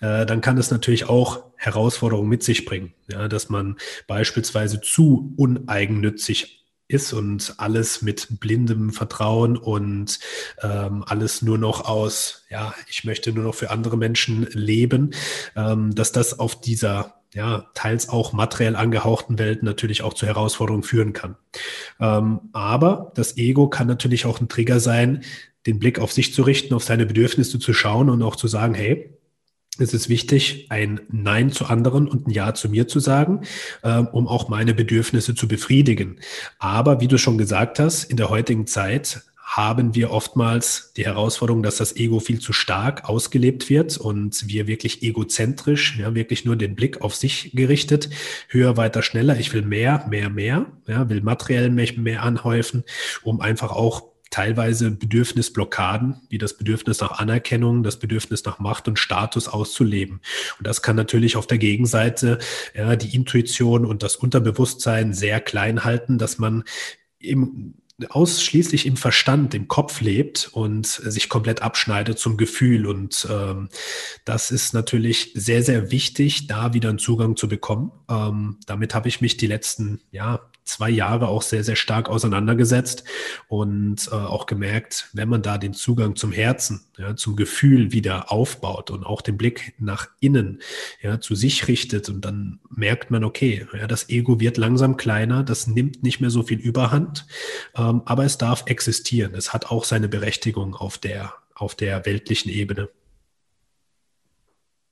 äh, 0.00 0.26
dann 0.26 0.40
kann 0.40 0.56
das 0.56 0.70
natürlich 0.70 1.08
auch 1.08 1.44
Herausforderungen 1.56 2.28
mit 2.28 2.42
sich 2.42 2.64
bringen. 2.64 2.92
Ja, 3.08 3.28
dass 3.28 3.48
man 3.48 3.76
beispielsweise 4.06 4.80
zu 4.80 5.32
uneigennützig 5.36 6.64
ist 6.86 7.12
und 7.12 7.54
alles 7.58 8.02
mit 8.02 8.40
blindem 8.40 8.92
Vertrauen 8.92 9.56
und 9.56 10.20
ähm, 10.62 11.02
alles 11.06 11.40
nur 11.42 11.56
noch 11.56 11.86
aus, 11.86 12.44
ja, 12.50 12.74
ich 12.88 13.04
möchte 13.04 13.32
nur 13.32 13.44
noch 13.44 13.54
für 13.54 13.70
andere 13.70 13.96
Menschen 13.96 14.46
leben, 14.52 15.12
ähm, 15.56 15.94
dass 15.94 16.12
das 16.12 16.38
auf 16.38 16.60
dieser 16.60 17.23
ja, 17.34 17.66
teils 17.74 18.08
auch 18.08 18.32
materiell 18.32 18.76
angehauchten 18.76 19.38
Welt 19.38 19.62
natürlich 19.62 20.02
auch 20.02 20.14
zu 20.14 20.26
Herausforderungen 20.26 20.84
führen 20.84 21.12
kann. 21.12 21.36
Ähm, 22.00 22.40
aber 22.52 23.12
das 23.16 23.36
Ego 23.36 23.68
kann 23.68 23.88
natürlich 23.88 24.24
auch 24.24 24.40
ein 24.40 24.48
Trigger 24.48 24.80
sein, 24.80 25.24
den 25.66 25.78
Blick 25.78 25.98
auf 25.98 26.12
sich 26.12 26.32
zu 26.32 26.42
richten, 26.42 26.74
auf 26.74 26.84
seine 26.84 27.06
Bedürfnisse 27.06 27.58
zu 27.58 27.72
schauen 27.72 28.08
und 28.08 28.22
auch 28.22 28.36
zu 28.36 28.46
sagen, 28.46 28.74
hey, 28.74 29.10
es 29.78 29.92
ist 29.92 30.08
wichtig, 30.08 30.66
ein 30.70 31.00
Nein 31.10 31.50
zu 31.50 31.66
anderen 31.66 32.06
und 32.06 32.28
ein 32.28 32.30
Ja 32.30 32.54
zu 32.54 32.68
mir 32.68 32.86
zu 32.86 33.00
sagen, 33.00 33.40
ähm, 33.82 34.06
um 34.12 34.28
auch 34.28 34.48
meine 34.48 34.72
Bedürfnisse 34.72 35.34
zu 35.34 35.48
befriedigen. 35.48 36.20
Aber 36.60 37.00
wie 37.00 37.08
du 37.08 37.18
schon 37.18 37.38
gesagt 37.38 37.80
hast, 37.80 38.04
in 38.04 38.16
der 38.16 38.30
heutigen 38.30 38.68
Zeit 38.68 39.22
haben 39.56 39.94
wir 39.94 40.10
oftmals 40.10 40.92
die 40.96 41.04
Herausforderung, 41.04 41.62
dass 41.62 41.76
das 41.76 41.94
Ego 41.94 42.18
viel 42.18 42.40
zu 42.40 42.52
stark 42.52 43.08
ausgelebt 43.08 43.70
wird 43.70 43.96
und 43.96 44.48
wir 44.48 44.66
wirklich 44.66 45.04
egozentrisch, 45.04 45.96
ja, 45.96 46.12
wirklich 46.16 46.44
nur 46.44 46.56
den 46.56 46.74
Blick 46.74 47.02
auf 47.02 47.14
sich 47.14 47.52
gerichtet, 47.54 48.10
höher, 48.48 48.76
weiter, 48.76 49.00
schneller. 49.02 49.38
Ich 49.38 49.52
will 49.52 49.62
mehr, 49.62 50.06
mehr, 50.10 50.28
mehr, 50.28 50.66
ja, 50.88 51.08
will 51.08 51.20
materiell 51.20 51.70
mehr, 51.70 52.24
anhäufen, 52.24 52.82
um 53.22 53.40
einfach 53.40 53.70
auch 53.70 54.02
teilweise 54.30 54.90
Bedürfnisblockaden, 54.90 56.22
wie 56.28 56.38
das 56.38 56.56
Bedürfnis 56.56 57.00
nach 57.00 57.20
Anerkennung, 57.20 57.84
das 57.84 58.00
Bedürfnis 58.00 58.44
nach 58.44 58.58
Macht 58.58 58.88
und 58.88 58.98
Status 58.98 59.46
auszuleben. 59.46 60.20
Und 60.58 60.66
das 60.66 60.82
kann 60.82 60.96
natürlich 60.96 61.36
auf 61.36 61.46
der 61.46 61.58
Gegenseite 61.58 62.40
ja, 62.74 62.96
die 62.96 63.14
Intuition 63.14 63.86
und 63.86 64.02
das 64.02 64.16
Unterbewusstsein 64.16 65.12
sehr 65.12 65.40
klein 65.40 65.84
halten, 65.84 66.18
dass 66.18 66.38
man 66.38 66.64
im 67.20 67.74
ausschließlich 68.08 68.86
im 68.86 68.96
Verstand, 68.96 69.54
im 69.54 69.68
Kopf 69.68 70.00
lebt 70.00 70.50
und 70.52 70.86
sich 70.86 71.28
komplett 71.28 71.62
abschneidet 71.62 72.18
zum 72.18 72.36
Gefühl. 72.36 72.86
Und 72.86 73.26
ähm, 73.30 73.68
das 74.24 74.50
ist 74.50 74.74
natürlich 74.74 75.32
sehr, 75.34 75.62
sehr 75.62 75.90
wichtig, 75.90 76.46
da 76.48 76.74
wieder 76.74 76.88
einen 76.88 76.98
Zugang 76.98 77.36
zu 77.36 77.48
bekommen. 77.48 77.92
Ähm, 78.08 78.58
damit 78.66 78.94
habe 78.94 79.08
ich 79.08 79.20
mich 79.20 79.36
die 79.36 79.46
letzten 79.46 80.00
ja, 80.10 80.40
zwei 80.64 80.90
Jahre 80.90 81.28
auch 81.28 81.42
sehr, 81.42 81.62
sehr 81.62 81.76
stark 81.76 82.08
auseinandergesetzt 82.08 83.04
und 83.48 84.08
äh, 84.10 84.14
auch 84.14 84.46
gemerkt, 84.46 85.10
wenn 85.12 85.28
man 85.28 85.42
da 85.42 85.58
den 85.58 85.74
Zugang 85.74 86.16
zum 86.16 86.32
Herzen, 86.32 86.86
ja, 86.96 87.14
zum 87.16 87.36
Gefühl 87.36 87.92
wieder 87.92 88.32
aufbaut 88.32 88.90
und 88.90 89.04
auch 89.04 89.20
den 89.20 89.36
Blick 89.36 89.74
nach 89.78 90.08
innen, 90.20 90.60
ja, 91.02 91.20
zu 91.20 91.34
sich 91.34 91.68
richtet 91.68 92.08
und 92.08 92.24
dann 92.24 92.60
merkt 92.70 93.10
man, 93.10 93.24
okay, 93.24 93.66
ja, 93.78 93.86
das 93.86 94.08
Ego 94.08 94.40
wird 94.40 94.56
langsam 94.56 94.96
kleiner, 94.96 95.42
das 95.42 95.66
nimmt 95.66 96.02
nicht 96.02 96.20
mehr 96.20 96.30
so 96.30 96.42
viel 96.42 96.58
Überhand, 96.58 97.26
ähm, 97.76 98.02
aber 98.04 98.24
es 98.24 98.38
darf 98.38 98.64
existieren. 98.66 99.34
Es 99.34 99.52
hat 99.52 99.70
auch 99.70 99.84
seine 99.84 100.08
Berechtigung 100.08 100.74
auf 100.74 100.98
der, 100.98 101.34
auf 101.54 101.74
der 101.74 102.06
weltlichen 102.06 102.50
Ebene. 102.50 102.88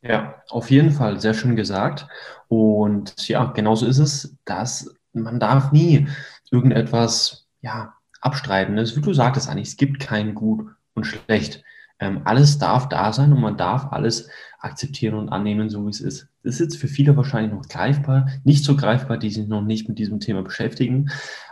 Ja, 0.02 0.42
auf 0.48 0.70
jeden 0.70 0.90
Fall, 0.90 1.20
sehr 1.20 1.32
schön 1.32 1.54
gesagt. 1.54 2.08
Und 2.48 3.28
ja, 3.28 3.44
genauso 3.52 3.86
ist 3.86 3.98
es, 3.98 4.36
dass 4.44 4.92
man 5.12 5.40
darf 5.40 5.72
nie 5.72 6.08
irgendetwas 6.50 7.48
ja, 7.60 7.94
abstreiten. 8.20 8.76
Das, 8.76 8.96
wie 8.96 9.00
du 9.00 9.12
sagtest 9.12 9.48
eigentlich, 9.48 9.68
es 9.68 9.76
gibt 9.76 10.00
kein 10.00 10.34
Gut 10.34 10.66
und 10.94 11.04
Schlecht. 11.04 11.62
Ähm, 11.98 12.22
alles 12.24 12.58
darf 12.58 12.88
da 12.88 13.12
sein 13.12 13.32
und 13.32 13.40
man 13.40 13.56
darf 13.56 13.92
alles 13.92 14.28
akzeptieren 14.58 15.14
und 15.14 15.28
annehmen, 15.28 15.70
so 15.70 15.86
wie 15.86 15.90
es 15.90 16.00
ist. 16.00 16.28
Das 16.42 16.54
ist 16.54 16.60
jetzt 16.60 16.76
für 16.78 16.88
viele 16.88 17.16
wahrscheinlich 17.16 17.52
noch 17.52 17.68
greifbar, 17.68 18.28
nicht 18.44 18.64
so 18.64 18.76
greifbar, 18.76 19.18
die 19.18 19.30
sich 19.30 19.46
noch 19.46 19.62
nicht 19.62 19.88
mit 19.88 19.98
diesem 19.98 20.18
Thema 20.18 20.42
beschäftigen. 20.42 21.10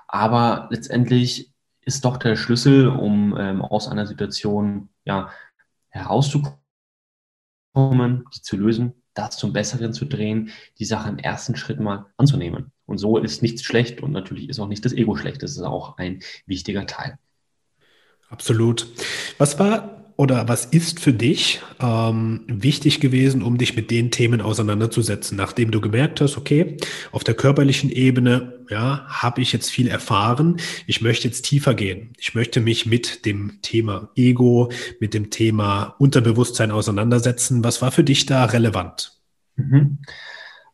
Aber 0.09 0.69
letztendlich 0.71 1.53
ist 1.83 2.05
doch 2.05 2.17
der 2.17 2.37
Schlüssel, 2.37 2.89
um 2.89 3.37
ähm, 3.39 3.63
aus 3.63 3.89
einer 3.89 4.07
Situation 4.07 4.89
ja, 5.05 5.31
herauszukommen, 5.89 6.59
die 8.35 8.43
zu 8.43 8.57
lösen, 8.57 8.95
das 9.15 9.37
zum 9.37 9.53
Besseren 9.53 9.93
zu 9.93 10.05
drehen, 10.05 10.51
die 10.79 10.85
Sache 10.85 11.09
im 11.09 11.19
ersten 11.19 11.57
Schritt 11.57 11.81
mal 11.81 12.07
anzunehmen. 12.17 12.73
Und 12.91 12.99
so 12.99 13.19
ist 13.19 13.41
nichts 13.41 13.63
schlecht 13.63 14.03
und 14.03 14.11
natürlich 14.11 14.49
ist 14.49 14.59
auch 14.59 14.67
nicht 14.67 14.85
das 14.85 14.93
Ego 14.93 15.15
schlecht. 15.15 15.45
Das 15.45 15.53
ist 15.53 15.63
auch 15.63 15.97
ein 15.97 16.21
wichtiger 16.47 16.87
Teil. 16.87 17.19
Absolut. 18.29 18.89
Was 19.39 19.61
war 19.61 20.13
oder 20.17 20.49
was 20.49 20.67
ist 20.67 20.99
für 20.99 21.13
dich 21.13 21.61
ähm, 21.81 22.43
wichtig 22.49 22.99
gewesen, 22.99 23.43
um 23.43 23.59
dich 23.59 23.77
mit 23.77 23.93
den 23.93 24.11
Themen 24.11 24.41
auseinanderzusetzen, 24.41 25.37
nachdem 25.37 25.71
du 25.71 25.81
gemerkt 25.81 26.21
hast, 26.21 26.37
okay, 26.37 26.79
auf 27.13 27.23
der 27.23 27.35
körperlichen 27.35 27.91
Ebene, 27.91 28.59
ja, 28.69 29.07
habe 29.07 29.41
ich 29.41 29.53
jetzt 29.53 29.71
viel 29.71 29.87
erfahren. 29.87 30.57
Ich 30.87 31.01
möchte 31.01 31.29
jetzt 31.29 31.43
tiefer 31.43 31.75
gehen. 31.75 32.13
Ich 32.19 32.35
möchte 32.35 32.61
mich 32.61 32.87
mit 32.87 33.25
dem 33.25 33.63
Thema 33.63 34.11
Ego, 34.17 34.71
mit 34.99 35.15
dem 35.15 35.31
Thema 35.31 35.95
Unterbewusstsein 35.99 36.73
auseinandersetzen. 36.73 37.63
Was 37.63 37.81
war 37.81 37.93
für 37.93 38.05
dich 38.05 38.27
da 38.27 38.47
relevant? 38.47 39.13
Mhm. 39.55 39.99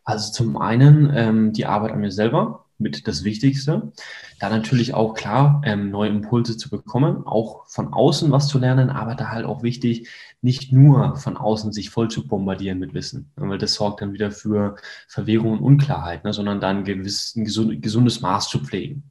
Also 0.07 0.33
zum 0.33 0.57
einen 0.57 1.13
ähm, 1.15 1.53
die 1.53 1.67
Arbeit 1.67 1.93
an 1.93 2.01
mir 2.01 2.13
selber 2.13 2.65
mit 2.79 3.09
das 3.09 3.25
Wichtigste. 3.25 3.93
Da 4.39 4.51
natürlich 4.51 4.93
auch 4.93 5.15
klar, 5.15 5.63
ähm, 5.65 5.91
neue 5.91 6.11
Impulse 6.11 6.57
zu 6.59 6.69
bekommen, 6.69 7.27
auch 7.27 7.67
von 7.69 7.93
außen 7.93 8.31
was 8.31 8.49
zu 8.49 8.59
lernen, 8.59 8.91
aber 8.91 9.15
da 9.15 9.31
halt 9.31 9.47
auch 9.47 9.63
wichtig, 9.63 10.09
nicht 10.43 10.73
nur 10.73 11.17
von 11.17 11.37
außen 11.37 11.73
sich 11.73 11.91
voll 11.91 12.09
zu 12.09 12.27
bombardieren 12.27 12.79
mit 12.79 12.93
Wissen, 12.93 13.33
weil 13.37 13.59
das 13.59 13.75
sorgt 13.75 14.03
dann 14.03 14.13
wieder 14.13 14.31
für 14.31 14.77
Verwirrung 15.09 15.53
und 15.53 15.61
Unklarheit, 15.61 16.25
ne, 16.25 16.33
sondern 16.33 16.61
dann 16.61 16.85
gewiss, 16.85 17.35
ein 17.35 17.45
gesundes 17.81 18.21
Maß 18.21 18.49
zu 18.49 18.61
pflegen. 18.61 19.11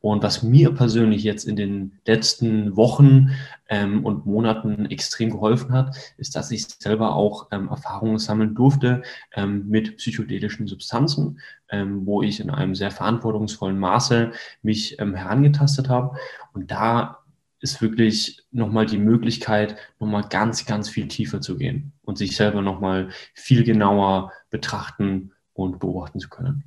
Und 0.00 0.22
was 0.22 0.42
mir 0.42 0.72
persönlich 0.72 1.22
jetzt 1.24 1.44
in 1.44 1.56
den 1.56 1.98
letzten 2.06 2.74
Wochen 2.76 3.32
ähm, 3.68 4.04
und 4.04 4.24
Monaten 4.24 4.86
extrem 4.86 5.30
geholfen 5.30 5.72
hat, 5.72 5.94
ist, 6.16 6.34
dass 6.36 6.50
ich 6.50 6.66
selber 6.66 7.14
auch 7.14 7.48
ähm, 7.50 7.68
Erfahrungen 7.68 8.18
sammeln 8.18 8.54
durfte 8.54 9.02
ähm, 9.34 9.68
mit 9.68 9.98
psychedelischen 9.98 10.66
Substanzen, 10.66 11.40
ähm, 11.68 12.06
wo 12.06 12.22
ich 12.22 12.40
in 12.40 12.48
einem 12.48 12.74
sehr 12.74 12.90
verantwortungsvollen 12.90 13.78
Maße 13.78 14.32
mich 14.62 14.98
ähm, 14.98 15.14
herangetastet 15.14 15.88
habe. 15.88 16.16
Und 16.52 16.70
da 16.70 17.18
ist 17.60 17.82
wirklich 17.82 18.42
nochmal 18.50 18.86
die 18.86 18.98
Möglichkeit, 18.98 19.76
nochmal 19.98 20.24
ganz, 20.28 20.64
ganz 20.66 20.88
viel 20.88 21.08
tiefer 21.08 21.40
zu 21.40 21.56
gehen 21.56 21.92
und 22.02 22.16
sich 22.18 22.36
selber 22.36 22.62
nochmal 22.62 23.10
viel 23.34 23.64
genauer 23.64 24.32
betrachten 24.50 25.32
und 25.52 25.78
beobachten 25.78 26.20
zu 26.20 26.28
können. 26.28 26.64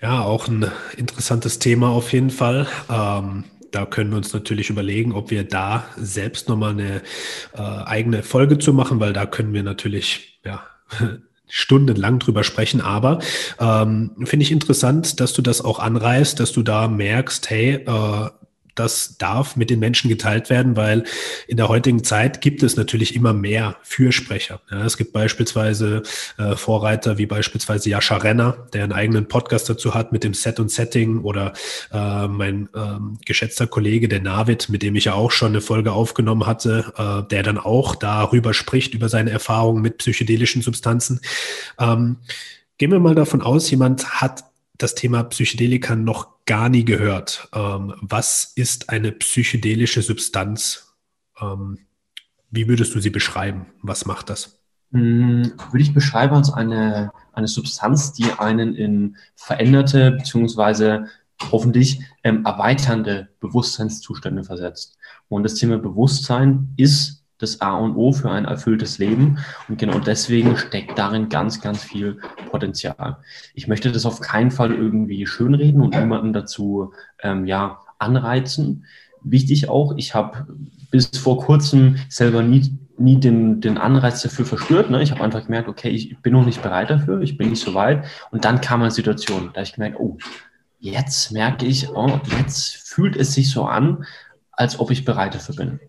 Ja, 0.00 0.22
auch 0.22 0.48
ein 0.48 0.70
interessantes 0.96 1.58
Thema 1.58 1.90
auf 1.90 2.12
jeden 2.12 2.30
Fall. 2.30 2.66
Ähm, 2.88 3.44
da 3.70 3.86
können 3.86 4.10
wir 4.10 4.16
uns 4.16 4.32
natürlich 4.32 4.70
überlegen, 4.70 5.12
ob 5.12 5.30
wir 5.30 5.44
da 5.44 5.84
selbst 5.96 6.48
nochmal 6.48 6.70
eine 6.70 7.02
äh, 7.54 7.60
eigene 7.60 8.22
Folge 8.22 8.58
zu 8.58 8.72
machen, 8.72 8.98
weil 9.00 9.12
da 9.12 9.26
können 9.26 9.52
wir 9.52 9.62
natürlich, 9.62 10.40
ja, 10.44 10.64
stundenlang 11.50 12.18
drüber 12.18 12.44
sprechen, 12.44 12.80
aber 12.80 13.18
ähm, 13.58 14.12
finde 14.24 14.44
ich 14.44 14.52
interessant, 14.52 15.20
dass 15.20 15.32
du 15.32 15.42
das 15.42 15.62
auch 15.62 15.78
anreißt, 15.78 16.40
dass 16.40 16.52
du 16.52 16.62
da 16.62 16.88
merkst, 16.88 17.50
hey, 17.50 17.84
äh, 17.86 18.30
das 18.74 19.16
darf 19.18 19.56
mit 19.56 19.70
den 19.70 19.78
Menschen 19.78 20.08
geteilt 20.08 20.50
werden, 20.50 20.76
weil 20.76 21.04
in 21.46 21.56
der 21.56 21.68
heutigen 21.68 22.04
Zeit 22.04 22.40
gibt 22.40 22.62
es 22.62 22.76
natürlich 22.76 23.14
immer 23.14 23.32
mehr 23.32 23.76
Fürsprecher. 23.82 24.60
Ja, 24.70 24.84
es 24.84 24.96
gibt 24.96 25.12
beispielsweise 25.12 26.02
äh, 26.38 26.56
Vorreiter 26.56 27.18
wie 27.18 27.26
beispielsweise 27.26 27.90
Jascha 27.90 28.16
Renner, 28.16 28.66
der 28.72 28.84
einen 28.84 28.92
eigenen 28.92 29.28
Podcast 29.28 29.68
dazu 29.68 29.94
hat 29.94 30.12
mit 30.12 30.24
dem 30.24 30.34
Set 30.34 30.60
und 30.60 30.70
Setting 30.70 31.20
oder 31.22 31.52
äh, 31.92 32.28
mein 32.28 32.68
ähm, 32.74 33.18
geschätzter 33.24 33.66
Kollege, 33.66 34.08
der 34.08 34.20
Navid, 34.20 34.68
mit 34.68 34.82
dem 34.82 34.96
ich 34.96 35.04
ja 35.06 35.14
auch 35.14 35.30
schon 35.30 35.48
eine 35.48 35.60
Folge 35.60 35.92
aufgenommen 35.92 36.46
hatte, 36.46 36.92
äh, 36.96 37.28
der 37.28 37.42
dann 37.42 37.58
auch 37.58 37.94
darüber 37.94 38.54
spricht, 38.54 38.94
über 38.94 39.08
seine 39.08 39.30
Erfahrungen 39.30 39.82
mit 39.82 39.98
psychedelischen 39.98 40.62
Substanzen. 40.62 41.20
Ähm, 41.78 42.16
gehen 42.78 42.90
wir 42.90 43.00
mal 43.00 43.14
davon 43.14 43.42
aus, 43.42 43.70
jemand 43.70 44.20
hat 44.20 44.44
das 44.78 44.94
Thema 44.94 45.24
Psychedelika 45.24 45.94
noch 45.94 46.28
gar 46.50 46.68
nie 46.68 46.84
gehört. 46.84 47.48
Ähm, 47.54 47.94
was 48.00 48.50
ist 48.56 48.90
eine 48.90 49.12
psychedelische 49.12 50.02
Substanz? 50.02 50.96
Ähm, 51.40 51.78
wie 52.50 52.66
würdest 52.66 52.92
du 52.92 52.98
sie 52.98 53.10
beschreiben? 53.10 53.66
Was 53.82 54.04
macht 54.04 54.30
das? 54.30 54.58
Hm, 54.90 55.52
würde 55.70 55.82
ich 55.84 55.94
beschreiben 55.94 56.34
als 56.34 56.52
eine, 56.52 57.12
eine 57.34 57.46
Substanz, 57.46 58.14
die 58.14 58.32
einen 58.32 58.74
in 58.74 59.16
veränderte 59.36 60.10
bzw. 60.10 61.06
hoffentlich 61.52 62.00
ähm, 62.24 62.44
erweiternde 62.44 63.28
Bewusstseinszustände 63.38 64.42
versetzt. 64.42 64.98
Und 65.28 65.44
das 65.44 65.54
Thema 65.54 65.78
Bewusstsein 65.78 66.74
ist 66.76 67.19
das 67.40 67.60
A 67.60 67.76
und 67.76 67.96
O 67.96 68.12
für 68.12 68.30
ein 68.30 68.44
erfülltes 68.44 68.98
Leben. 68.98 69.38
Und 69.68 69.78
genau 69.78 69.98
deswegen 69.98 70.56
steckt 70.56 70.98
darin 70.98 71.28
ganz, 71.28 71.60
ganz 71.60 71.82
viel 71.82 72.18
Potenzial. 72.50 73.18
Ich 73.54 73.66
möchte 73.66 73.90
das 73.90 74.06
auf 74.06 74.20
keinen 74.20 74.50
Fall 74.50 74.72
irgendwie 74.72 75.26
schönreden 75.26 75.80
und 75.80 75.94
niemanden 75.98 76.32
dazu 76.32 76.92
ähm, 77.22 77.46
ja, 77.46 77.80
anreizen. 77.98 78.84
Wichtig 79.22 79.68
auch, 79.68 79.94
ich 79.96 80.14
habe 80.14 80.46
bis 80.90 81.06
vor 81.08 81.38
kurzem 81.38 81.96
selber 82.08 82.42
nie, 82.42 82.78
nie 82.98 83.18
den, 83.18 83.60
den 83.60 83.78
Anreiz 83.78 84.22
dafür 84.22 84.44
verspürt. 84.44 84.90
Ne? 84.90 85.02
Ich 85.02 85.10
habe 85.10 85.22
einfach 85.22 85.44
gemerkt, 85.44 85.68
okay, 85.68 85.88
ich 85.88 86.20
bin 86.20 86.32
noch 86.32 86.44
nicht 86.44 86.62
bereit 86.62 86.90
dafür, 86.90 87.20
ich 87.20 87.36
bin 87.36 87.50
nicht 87.50 87.62
so 87.62 87.74
weit. 87.74 88.04
Und 88.30 88.44
dann 88.44 88.60
kam 88.60 88.82
eine 88.82 88.90
Situation, 88.90 89.50
da 89.54 89.62
ich 89.62 89.74
gemerkt, 89.74 89.98
oh, 89.98 90.18
jetzt 90.78 91.32
merke 91.32 91.66
ich, 91.66 91.90
oh, 91.90 92.20
jetzt 92.38 92.76
fühlt 92.76 93.16
es 93.16 93.34
sich 93.34 93.50
so 93.50 93.64
an, 93.64 94.04
als 94.52 94.78
ob 94.78 94.90
ich 94.90 95.04
bereit 95.04 95.34
dafür 95.34 95.56
bin 95.56 95.80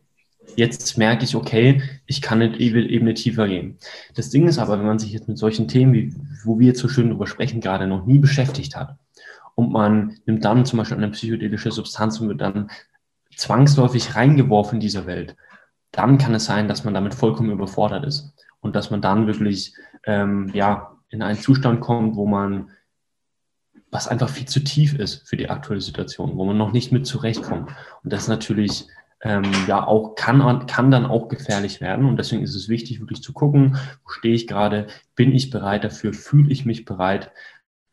jetzt 0.56 0.98
merke 0.98 1.24
ich, 1.24 1.36
okay, 1.36 1.82
ich 2.06 2.22
kann 2.22 2.42
eine 2.42 2.58
Ebene 2.60 3.14
tiefer 3.14 3.48
gehen. 3.48 3.78
Das 4.16 4.30
Ding 4.30 4.48
ist 4.48 4.58
aber, 4.58 4.80
wenn 4.80 4.86
man 4.86 5.00
sich 5.00 5.12
jetzt 5.12 5.28
mit 5.28 5.38
solchen 5.38 5.68
Themen, 5.68 5.94
wie, 5.94 6.16
wo 6.44 6.60
wir 6.60 6.68
jetzt 6.68 6.80
so 6.80 6.88
schön 6.88 7.10
drüber 7.10 7.28
sprechen, 7.28 7.62
gerade 7.62 7.88
noch 7.88 8.06
nie 8.06 8.20
beschäftigt 8.20 8.76
hat 8.76 8.98
und 9.56 9.72
man 9.72 10.18
nimmt 10.26 10.46
dann 10.46 10.66
zum 10.66 10.80
Beispiel 10.80 10.98
eine 10.98 11.10
psychedelische 11.10 11.72
Substanz 11.72 12.20
und 12.20 12.30
wird 12.30 12.42
dann 12.42 12.70
zwangsläufig 13.36 14.16
reingeworfen 14.16 14.78
in 14.78 14.82
dieser 14.82 15.06
Welt, 15.06 15.36
dann 15.92 16.18
kann 16.18 16.34
es 16.34 16.46
sein, 16.46 16.68
dass 16.68 16.84
man 16.84 16.94
damit 16.94 17.14
vollkommen 17.14 17.52
überfordert 17.52 18.06
ist 18.06 18.34
und 18.60 18.76
dass 18.76 18.92
man 18.92 19.02
dann 19.02 19.28
wirklich 19.28 19.76
ähm, 20.06 20.50
ja, 20.54 20.98
in 21.10 21.22
einen 21.22 21.40
Zustand 21.40 21.82
kommt, 21.82 22.16
wo 22.16 22.26
man 22.26 22.70
was 23.92 24.08
einfach 24.08 24.30
viel 24.30 24.48
zu 24.48 24.64
tief 24.64 24.98
ist 24.98 25.28
für 25.28 25.36
die 25.36 25.50
aktuelle 25.50 25.82
Situation, 25.82 26.38
wo 26.38 26.46
man 26.46 26.58
noch 26.58 26.72
nicht 26.72 26.94
mit 26.94 27.06
zurechtkommt. 27.06 27.70
Und 28.04 28.14
das 28.14 28.24
ist 28.24 28.28
natürlich 28.30 28.88
ähm, 29.22 29.44
ja 29.68 29.86
auch 29.86 30.16
kann, 30.16 30.66
kann 30.68 30.92
dann 30.92 31.06
auch 31.06 31.28
gefährlich 31.28 31.82
werden. 31.82 32.06
Und 32.06 32.18
deswegen 32.18 32.44
ist 32.44 32.56
es 32.56 32.70
wichtig, 32.70 33.00
wirklich 33.00 33.22
zu 33.22 33.34
gucken, 33.34 33.78
wo 34.04 34.10
stehe 34.10 34.34
ich 34.34 34.48
gerade, 34.48 34.88
bin 35.16 35.34
ich 35.34 35.50
bereit 35.50 35.84
dafür, 35.84 36.14
fühle 36.14 36.52
ich 36.52 36.66
mich 36.66 36.86
bereit, 36.86 37.32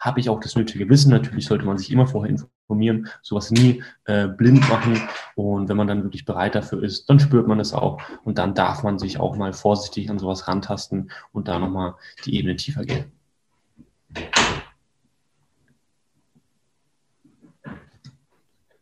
habe 0.00 0.20
ich 0.20 0.30
auch 0.30 0.40
das 0.40 0.56
nötige 0.56 0.88
Wissen. 0.88 1.10
Natürlich 1.10 1.46
sollte 1.46 1.64
man 1.64 1.78
sich 1.78 1.90
immer 1.90 2.06
vorher 2.06 2.30
informieren, 2.30 3.08
sowas 3.22 3.50
nie 3.50 3.82
äh, 4.04 4.28
blind 4.28 4.68
machen. 4.68 5.00
Und 5.34 5.68
wenn 5.68 5.76
man 5.76 5.86
dann 5.86 6.02
wirklich 6.04 6.24
bereit 6.24 6.54
dafür 6.54 6.82
ist, 6.82 7.10
dann 7.10 7.20
spürt 7.20 7.46
man 7.46 7.60
es 7.60 7.72
auch. 7.72 8.00
Und 8.24 8.38
dann 8.38 8.54
darf 8.54 8.82
man 8.82 8.98
sich 8.98 9.18
auch 9.18 9.36
mal 9.36 9.52
vorsichtig 9.52 10.10
an 10.10 10.18
sowas 10.18 10.48
rantasten 10.48 11.10
und 11.32 11.48
da 11.48 11.58
nochmal 11.58 11.94
die 12.24 12.36
Ebene 12.36 12.56
tiefer 12.56 12.84
gehen. 12.84 13.12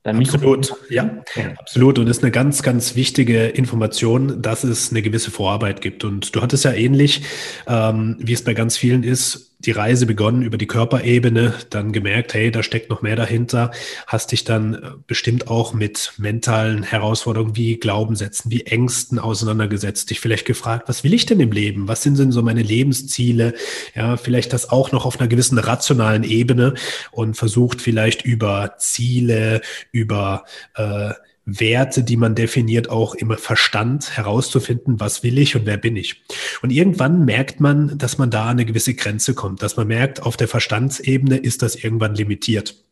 Absolut, 0.06 0.74
ja, 0.88 1.22
absolut. 1.58 1.98
Und 1.98 2.06
ist 2.06 2.22
eine 2.22 2.30
ganz, 2.30 2.62
ganz 2.62 2.94
wichtige 2.94 3.46
Information, 3.46 4.40
dass 4.40 4.64
es 4.64 4.90
eine 4.90 5.02
gewisse 5.02 5.30
Vorarbeit 5.30 5.80
gibt. 5.80 6.04
Und 6.04 6.34
du 6.34 6.42
hattest 6.42 6.64
ja 6.64 6.72
ähnlich, 6.72 7.22
ähm, 7.66 8.16
wie 8.20 8.32
es 8.32 8.44
bei 8.44 8.54
ganz 8.54 8.76
vielen 8.76 9.02
ist, 9.02 9.55
die 9.66 9.72
Reise 9.72 10.06
begonnen 10.06 10.42
über 10.42 10.58
die 10.58 10.66
Körperebene, 10.66 11.54
dann 11.70 11.92
gemerkt, 11.92 12.34
hey, 12.34 12.50
da 12.50 12.62
steckt 12.62 12.88
noch 12.88 13.02
mehr 13.02 13.16
dahinter, 13.16 13.72
hast 14.06 14.32
dich 14.32 14.44
dann 14.44 14.74
äh, 14.74 14.80
bestimmt 15.06 15.48
auch 15.48 15.74
mit 15.74 16.12
mentalen 16.18 16.82
Herausforderungen 16.82 17.56
wie 17.56 17.76
Glaubenssätzen, 17.76 18.50
wie 18.50 18.62
Ängsten 18.62 19.18
auseinandergesetzt, 19.18 20.10
dich 20.10 20.20
vielleicht 20.20 20.46
gefragt, 20.46 20.88
was 20.88 21.04
will 21.04 21.14
ich 21.14 21.26
denn 21.26 21.40
im 21.40 21.52
Leben? 21.52 21.88
Was 21.88 22.02
sind 22.02 22.18
denn 22.18 22.32
so 22.32 22.42
meine 22.42 22.62
Lebensziele? 22.62 23.54
Ja, 23.94 24.16
vielleicht 24.16 24.52
das 24.52 24.70
auch 24.70 24.92
noch 24.92 25.04
auf 25.04 25.18
einer 25.18 25.28
gewissen 25.28 25.58
rationalen 25.58 26.24
Ebene 26.24 26.74
und 27.10 27.36
versucht 27.36 27.80
vielleicht 27.82 28.22
über 28.22 28.74
Ziele, 28.78 29.60
über 29.90 30.44
äh, 30.74 31.12
Werte, 31.46 32.02
die 32.02 32.16
man 32.16 32.34
definiert, 32.34 32.90
auch 32.90 33.14
im 33.14 33.30
Verstand 33.38 34.16
herauszufinden, 34.16 34.98
was 34.98 35.22
will 35.22 35.38
ich 35.38 35.54
und 35.54 35.64
wer 35.64 35.76
bin 35.76 35.96
ich. 35.96 36.22
Und 36.60 36.70
irgendwann 36.70 37.24
merkt 37.24 37.60
man, 37.60 37.96
dass 37.96 38.18
man 38.18 38.30
da 38.30 38.44
an 38.44 38.50
eine 38.50 38.66
gewisse 38.66 38.94
Grenze 38.94 39.34
kommt, 39.34 39.62
dass 39.62 39.76
man 39.76 39.86
merkt, 39.86 40.22
auf 40.22 40.36
der 40.36 40.48
Verstandsebene 40.48 41.36
ist 41.36 41.62
das 41.62 41.76
irgendwann 41.76 42.14
limitiert 42.16 42.85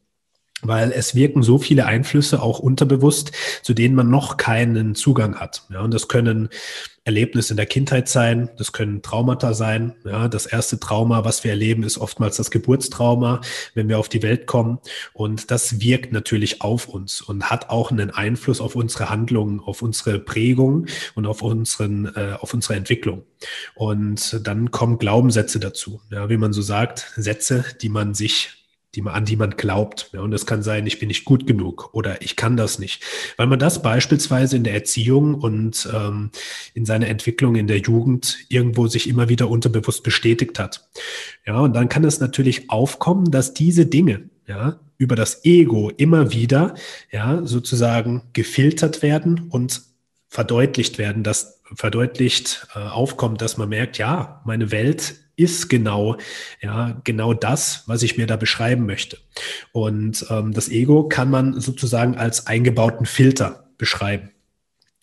weil 0.65 0.93
es 0.93 1.15
wirken 1.15 1.43
so 1.43 1.59
viele 1.59 1.87
Einflüsse 1.87 2.43
auch 2.43 2.59
unterbewusst, 2.59 3.33
zu 3.63 3.75
denen 3.75 3.95
man 3.95 4.11
noch 4.11 4.37
keinen 4.37 4.95
Zugang 4.95 5.37
hat. 5.37 5.65
Ja, 5.71 5.83
und 5.83 5.93
das 5.93 6.09
können 6.09 6.49
Erlebnisse 7.05 7.53
in 7.53 7.59
der 7.59 7.67
Kindheit 7.67 8.09
sein, 8.09 8.49
das 8.57 8.73
können 8.73 9.03
Traumata 9.03 9.53
sein. 9.53 9.95
Ja, 10.05 10.27
das 10.27 10.47
erste 10.47 10.81
Trauma, 10.81 11.25
was 11.25 11.45
wir 11.45 11.51
erleben, 11.51 11.83
ist 11.83 11.99
oftmals 11.99 12.37
das 12.37 12.51
Geburtstrauma, 12.51 13.43
wenn 13.75 13.91
wir 13.91 13.99
auf 13.99 14.09
die 14.09 14.23
Welt 14.23 14.47
kommen. 14.47 14.79
Und 15.13 15.51
das 15.51 15.81
wirkt 15.81 16.13
natürlich 16.13 16.63
auf 16.63 16.89
uns 16.89 17.21
und 17.21 17.51
hat 17.51 17.69
auch 17.69 17.91
einen 17.91 18.11
Einfluss 18.11 18.61
auf 18.61 18.75
unsere 18.75 19.11
Handlungen, 19.11 19.61
auf 19.61 19.83
unsere 19.83 20.19
Prägung 20.19 20.87
und 21.15 21.27
auf 21.27 21.43
unseren, 21.43 22.07
äh, 22.17 22.37
auf 22.41 22.55
unsere 22.55 22.75
Entwicklung. 22.75 23.25
Und 23.75 24.41
dann 24.43 24.71
kommen 24.71 24.97
Glaubenssätze 24.97 25.61
dazu. 25.61 26.01
Ja, 26.11 26.31
wie 26.31 26.39
man 26.39 26.55
so 26.55 26.63
sagt, 26.63 27.13
Sätze, 27.17 27.67
die 27.83 27.91
man 27.91 28.15
sich 28.15 28.64
die 28.95 29.03
man, 29.03 29.15
an 29.15 29.25
die 29.25 29.37
man 29.37 29.51
glaubt. 29.57 30.11
Ja, 30.13 30.21
und 30.21 30.33
es 30.33 30.47
kann 30.47 30.63
sein, 30.63 30.87
ich 30.87 30.99
bin 30.99 31.09
nicht 31.09 31.25
gut 31.25 31.47
genug 31.47 31.91
oder 31.93 32.23
ich 32.23 32.37
kann 32.37 32.57
das 32.57 32.79
nicht. 32.79 33.03
Weil 33.37 33.47
man 33.47 33.59
das 33.59 33.83
beispielsweise 33.83 34.57
in 34.57 34.65
der 34.65 34.75
Erziehung 34.75 35.35
und 35.35 35.89
ähm, 35.93 36.31
in 36.75 36.85
seiner 36.85 37.09
Entwicklung 37.09 37.57
in 37.57 37.67
der 37.67 37.79
Jugend 37.79 38.39
irgendwo 38.49 38.87
sich 38.87 39.09
immer 39.09 39.29
wieder 39.29 39.49
unterbewusst 39.49 40.03
bestätigt 40.03 40.59
hat. 40.59 40.89
Ja, 41.47 41.59
und 41.61 41.75
dann 41.75 41.89
kann 41.89 42.05
es 42.05 42.21
natürlich 42.21 42.71
aufkommen, 42.71 43.31
dass 43.31 43.55
diese 43.55 43.87
Dinge, 43.87 44.31
ja, 44.47 44.81
über 44.97 45.17
das 45.17 45.45
Ego 45.45 45.91
immer 45.97 46.33
wieder, 46.33 46.75
ja, 47.11 47.45
sozusagen 47.45 48.23
gefiltert 48.33 49.03
werden 49.03 49.49
und 49.51 49.83
verdeutlicht 50.29 50.99
werden, 50.99 51.23
dass 51.23 51.61
verdeutlicht 51.75 52.69
äh, 52.75 52.79
aufkommt, 52.81 53.41
dass 53.41 53.57
man 53.57 53.69
merkt, 53.69 53.99
ja, 53.99 54.43
meine 54.45 54.71
Welt 54.71 55.24
ist 55.37 55.69
genau, 55.69 56.17
ja, 56.61 57.01
genau 57.05 57.35
das, 57.35 57.85
was 57.87 58.03
ich 58.03 58.17
mir 58.17 58.27
da 58.27 58.37
beschreiben 58.37 58.87
möchte. 58.87 59.19
Und 59.73 60.27
ähm, 60.31 60.53
das 60.53 60.69
Ego 60.69 61.09
kann 61.09 61.31
man 61.31 61.61
sozusagen 61.61 62.17
als 62.17 62.47
eingebauten 62.47 63.07
Filter 63.07 63.69
beschreiben. 63.79 64.34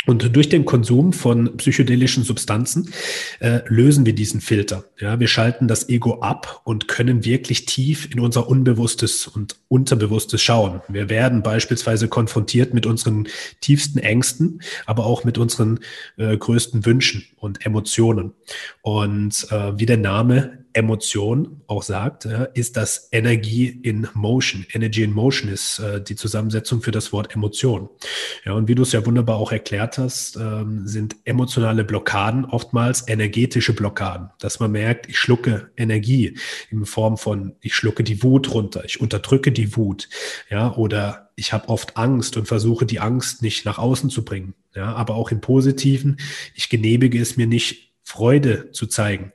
Und 0.08 0.36
durch 0.36 0.50
den 0.50 0.66
Konsum 0.66 1.14
von 1.14 1.58
psychedelischen 1.58 2.24
Substanzen 2.24 2.92
äh, 3.40 3.60
lösen 3.68 4.06
wir 4.06 4.14
diesen 4.14 4.42
Filter. 4.42 4.86
Ja, 5.00 5.20
wir 5.20 5.28
schalten 5.28 5.68
das 5.68 5.90
Ego 5.90 6.22
ab 6.22 6.62
und 6.64 6.88
können 6.88 7.24
wirklich 7.24 7.66
tief 7.66 8.12
in 8.12 8.20
unser 8.20 8.50
Unbewusstes 8.50 9.28
und 9.28 9.58
Unterbewusstes 9.68 10.42
schauen. 10.42 10.82
Wir 10.88 11.10
werden 11.10 11.44
beispielsweise 11.44 12.08
konfrontiert 12.08 12.74
mit 12.74 12.88
unseren 12.88 13.28
tiefsten 13.60 14.00
Ängsten, 14.00 14.62
aber 14.88 15.06
auch 15.06 15.24
mit 15.24 15.38
unseren 15.38 15.80
äh, 16.18 16.36
größten 16.36 16.84
Wünschen 16.86 17.26
und 17.38 17.64
Emotionen. 17.64 18.34
Und 18.82 19.48
äh, 19.52 19.78
wie 19.78 19.86
der 19.86 19.98
Name 19.98 20.61
Emotion 20.74 21.62
auch 21.68 21.84
sagt, 21.84 22.26
ist 22.54 22.78
das 22.78 23.10
Energie 23.12 23.68
in 23.68 24.08
Motion. 24.14 24.66
Energy 24.74 25.04
in 25.04 25.14
Motion 25.14 25.52
ist 25.52 25.80
äh, 25.80 26.02
die 26.02 26.16
Zusammensetzung 26.16 26.82
für 26.82 26.92
das 26.92 27.12
Wort 27.14 27.36
Emotion. 27.36 27.90
Ja, 28.46 28.54
und 28.54 28.68
wie 28.68 28.76
du 28.76 28.84
es 28.84 28.92
ja 28.92 29.06
wunderbar 29.06 29.38
auch 29.38 29.52
erklärt 29.52 29.98
hast, 29.98 30.36
ähm, 30.36 30.88
sind 30.88 31.16
emotionale 31.26 31.84
Blockaden 31.84 32.46
oftmals 32.46 33.08
energetische 33.08 33.74
Blockaden, 33.74 34.30
dass 34.40 34.60
man 34.60 34.72
merkt, 34.72 35.10
ich 35.10 35.18
schlucke 35.18 35.72
Energie 35.78 36.38
in 36.70 36.86
Form 36.86 37.18
von, 37.18 37.56
ich 37.62 37.76
schlucke 37.76 38.04
die 38.04 38.24
Wut 38.24 38.54
runter, 38.54 38.84
ich 38.86 39.02
unterdrücke 39.02 39.52
die 39.52 39.76
Wut, 39.76 40.10
ja, 40.50 40.76
oder 40.76 41.32
ich 41.36 41.54
habe 41.54 41.70
oft 41.70 41.98
Angst 41.98 42.38
und 42.38 42.48
versuche 42.48 42.86
die 42.86 43.00
Angst 43.00 43.42
nicht 43.42 43.66
nach 43.66 43.78
außen 43.78 44.10
zu 44.10 44.24
bringen. 44.24 44.54
Ja, 44.76 44.94
aber 44.94 45.16
auch 45.16 45.32
im 45.32 45.42
Positiven, 45.42 46.18
ich 46.56 46.70
genehmige 46.70 47.20
es 47.20 47.36
mir 47.36 47.48
nicht 47.48 47.91
Freude 48.12 48.72
zu 48.74 48.88
zeigen. 48.88 49.32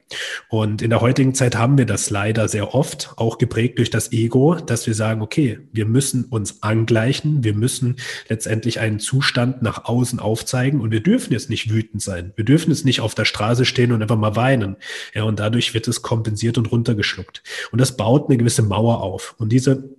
Und 0.50 0.82
in 0.82 0.90
der 0.90 1.00
heutigen 1.00 1.34
Zeit 1.34 1.56
haben 1.56 1.78
wir 1.78 1.86
das 1.86 2.10
leider 2.10 2.46
sehr 2.46 2.74
oft, 2.74 3.14
auch 3.16 3.38
geprägt 3.38 3.78
durch 3.78 3.88
das 3.88 4.12
Ego, 4.12 4.54
dass 4.54 4.86
wir 4.86 4.92
sagen, 4.92 5.22
okay, 5.22 5.60
wir 5.72 5.86
müssen 5.86 6.26
uns 6.26 6.62
angleichen, 6.62 7.42
wir 7.42 7.54
müssen 7.54 7.96
letztendlich 8.28 8.78
einen 8.78 9.00
Zustand 9.00 9.62
nach 9.62 9.86
außen 9.86 10.20
aufzeigen 10.20 10.82
und 10.82 10.90
wir 10.90 11.02
dürfen 11.02 11.32
jetzt 11.32 11.48
nicht 11.48 11.72
wütend 11.72 12.02
sein. 12.02 12.34
Wir 12.36 12.44
dürfen 12.44 12.70
jetzt 12.70 12.84
nicht 12.84 13.00
auf 13.00 13.14
der 13.14 13.24
Straße 13.24 13.64
stehen 13.64 13.92
und 13.92 14.02
einfach 14.02 14.18
mal 14.18 14.36
weinen. 14.36 14.76
Ja, 15.14 15.22
und 15.22 15.40
dadurch 15.40 15.72
wird 15.72 15.88
es 15.88 16.02
kompensiert 16.02 16.58
und 16.58 16.70
runtergeschluckt. 16.70 17.42
Und 17.72 17.80
das 17.80 17.96
baut 17.96 18.28
eine 18.28 18.36
gewisse 18.36 18.62
Mauer 18.62 19.00
auf. 19.00 19.36
Und 19.38 19.52
diese 19.52 19.95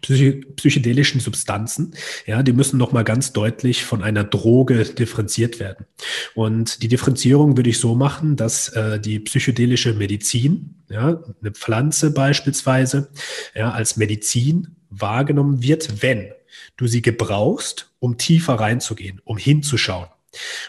psychedelischen 0.00 1.20
Substanzen, 1.20 1.94
ja, 2.26 2.42
die 2.42 2.52
müssen 2.52 2.78
nochmal 2.78 3.04
ganz 3.04 3.32
deutlich 3.32 3.84
von 3.84 4.02
einer 4.02 4.24
Droge 4.24 4.84
differenziert 4.84 5.60
werden. 5.60 5.86
Und 6.34 6.82
die 6.82 6.88
Differenzierung 6.88 7.56
würde 7.56 7.70
ich 7.70 7.78
so 7.78 7.94
machen, 7.94 8.36
dass 8.36 8.68
äh, 8.70 8.98
die 8.98 9.20
psychedelische 9.20 9.92
Medizin, 9.94 10.76
ja, 10.88 11.22
eine 11.40 11.52
Pflanze 11.52 12.12
beispielsweise, 12.12 13.10
ja, 13.54 13.70
als 13.70 13.96
Medizin 13.96 14.76
wahrgenommen 14.90 15.62
wird, 15.62 16.02
wenn 16.02 16.32
du 16.76 16.86
sie 16.86 17.02
gebrauchst, 17.02 17.90
um 17.98 18.18
tiefer 18.18 18.54
reinzugehen, 18.54 19.20
um 19.24 19.36
hinzuschauen. 19.36 20.08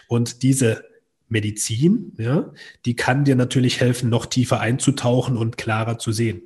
Und 0.06 0.42
diese 0.42 0.84
Medizin, 1.28 2.12
ja, 2.18 2.52
die 2.84 2.96
kann 2.96 3.24
dir 3.24 3.36
natürlich 3.36 3.80
helfen, 3.80 4.10
noch 4.10 4.26
tiefer 4.26 4.60
einzutauchen 4.60 5.36
und 5.36 5.56
klarer 5.56 5.98
zu 5.98 6.12
sehen. 6.12 6.42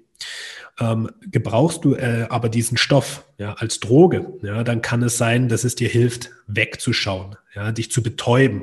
Ähm, 0.80 1.10
gebrauchst 1.22 1.84
du 1.84 1.94
äh, 1.94 2.26
aber 2.30 2.48
diesen 2.48 2.76
Stoff 2.76 3.24
ja, 3.36 3.54
als 3.54 3.80
Droge, 3.80 4.32
ja, 4.42 4.62
dann 4.62 4.80
kann 4.80 5.02
es 5.02 5.18
sein, 5.18 5.48
dass 5.48 5.64
es 5.64 5.74
dir 5.74 5.88
hilft, 5.88 6.30
wegzuschauen, 6.46 7.36
ja, 7.54 7.72
dich 7.72 7.90
zu 7.90 8.02
betäuben. 8.02 8.62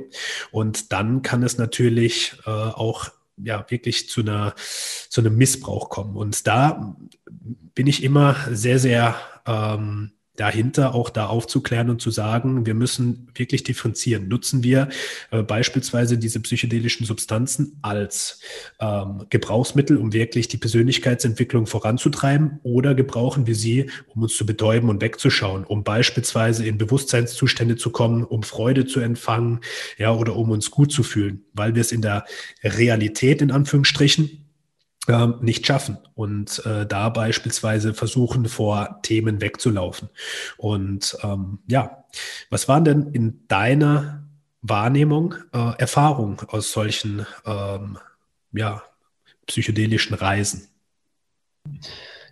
Und 0.52 0.92
dann 0.94 1.22
kann 1.22 1.44
es 1.44 1.58
natürlich 1.58 2.38
äh, 2.46 2.50
auch 2.50 3.10
ja 3.38 3.66
wirklich 3.70 4.10
zu 4.10 4.22
einer 4.22 4.54
zu 4.58 5.22
einem 5.22 5.36
Missbrauch 5.36 5.90
kommen. 5.90 6.16
Und 6.16 6.48
da 6.48 6.96
bin 7.74 7.88
ich 7.88 8.04
immer 8.04 8.36
sehr, 8.50 8.80
sehr 8.80 9.16
ähm, 9.46 10.12
dahinter 10.36 10.94
auch 10.96 11.10
da 11.10 11.28
aufzuklären 11.28 11.90
und 11.90 12.02
zu 12.02 12.12
sagen, 12.12 12.66
wir 12.66 12.74
müssen 12.74 13.28
wirklich 13.36 13.64
differenzieren. 13.64 14.28
Nutzen 14.28 14.64
wir 14.64 14.90
äh, 15.32 15.44
beispielsweise 15.44 16.18
diese 16.18 16.40
psychedelischen 16.40 17.06
Substanzen 17.06 17.78
als 17.82 18.40
ähm, 18.80 19.26
Gebrauchsmittel, 19.30 19.98
um 19.98 20.14
wirklich 20.14 20.48
die 20.48 20.58
Persönlichkeitsentwicklung 20.58 21.68
voranzutreiben 21.68 22.60
oder 22.64 22.96
gebrauchen 22.96 23.48
wir 23.48 23.56
sie, 23.56 23.90
um 24.08 24.24
uns 24.24 24.36
zu 24.36 24.46
betäuben 24.46 24.90
und 24.90 25.02
wegzuschauen, 25.02 25.64
um 25.64 25.84
beispielsweise 25.84 26.66
in 26.66 26.78
Bewusstseinszustände 26.78 27.76
zu 27.76 27.90
kommen, 27.90 28.24
um 28.24 28.44
Freude 28.44 28.86
zu 28.86 29.00
empfangen, 29.00 29.62
ja, 29.98 30.14
oder 30.14 30.36
um 30.36 30.52
uns 30.52 30.72
gut 30.72 30.92
zu 30.92 31.04
fühlen, 31.04 31.46
weil 31.54 31.76
wir 31.76 31.82
es 31.82 31.92
in 31.92 32.02
der 32.02 32.26
Realität 32.64 33.42
in 33.42 33.52
Anführungsstrichen 33.52 34.45
nicht 35.42 35.66
schaffen 35.66 35.98
und 36.16 36.66
äh, 36.66 36.86
da 36.86 37.10
beispielsweise 37.10 37.94
versuchen, 37.94 38.46
vor 38.46 39.00
Themen 39.04 39.42
wegzulaufen. 39.42 40.10
Und 40.58 41.18
ähm, 41.24 41.60
ja, 41.68 42.06
was 42.50 42.68
waren 42.68 42.86
denn 42.86 43.08
in 43.14 43.48
deiner 43.48 44.24
Wahrnehmung 44.62 45.36
äh, 45.54 45.78
Erfahrungen 45.78 46.38
aus 46.48 46.72
solchen 46.72 47.26
ähm, 47.46 47.98
ja, 48.52 48.82
psychedelischen 49.46 50.16
Reisen? 50.16 50.68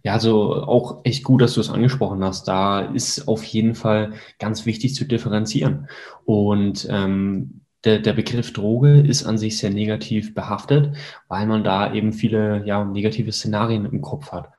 Ja, 0.04 0.14
also 0.14 0.64
auch 0.64 1.02
echt 1.06 1.24
gut, 1.24 1.42
dass 1.42 1.54
du 1.54 1.62
es 1.62 1.70
angesprochen 1.70 2.24
hast. 2.24 2.48
Da 2.48 2.82
ist 2.82 3.28
auf 3.28 3.44
jeden 3.44 3.74
Fall 3.74 4.14
ganz 4.38 4.66
wichtig 4.66 4.96
zu 4.96 5.06
differenzieren. 5.06 5.88
Und 6.26 6.88
ähm, 6.90 7.62
der, 7.84 8.00
der 8.00 8.14
Begriff 8.14 8.54
Droge 8.54 9.00
ist 9.00 9.26
an 9.26 9.38
sich 9.38 9.58
sehr 9.58 9.70
negativ 9.70 10.34
behaftet, 10.34 10.96
weil 11.28 11.46
man 11.46 11.64
da 11.64 11.94
eben 11.94 12.14
viele 12.14 12.66
ja, 12.66 12.84
negative 12.86 13.32
Szenarien 13.32 13.86
im 13.86 14.02
Kopf 14.02 14.32
hat. 14.32 14.50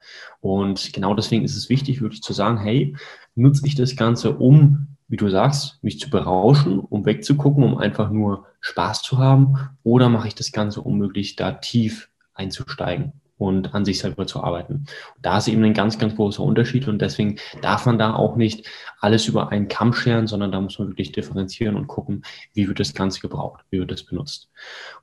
Und 0.41 0.93
genau 0.93 1.15
deswegen 1.15 1.45
ist 1.45 1.57
es 1.57 1.71
wichtig, 1.71 2.03
wirklich 2.03 2.23
zu 2.23 2.33
sagen, 2.33 2.59
hey, 2.59 2.97
nutze 3.35 3.67
ich 3.67 3.75
das 3.75 3.97
Ganze, 3.97 4.37
um, 4.37 4.89
wie 5.09 5.17
du 5.17 5.29
sagst, 5.31 5.83
mich 5.83 5.99
zu 5.99 6.11
berauschen, 6.11 6.79
um 6.79 7.07
wegzugucken, 7.07 7.65
um 7.65 7.79
einfach 7.79 8.11
nur 8.11 8.47
Spaß 8.61 9.03
zu 9.03 9.19
haben, 9.19 9.57
oder 9.83 10.09
mache 10.09 10.29
ich 10.29 10.35
das 10.35 10.53
Ganze, 10.53 10.83
um 10.83 10.99
möglichst 10.99 11.41
da 11.41 11.53
tief 11.53 12.11
einzusteigen? 12.35 13.13
Und 13.37 13.75
an 13.75 13.85
sich 13.85 13.99
selber 13.99 14.27
zu 14.27 14.43
arbeiten. 14.43 14.87
Da 15.21 15.39
ist 15.39 15.49
eben 15.49 15.65
ein 15.65 15.75
ganz, 15.75 15.99
ganz 15.99 16.15
großer 16.15 16.43
Unterschied 16.43 16.87
und 16.87 17.01
deswegen 17.01 17.37
darf 17.63 17.87
man 17.87 17.99
da 17.99 18.15
auch 18.15 18.37
nicht 18.37 18.69
alles 19.01 19.27
über 19.27 19.51
einen 19.51 19.69
Kamm 19.69 19.93
scheren, 19.93 20.27
sondern 20.27 20.53
da 20.53 20.61
muss 20.61 20.79
man 20.79 20.89
wirklich 20.89 21.13
differenzieren 21.13 21.77
und 21.77 21.87
gucken, 21.87 22.23
wie 22.53 22.69
wird 22.69 22.81
das 22.81 22.95
Ganze 22.95 23.21
gebraucht, 23.21 23.65
wie 23.71 23.81
wird 23.81 23.91
das 23.91 24.05
benutzt. 24.05 24.49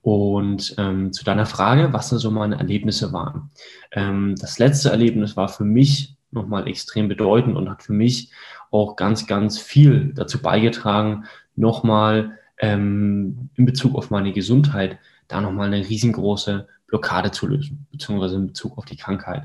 Und 0.01 0.75
ähm, 0.77 1.11
zu 1.11 1.23
deiner 1.23 1.45
Frage, 1.45 1.93
was 1.93 2.09
da 2.09 2.17
so 2.17 2.31
meine 2.31 2.57
Erlebnisse 2.57 3.11
waren. 3.11 3.51
Ähm, 3.91 4.35
das 4.39 4.59
letzte 4.59 4.89
Erlebnis 4.89 5.35
war 5.35 5.49
für 5.49 5.65
mich 5.65 6.15
nochmal 6.31 6.67
extrem 6.67 7.09
bedeutend 7.09 7.57
und 7.57 7.69
hat 7.69 7.83
für 7.83 7.93
mich 7.93 8.31
auch 8.71 8.95
ganz, 8.95 9.27
ganz 9.27 9.59
viel 9.59 10.13
dazu 10.15 10.41
beigetragen, 10.41 11.25
nochmal 11.55 12.37
ähm, 12.57 13.49
in 13.55 13.65
Bezug 13.65 13.95
auf 13.95 14.09
meine 14.09 14.31
Gesundheit 14.31 14.97
da 15.27 15.41
nochmal 15.41 15.67
eine 15.67 15.87
riesengroße 15.87 16.67
Blockade 16.91 17.31
zu 17.31 17.47
lösen, 17.47 17.87
beziehungsweise 17.89 18.35
in 18.35 18.47
Bezug 18.47 18.77
auf 18.77 18.83
die 18.83 18.97
Krankheit. 18.97 19.43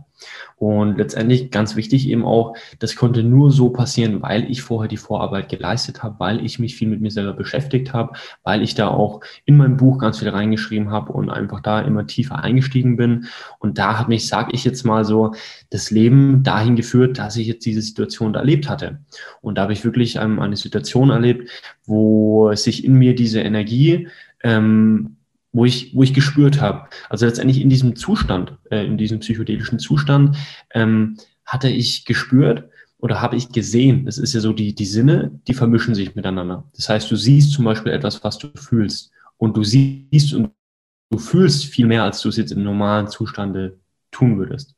Und 0.57 0.99
letztendlich 0.99 1.53
ganz 1.53 1.77
wichtig 1.77 2.09
eben 2.09 2.25
auch, 2.25 2.57
das 2.81 2.97
konnte 2.97 3.23
nur 3.23 3.53
so 3.53 3.71
passieren, 3.71 4.21
weil 4.21 4.51
ich 4.51 4.63
vorher 4.63 4.89
die 4.89 4.97
Vorarbeit 4.97 5.49
geleistet 5.49 6.03
habe, 6.03 6.17
weil 6.19 6.45
ich 6.45 6.59
mich 6.59 6.75
viel 6.75 6.89
mit 6.89 7.01
mir 7.01 7.13
selber 7.13 7.35
beschäftigt 7.35 7.93
habe, 7.93 8.15
weil 8.43 8.63
ich 8.63 8.75
da 8.75 8.89
auch 8.89 9.21
in 9.45 9.57
meinem 9.57 9.77
Buch 9.77 9.99
ganz 9.99 10.19
viel 10.19 10.29
reingeschrieben 10.29 10.91
habe 10.91 11.13
und 11.13 11.31
einfach 11.31 11.61
da 11.61 11.81
immer 11.81 12.09
tiefer 12.09 12.43
eingestiegen 12.43 12.97
bin. 12.97 13.27
Und 13.61 13.79
da 13.79 13.97
hat 13.97 14.09
mich, 14.09 14.27
sage 14.27 14.51
ich 14.53 14.65
jetzt 14.65 14.85
mal 14.85 15.05
so, 15.05 15.33
das 15.71 15.93
Leben 15.93 16.43
dahin 16.43 16.75
geführt, 16.75 17.19
dass 17.19 17.37
ich 17.37 17.47
jetzt 17.47 17.65
diese 17.65 17.81
Situation 17.81 18.35
erlebt 18.35 18.69
hatte. 18.69 18.99
Und 19.41 19.57
da 19.57 19.63
habe 19.63 19.73
ich 19.73 19.85
wirklich 19.85 20.17
ähm, 20.17 20.41
eine 20.41 20.57
Situation 20.57 21.11
erlebt, 21.11 21.49
wo 21.85 22.53
sich 22.55 22.85
in 22.85 22.95
mir 22.95 23.15
diese 23.15 23.41
Energie 23.41 24.09
ähm, 24.43 25.16
wo 25.57 25.65
ich, 25.65 25.95
wo 25.95 26.03
ich 26.03 26.13
gespürt 26.13 26.61
habe. 26.61 26.87
Also 27.09 27.25
letztendlich 27.25 27.63
in 27.63 27.71
diesem 27.71 27.97
Zustand, 27.97 28.53
äh, 28.71 28.85
in 28.85 28.99
diesem 28.99 29.21
psychedelischen 29.21 29.79
Zustand, 29.79 30.37
ähm, 30.75 31.17
hatte 31.47 31.71
ich 31.71 32.05
gespürt 32.05 32.69
oder 32.99 33.23
habe 33.23 33.37
ich 33.37 33.49
gesehen. 33.49 34.05
Das 34.05 34.19
ist 34.19 34.35
ja 34.35 34.41
so, 34.41 34.53
die, 34.53 34.75
die 34.75 34.85
Sinne, 34.85 35.31
die 35.49 35.55
vermischen 35.55 35.95
sich 35.95 36.15
miteinander. 36.15 36.71
Das 36.77 36.91
heißt, 36.91 37.11
du 37.11 37.17
siehst 37.17 37.53
zum 37.53 37.65
Beispiel 37.65 37.93
etwas, 37.93 38.23
was 38.23 38.37
du 38.37 38.49
fühlst. 38.55 39.13
Und 39.39 39.57
du 39.57 39.65
siehst 39.65 40.35
und 40.35 40.51
du 41.11 41.19
fühlst 41.19 41.65
viel 41.65 41.87
mehr, 41.87 42.05
als 42.05 42.21
du 42.21 42.29
es 42.29 42.37
jetzt 42.37 42.53
im 42.53 42.63
normalen 42.63 43.09
Zustande 43.09 43.79
tun 44.11 44.37
würdest. 44.37 44.75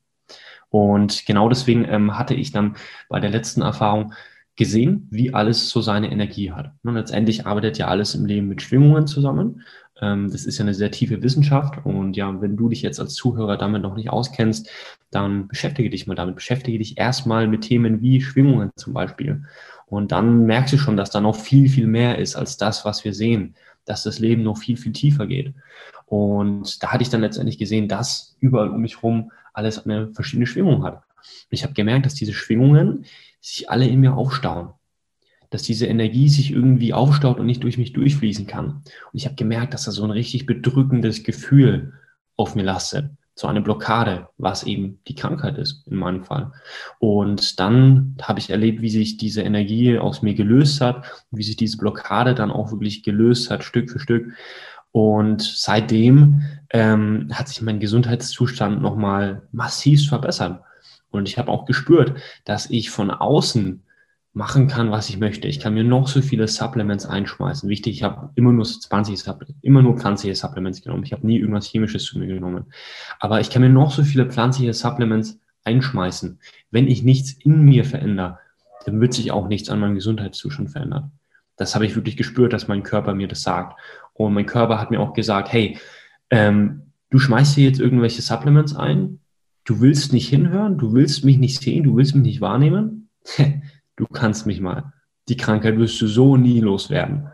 Und 0.69 1.27
genau 1.27 1.49
deswegen 1.49 1.87
ähm, 1.89 2.17
hatte 2.17 2.35
ich 2.35 2.53
dann 2.53 2.77
bei 3.09 3.19
der 3.19 3.31
letzten 3.31 3.63
Erfahrung 3.63 4.13
gesehen, 4.55 5.07
wie 5.11 5.33
alles 5.33 5.71
so 5.71 5.81
seine 5.81 6.11
Energie 6.11 6.53
hat. 6.53 6.73
Und 6.83 6.95
letztendlich 6.95 7.47
arbeitet 7.47 7.79
ja 7.79 7.87
alles 7.87 8.15
im 8.15 8.27
Leben 8.27 8.49
mit 8.49 8.61
Schwingungen 8.61 9.07
zusammen. 9.07 9.63
Ähm, 10.01 10.31
das 10.31 10.45
ist 10.45 10.59
ja 10.59 10.65
eine 10.65 10.75
sehr 10.75 10.91
tiefe 10.91 11.23
Wissenschaft. 11.23 11.85
Und 11.85 12.17
ja, 12.17 12.41
wenn 12.41 12.57
du 12.57 12.69
dich 12.69 12.83
jetzt 12.83 13.01
als 13.01 13.15
Zuhörer 13.15 13.57
damit 13.57 13.83
noch 13.83 13.97
nicht 13.97 14.11
auskennst, 14.11 14.69
dann 15.11 15.49
beschäftige 15.49 15.91
dich 15.91 16.07
mal 16.07 16.15
damit. 16.15 16.37
Beschäftige 16.37 16.79
dich 16.79 16.99
erstmal 16.99 17.49
mit 17.49 17.63
Themen 17.63 18.01
wie 18.01 18.21
Schwingungen 18.21 18.71
zum 18.77 18.93
Beispiel. 18.93 19.45
Und 19.87 20.13
dann 20.13 20.45
merkst 20.45 20.75
du 20.75 20.79
schon, 20.79 20.97
dass 20.97 21.11
da 21.11 21.21
noch 21.21 21.37
viel, 21.37 21.69
viel 21.69 21.87
mehr 21.87 22.19
ist 22.19 22.37
als 22.37 22.57
das, 22.57 22.85
was 22.85 23.05
wir 23.05 23.15
sehen. 23.15 23.55
Dass 23.85 24.03
das 24.03 24.19
Leben 24.19 24.43
noch 24.43 24.59
viel, 24.59 24.77
viel 24.77 24.93
tiefer 24.93 25.27
geht. 25.27 25.55
Und 26.07 26.83
da 26.83 26.93
hatte 26.93 27.03
ich 27.03 27.11
dann 27.11 27.21
letztendlich 27.21 27.59
gesehen, 27.59 27.89
dass 27.89 28.37
überall 28.41 28.71
um 28.71 28.81
mich 28.81 28.97
herum 28.97 29.33
alles 29.53 29.85
eine 29.85 30.09
verschiedene 30.13 30.47
Schwingung 30.47 30.85
hat. 30.85 30.97
Und 30.97 31.03
ich 31.51 31.65
habe 31.65 31.75
gemerkt, 31.75 32.07
dass 32.07 32.15
diese 32.15 32.33
Schwingungen 32.33 33.05
sich 33.41 33.71
alle 33.71 33.87
in 33.87 34.01
mir 34.01 34.15
aufstauen. 34.15 34.73
Dass 35.51 35.63
diese 35.63 35.87
Energie 35.87 36.29
sich 36.29 36.51
irgendwie 36.51 36.93
aufstaut 36.93 37.41
und 37.41 37.47
nicht 37.47 37.63
durch 37.63 37.79
mich 37.79 37.93
durchfließen 37.93 38.47
kann. 38.47 38.83
Und 39.13 39.15
ich 39.15 39.25
habe 39.25 39.37
gemerkt, 39.37 39.75
dass 39.75 39.85
da 39.85 39.93
so 39.93 40.05
ein 40.05 40.11
richtig 40.11 40.47
bedrückendes 40.47 41.23
Gefühl 41.23 41.95
auf 42.37 42.55
mir 42.55 42.65
lastet. 42.65 43.11
So 43.35 43.47
eine 43.47 43.61
Blockade, 43.61 44.29
was 44.37 44.65
eben 44.65 44.99
die 45.07 45.15
Krankheit 45.15 45.59
ist, 45.59 45.87
in 45.87 45.97
meinem 45.97 46.25
Fall. 46.25 46.51
Und 46.99 47.61
dann 47.61 48.17
habe 48.21 48.41
ich 48.41 48.51
erlebt, 48.51 48.83
wie 48.83 48.91
sich 48.91 49.17
diese 49.17 49.43
Energie 49.43 49.97
aus 49.97 50.23
mir 50.23 50.35
gelöst 50.35 50.81
hat, 50.81 51.07
wie 51.31 51.45
sich 51.45 51.57
diese 51.57 51.77
Blockade 51.77 52.35
dann 52.35 52.51
auch 52.51 52.73
wirklich 52.73 53.05
gelöst 53.05 53.49
hat, 53.51 53.63
Stück 53.63 53.91
für 53.91 54.01
Stück. 54.01 54.33
Und 54.91 55.43
seitdem 55.43 56.43
ähm, 56.71 57.29
hat 57.33 57.49
sich 57.49 57.63
mein 57.63 57.79
Gesundheitszustand 57.79 58.83
nochmal 58.83 59.43
massiv 59.53 60.09
verbessert. 60.09 60.61
Und 61.11 61.29
ich 61.29 61.39
habe 61.39 61.51
auch 61.53 61.65
gespürt, 61.65 62.19
dass 62.45 62.69
ich 62.69 62.91
von 62.91 63.11
außen 63.11 63.83
machen 64.39 64.69
kann, 64.69 64.93
was 64.93 65.09
ich 65.09 65.19
möchte. 65.19 65.49
Ich 65.49 65.59
kann 65.59 65.75
mir 65.75 65.83
noch 65.83 66.07
so 66.07 66.23
viele 66.23 66.47
Supplements 66.47 67.05
einschmeißen. 67.05 67.69
Wichtig, 67.69 67.97
ich 67.97 68.03
habe 68.05 68.31
immer 68.37 68.53
nur 68.53 68.65
20 68.65 69.19
Supplements, 69.19 69.59
immer 69.63 69.83
nur 69.83 69.99
pflanzliche 69.99 70.37
Supplements 70.37 70.81
genommen. 70.81 71.03
Ich 71.03 71.13
habe 71.13 71.27
nie 71.27 71.41
irgendwas 71.41 71.67
Chemisches 71.67 72.05
zu 72.05 72.21
mir 72.21 72.29
genommen. 72.29 72.67
Aber 73.19 73.41
ich 73.41 73.51
kann 73.51 73.63
mir 73.63 73.69
noch 73.69 73.91
so 73.91 74.05
viele 74.05 74.31
pflanzliche 74.31 74.73
Supplements 74.73 75.41
einschmeißen. 75.65 76.39
Wenn 76.71 76.87
ich 76.87 77.03
nichts 77.03 77.33
in 77.33 77.65
mir 77.65 77.85
verändere, 77.85 78.39
dann 78.87 79.01
wird 79.01 79.13
sich 79.13 79.33
auch 79.33 79.49
nichts 79.49 79.71
an 79.71 79.81
meinem 79.81 79.97
Gesundheitszustand 79.97 80.71
verändern. 80.71 81.11
Das 81.57 81.75
habe 81.75 81.85
ich 81.85 81.97
wirklich 81.97 82.17
gespürt, 82.17 82.53
dass 82.53 82.69
mein 82.69 82.85
Körper 82.85 83.15
mir 83.15 83.27
das 83.27 83.43
sagt. 83.43 83.77
Und 84.15 84.35
mein 84.35 84.47
Körper 84.47 84.81
hat 84.81 84.93
mir 84.93 85.01
auch 85.01 85.15
gesagt, 85.15 85.53
hey, 85.53 85.79
ähm, 86.31 86.93
du 87.11 87.19
schmeißt 87.19 87.57
dir 87.57 87.65
jetzt 87.65 87.81
irgendwelche 87.81 88.23
Supplements 88.23 88.77
ein, 88.77 89.19
du 89.65 89.81
willst 89.81 90.13
nicht 90.13 90.29
hinhören, 90.29 90.79
du 90.79 90.93
willst 90.93 91.25
mich 91.25 91.39
nicht 91.39 91.61
sehen, 91.61 91.83
du 91.83 91.97
willst 91.97 92.15
mich 92.15 92.23
nicht 92.23 92.41
wahrnehmen, 92.41 93.09
du 93.99 94.07
kannst 94.07 94.47
mich 94.47 94.61
mal. 94.61 94.93
Die 95.29 95.37
Krankheit 95.37 95.77
wirst 95.77 96.01
du 96.01 96.07
so 96.07 96.37
nie 96.37 96.61
loswerden. 96.61 97.29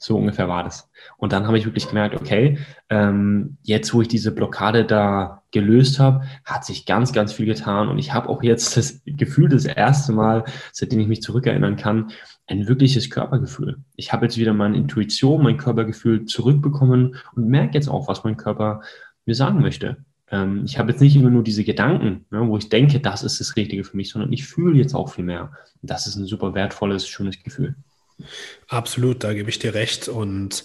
So 0.00 0.16
ungefähr 0.16 0.48
war 0.48 0.62
das. 0.62 0.88
Und 1.16 1.32
dann 1.32 1.46
habe 1.46 1.58
ich 1.58 1.64
wirklich 1.64 1.88
gemerkt, 1.88 2.14
okay, 2.14 2.58
ähm, 2.88 3.58
jetzt 3.62 3.92
wo 3.92 4.00
ich 4.00 4.06
diese 4.06 4.32
Blockade 4.32 4.84
da 4.84 5.42
gelöst 5.50 5.98
habe, 5.98 6.24
hat 6.44 6.64
sich 6.64 6.86
ganz, 6.86 7.12
ganz 7.12 7.32
viel 7.32 7.46
getan. 7.46 7.88
Und 7.88 7.98
ich 7.98 8.12
habe 8.14 8.28
auch 8.28 8.44
jetzt 8.44 8.76
das 8.76 9.02
Gefühl, 9.04 9.48
das 9.48 9.64
erste 9.64 10.12
Mal, 10.12 10.44
seitdem 10.72 11.00
ich 11.00 11.08
mich 11.08 11.22
zurückerinnern 11.22 11.76
kann, 11.76 12.12
ein 12.46 12.68
wirkliches 12.68 13.10
Körpergefühl. 13.10 13.78
Ich 13.96 14.12
habe 14.12 14.26
jetzt 14.26 14.38
wieder 14.38 14.54
meine 14.54 14.76
Intuition, 14.76 15.42
mein 15.42 15.56
Körpergefühl 15.56 16.26
zurückbekommen 16.26 17.16
und 17.34 17.48
merke 17.48 17.74
jetzt 17.74 17.88
auch, 17.88 18.06
was 18.06 18.22
mein 18.22 18.36
Körper 18.36 18.82
mir 19.26 19.34
sagen 19.34 19.60
möchte 19.60 19.98
ähm, 20.30 20.62
ich 20.64 20.78
habe 20.78 20.90
jetzt 20.90 21.00
nicht 21.00 21.16
immer 21.16 21.30
nur 21.30 21.42
diese 21.42 21.64
Gedanken, 21.64 22.26
ne, 22.30 22.46
wo 22.46 22.56
ich 22.58 22.68
denke, 22.68 23.00
das 23.00 23.22
ist 23.22 23.40
das 23.40 23.56
Richtige 23.56 23.84
für 23.84 23.96
mich, 23.96 24.10
sondern 24.10 24.32
ich 24.32 24.46
fühle 24.46 24.76
jetzt 24.76 24.94
auch 24.94 25.12
viel 25.12 25.24
mehr. 25.24 25.52
Das 25.82 26.06
ist 26.06 26.16
ein 26.16 26.26
super 26.26 26.54
wertvolles, 26.54 27.08
schönes 27.08 27.42
Gefühl. 27.42 27.76
Absolut, 28.68 29.24
da 29.24 29.32
gebe 29.32 29.48
ich 29.48 29.58
dir 29.58 29.74
recht. 29.74 30.08
Und 30.08 30.64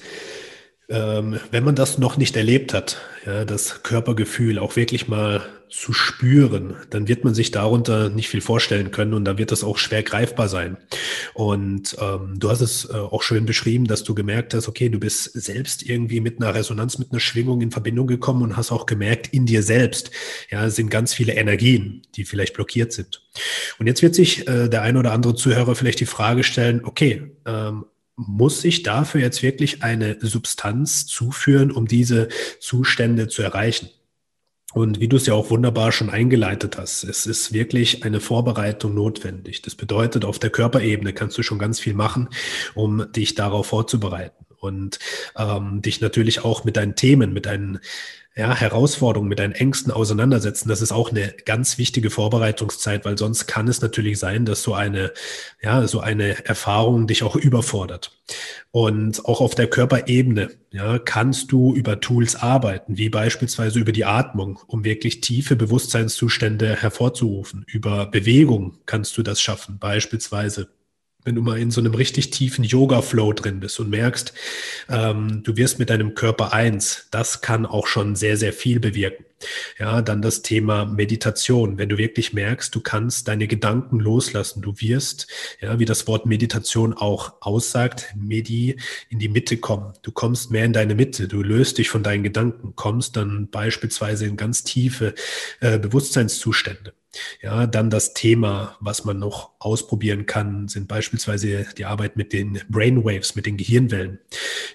ähm, 0.94 1.40
wenn 1.52 1.64
man 1.64 1.76
das 1.76 1.98
noch 1.98 2.18
nicht 2.18 2.38
erlebt 2.38 2.74
hat, 2.74 3.02
ja, 3.26 3.46
das 3.46 3.84
Körpergefühl 3.84 4.60
auch 4.60 4.76
wirklich 4.76 5.08
mal 5.08 5.42
zu 5.70 5.92
spüren, 5.92 6.76
dann 6.92 7.08
wird 7.08 7.24
man 7.24 7.34
sich 7.34 7.50
darunter 7.50 8.10
nicht 8.10 8.30
viel 8.30 8.42
vorstellen 8.42 8.92
können 8.92 9.16
und 9.16 9.26
dann 9.26 9.40
wird 9.40 9.52
das 9.52 9.64
auch 9.64 9.80
schwer 9.80 10.04
greifbar 10.04 10.48
sein. 10.48 10.78
Und 11.34 11.98
ähm, 12.00 12.36
du 12.38 12.52
hast 12.52 12.62
es 12.62 12.88
äh, 12.88 12.94
auch 12.94 13.24
schön 13.24 13.48
beschrieben, 13.48 13.88
dass 13.88 14.04
du 14.04 14.14
gemerkt 14.14 14.54
hast, 14.54 14.68
okay, 14.68 14.90
du 14.90 15.00
bist 15.00 15.34
selbst 15.34 15.82
irgendwie 15.82 16.20
mit 16.20 16.40
einer 16.40 16.54
Resonanz, 16.54 17.00
mit 17.00 17.12
einer 17.12 17.20
Schwingung 17.20 17.62
in 17.62 17.72
Verbindung 17.72 18.06
gekommen 18.06 18.44
und 18.44 18.56
hast 18.56 18.72
auch 18.72 18.86
gemerkt, 18.86 19.34
in 19.34 19.48
dir 19.48 19.64
selbst 19.64 20.12
ja, 20.52 20.70
sind 20.70 20.92
ganz 20.92 21.16
viele 21.16 21.34
Energien, 21.34 22.04
die 22.16 22.26
vielleicht 22.26 22.54
blockiert 22.54 22.94
sind. 22.94 23.24
Und 23.80 23.88
jetzt 23.88 24.04
wird 24.04 24.14
sich 24.14 24.48
äh, 24.48 24.70
der 24.70 24.84
ein 24.84 24.96
oder 24.96 25.12
andere 25.12 25.34
Zuhörer 25.34 25.74
vielleicht 25.74 26.02
die 26.02 26.06
Frage 26.06 26.44
stellen, 26.44 26.86
okay, 26.86 27.32
ähm, 27.48 27.86
muss 28.16 28.64
ich 28.64 28.84
dafür 28.84 29.22
jetzt 29.22 29.42
wirklich 29.42 29.84
eine 29.84 30.18
Substanz 30.22 31.06
zuführen, 31.06 31.72
um 31.72 31.88
diese 31.88 32.30
Zustände 32.60 33.28
zu 33.28 33.42
erreichen? 33.42 33.90
Und 34.74 35.00
wie 35.00 35.08
du 35.08 35.18
es 35.18 35.28
ja 35.28 35.36
auch 35.36 35.52
wunderbar 35.52 35.92
schon 35.92 36.10
eingeleitet 36.10 36.78
hast, 36.78 37.04
es 37.04 37.28
ist 37.28 37.54
wirklich 37.54 38.04
eine 38.04 38.20
Vorbereitung 38.20 38.96
notwendig. 38.96 39.62
Das 39.62 39.76
bedeutet, 39.76 40.26
auf 40.26 40.40
der 40.40 40.50
Körperebene 40.50 41.14
kannst 41.14 41.38
du 41.38 41.44
schon 41.44 41.60
ganz 41.60 41.80
viel 41.80 41.94
machen, 41.94 42.30
um 42.74 43.12
dich 43.12 43.36
darauf 43.36 43.68
vorzubereiten 43.68 44.46
und 44.58 44.98
ähm, 45.38 45.84
dich 45.84 46.02
natürlich 46.02 46.44
auch 46.44 46.64
mit 46.64 46.76
deinen 46.78 46.96
Themen, 46.96 47.34
mit 47.34 47.46
deinen 47.46 47.82
ja, 48.36 48.56
Herausforderungen, 48.56 49.30
mit 49.30 49.38
deinen 49.38 49.54
Ängsten 49.54 49.92
auseinandersetzen. 49.92 50.68
Das 50.68 50.82
ist 50.82 50.92
auch 50.92 51.12
eine 51.12 51.34
ganz 51.46 51.78
wichtige 51.78 52.10
Vorbereitungszeit, 52.10 53.06
weil 53.06 53.18
sonst 53.18 53.46
kann 53.46 53.68
es 53.68 53.82
natürlich 53.82 54.18
sein, 54.18 54.46
dass 54.46 54.64
so 54.64 54.74
eine, 54.74 55.12
ja, 55.62 55.86
so 55.88 56.00
eine 56.00 56.46
Erfahrung 56.46 57.06
dich 57.06 57.22
auch 57.22 57.36
überfordert. 57.36 58.18
Und 58.72 59.26
auch 59.26 59.40
auf 59.40 59.54
der 59.54 59.68
Körperebene, 59.68 60.50
ja, 60.72 60.98
kannst 60.98 61.52
du 61.52 61.76
über 61.76 62.00
Tools 62.00 62.36
arbeiten, 62.36 62.98
wie 62.98 63.10
beispielsweise 63.10 63.80
über 63.80 63.92
die 63.92 64.06
Atmung, 64.06 64.60
um 64.66 64.84
wirklich 64.84 65.22
tiefe 65.22 65.56
Bewusstseinszustände 65.56 66.76
hervorzurufen. 66.76 67.66
Über 67.68 68.08
Bewegung 68.08 68.80
kannst 68.88 69.16
du 69.16 69.22
das 69.22 69.42
schaffen, 69.42 69.78
beispielsweise 69.78 70.70
wenn 71.24 71.36
du 71.36 71.42
mal 71.42 71.60
in 71.60 71.72
so 71.72 71.82
einem 71.82 71.94
richtig 71.94 72.32
tiefen 72.32 72.64
Yoga-Flow 72.64 73.34
drin 73.34 73.60
bist 73.60 73.80
und 73.80 73.90
merkst, 73.90 74.34
ähm, 74.90 75.42
du 75.44 75.58
wirst 75.58 75.80
mit 75.80 75.90
deinem 75.90 76.16
Körper 76.16 76.54
eins, 76.54 77.08
das 77.12 77.42
kann 77.42 77.66
auch 77.66 77.88
schon 77.88 78.16
sehr, 78.16 78.38
sehr 78.38 78.54
viel 78.54 78.80
bewirken. 78.80 79.26
Ja, 79.78 80.02
dann 80.02 80.22
das 80.22 80.42
Thema 80.42 80.86
Meditation. 80.86 81.78
Wenn 81.78 81.90
du 81.90 81.98
wirklich 81.98 82.32
merkst, 82.34 82.74
du 82.74 82.80
kannst 82.80 83.28
deine 83.28 83.48
Gedanken 83.48 84.00
loslassen, 84.00 84.62
du 84.62 84.74
wirst, 84.78 85.28
ja, 85.60 85.80
wie 85.80 85.86
das 85.86 86.08
Wort 86.08 86.26
Meditation 86.26 86.94
auch 86.94 87.34
aussagt, 87.42 88.14
Medi 88.16 88.78
in 89.10 89.20
die 89.20 89.30
Mitte 89.30 89.58
kommen. 89.58 89.94
Du 90.02 90.12
kommst 90.12 90.52
mehr 90.52 90.66
in 90.66 90.74
deine 90.74 90.96
Mitte, 90.96 91.28
du 91.28 91.42
löst 91.42 91.78
dich 91.78 91.90
von 91.90 92.04
deinen 92.04 92.24
Gedanken, 92.24 92.76
kommst 92.76 93.16
dann 93.18 93.50
beispielsweise 93.50 94.26
in 94.26 94.38
ganz 94.38 94.64
tiefe 94.64 95.14
äh, 95.60 95.78
Bewusstseinszustände. 95.78 96.94
Ja, 97.42 97.68
dann 97.68 97.90
das 97.90 98.14
Thema, 98.14 98.78
was 98.80 99.06
man 99.06 99.20
noch 99.20 99.52
ausprobieren 99.60 100.26
kann, 100.26 100.68
sind 100.68 100.88
beispielsweise 100.88 101.66
die 101.78 101.86
Arbeit 101.86 102.18
mit 102.18 102.34
den 102.34 102.62
Brainwaves, 102.70 103.36
mit 103.36 103.46
den 103.46 103.58
Gehirnwellen. 103.58 104.20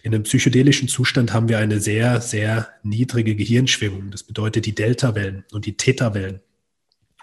In 0.02 0.14
einem 0.14 0.22
psychedelischen 0.22 0.88
Zustand 0.88 1.32
haben 1.32 1.48
wir 1.48 1.58
eine 1.58 1.80
sehr, 1.80 2.20
sehr 2.20 2.68
niedrige 2.82 3.34
Gehirnschwingung. 3.34 4.10
Das 4.10 4.22
bedeutet 4.22 4.66
die 4.66 4.74
Delta-Wellen 4.74 5.44
und 5.52 5.66
die 5.66 5.76
Theta-Wellen. 5.76 6.40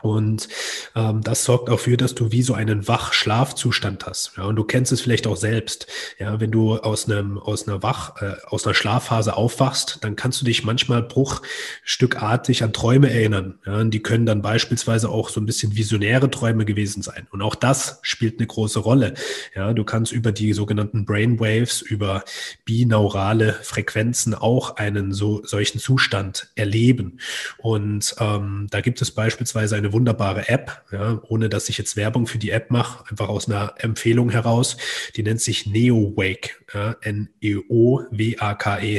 Und 0.05 0.47
ähm, 0.95 1.21
das 1.21 1.45
sorgt 1.45 1.67
auch 1.71 1.79
für, 1.79 1.97
dass 1.97 2.13
du 2.13 2.31
wie 2.31 2.43
so 2.43 2.53
einen 2.53 2.87
Wach-Schlafzustand 2.87 4.05
hast. 4.05 4.33
Ja, 4.37 4.43
und 4.43 4.55
du 4.55 4.63
kennst 4.63 4.91
es 4.91 5.01
vielleicht 5.01 5.25
auch 5.25 5.35
selbst. 5.35 5.87
Ja, 6.19 6.39
wenn 6.39 6.51
du 6.51 6.77
aus 6.77 7.09
einem 7.09 7.39
aus 7.39 7.67
einer 7.67 7.81
Wach 7.81 8.21
äh, 8.21 8.35
aus 8.45 8.67
einer 8.67 8.75
Schlafphase 8.75 9.35
aufwachst, 9.35 9.97
dann 10.01 10.15
kannst 10.15 10.39
du 10.39 10.45
dich 10.45 10.63
manchmal 10.63 11.01
bruchstückartig 11.01 12.63
an 12.63 12.71
Träume 12.71 13.09
erinnern. 13.09 13.57
Ja, 13.65 13.79
und 13.79 13.89
die 13.91 14.03
können 14.03 14.27
dann 14.27 14.43
beispielsweise 14.43 15.09
auch 15.09 15.29
so 15.29 15.41
ein 15.41 15.47
bisschen 15.47 15.75
visionäre 15.75 16.29
Träume 16.29 16.65
gewesen 16.65 17.01
sein. 17.01 17.27
Und 17.31 17.41
auch 17.41 17.55
das 17.55 17.97
spielt 18.03 18.37
eine 18.37 18.45
große 18.45 18.77
Rolle. 18.77 19.15
Ja, 19.55 19.73
du 19.73 19.83
kannst 19.83 20.11
über 20.11 20.31
die 20.31 20.53
sogenannten 20.53 21.05
Brainwaves, 21.05 21.81
über 21.81 22.23
binaurale 22.63 23.53
Frequenzen 23.63 24.35
auch 24.35 24.75
einen 24.75 25.13
so 25.13 25.43
solchen 25.45 25.79
Zustand 25.79 26.51
erleben. 26.53 27.17
Und 27.57 28.15
ähm, 28.19 28.67
da 28.69 28.81
gibt 28.81 29.01
es 29.01 29.09
beispielsweise 29.09 29.75
eine 29.75 29.94
wunderbare 29.95 30.49
App, 30.49 30.83
ja, 30.91 31.21
ohne 31.29 31.47
dass 31.47 31.69
ich 31.69 31.77
jetzt 31.77 31.95
Werbung 31.95 32.27
für 32.27 32.37
die 32.37 32.49
App 32.49 32.69
mache, 32.69 33.09
einfach 33.09 33.29
aus 33.29 33.47
einer 33.47 33.75
Empfehlung 33.77 34.29
heraus. 34.29 34.75
Die 35.15 35.23
nennt 35.23 35.39
sich 35.39 35.65
NeoWake, 35.65 36.49
ja, 36.73 36.97
N-E-O-W-A-K-E, 37.01 37.63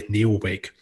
NeoWake. 0.08 0.72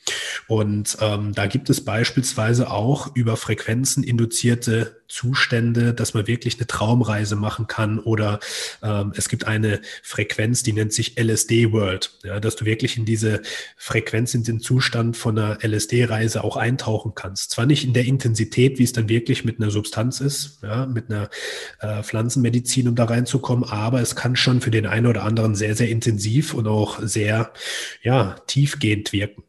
Und 0.47 0.97
ähm, 1.01 1.33
da 1.35 1.47
gibt 1.47 1.71
es 1.71 1.85
beispielsweise 1.85 2.71
auch 2.71 3.15
über 3.15 3.37
Frequenzen 3.37 4.03
induzierte 4.05 5.01
Zustände, 5.09 5.95
dass 5.95 6.15
man 6.15 6.27
wirklich 6.27 6.57
eine 6.57 6.67
Traumreise 6.67 7.37
machen 7.37 7.67
kann 7.67 7.99
oder 7.99 8.41
ähm, 8.83 9.13
es 9.17 9.29
gibt 9.29 9.47
eine 9.47 9.81
Frequenz, 10.03 10.63
die 10.63 10.73
nennt 10.73 10.93
sich 10.93 11.19
LSD 11.19 11.73
World, 11.73 12.19
ja, 12.25 12.41
dass 12.41 12.57
du 12.57 12.65
wirklich 12.65 12.97
in 12.97 13.05
diese 13.05 13.43
Frequenz, 13.77 14.35
in 14.35 14.45
den 14.45 14.61
Zustand 14.61 15.17
von 15.17 15.39
einer 15.39 15.59
LSD-Reise 15.63 16.43
auch 16.43 16.57
eintauchen 16.57 17.13
kannst. 17.15 17.51
Zwar 17.51 17.67
nicht 17.67 17.85
in 17.85 17.93
der 17.93 18.07
Intensität, 18.07 18.79
wie 18.79 18.85
es 18.85 18.93
dann 18.93 19.09
wirklich 19.09 19.45
mit 19.45 19.61
einer 19.61 19.71
Substanz 19.71 20.21
ist, 20.21 20.59
ja, 20.63 20.87
mit 20.87 21.11
einer 21.11 21.29
äh, 21.81 22.03
Pflanzenmedizin, 22.03 22.89
um 22.89 22.95
da 22.95 23.05
reinzukommen, 23.05 23.69
aber 23.69 24.01
es 24.01 24.17
kann 24.17 24.37
schon 24.37 24.61
für 24.61 24.71
den 24.71 24.87
einen 24.87 25.07
oder 25.07 25.23
anderen 25.23 25.55
sehr, 25.55 25.77
sehr 25.77 25.91
intensiv 25.91 26.55
und 26.55 26.67
auch 26.67 26.99
sehr 27.01 27.53
ja, 28.03 28.37
tiefgehend 28.47 29.13
wirken. 29.13 29.45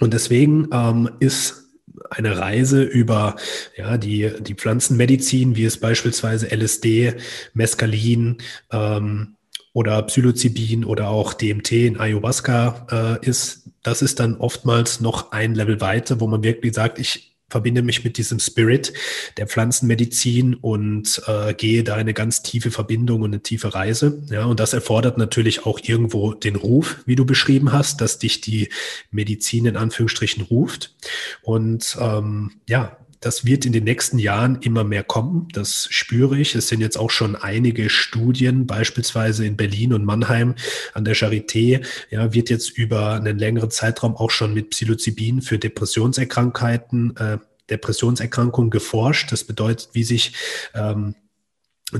Und 0.00 0.14
deswegen 0.14 0.68
ähm, 0.72 1.10
ist 1.20 1.64
eine 2.10 2.38
Reise 2.38 2.82
über 2.82 3.36
ja, 3.76 3.98
die, 3.98 4.30
die 4.40 4.54
Pflanzenmedizin, 4.54 5.56
wie 5.56 5.64
es 5.64 5.78
beispielsweise 5.78 6.50
LSD, 6.50 7.14
Mescalin 7.54 8.38
ähm, 8.70 9.36
oder 9.72 10.02
Psilocybin 10.02 10.84
oder 10.84 11.08
auch 11.08 11.34
DMT 11.34 11.72
in 11.72 12.00
Ayahuasca 12.00 13.18
äh, 13.22 13.26
ist, 13.26 13.70
das 13.82 14.02
ist 14.02 14.20
dann 14.20 14.36
oftmals 14.36 15.00
noch 15.00 15.32
ein 15.32 15.54
Level 15.54 15.80
weiter, 15.80 16.20
wo 16.20 16.26
man 16.26 16.42
wirklich 16.42 16.74
sagt, 16.74 16.98
ich 16.98 17.27
verbinde 17.48 17.82
mich 17.82 18.04
mit 18.04 18.18
diesem 18.18 18.38
Spirit 18.38 18.92
der 19.36 19.46
Pflanzenmedizin 19.46 20.54
und 20.54 21.22
äh, 21.26 21.54
gehe 21.54 21.82
da 21.82 21.94
eine 21.94 22.14
ganz 22.14 22.42
tiefe 22.42 22.70
Verbindung 22.70 23.22
und 23.22 23.30
eine 23.30 23.42
tiefe 23.42 23.74
Reise. 23.74 24.22
Ja, 24.30 24.44
und 24.44 24.60
das 24.60 24.72
erfordert 24.72 25.18
natürlich 25.18 25.64
auch 25.64 25.80
irgendwo 25.82 26.34
den 26.34 26.56
Ruf, 26.56 26.98
wie 27.06 27.16
du 27.16 27.24
beschrieben 27.24 27.72
hast, 27.72 28.00
dass 28.00 28.18
dich 28.18 28.40
die 28.40 28.68
Medizin 29.10 29.66
in 29.66 29.76
Anführungsstrichen 29.76 30.44
ruft. 30.44 30.94
Und 31.42 31.96
ähm, 32.00 32.52
ja, 32.68 32.98
das 33.20 33.44
wird 33.44 33.66
in 33.66 33.72
den 33.72 33.84
nächsten 33.84 34.18
Jahren 34.18 34.58
immer 34.60 34.84
mehr 34.84 35.02
kommen. 35.02 35.48
Das 35.52 35.88
spüre 35.90 36.38
ich. 36.38 36.54
Es 36.54 36.68
sind 36.68 36.80
jetzt 36.80 36.98
auch 36.98 37.10
schon 37.10 37.36
einige 37.36 37.90
Studien, 37.90 38.66
beispielsweise 38.66 39.44
in 39.44 39.56
Berlin 39.56 39.92
und 39.92 40.04
Mannheim 40.04 40.54
an 40.94 41.04
der 41.04 41.16
Charité, 41.16 41.84
ja, 42.10 42.32
wird 42.32 42.50
jetzt 42.50 42.76
über 42.76 43.14
einen 43.14 43.38
längeren 43.38 43.70
Zeitraum 43.70 44.16
auch 44.16 44.30
schon 44.30 44.54
mit 44.54 44.70
Psilocybin 44.70 45.42
für 45.42 45.58
Depressionserkrankheiten, 45.58 47.16
äh, 47.16 47.38
Depressionserkrankungen 47.70 48.70
geforscht. 48.70 49.32
Das 49.32 49.44
bedeutet, 49.44 49.90
wie 49.92 50.04
sich 50.04 50.32
ähm, 50.74 51.14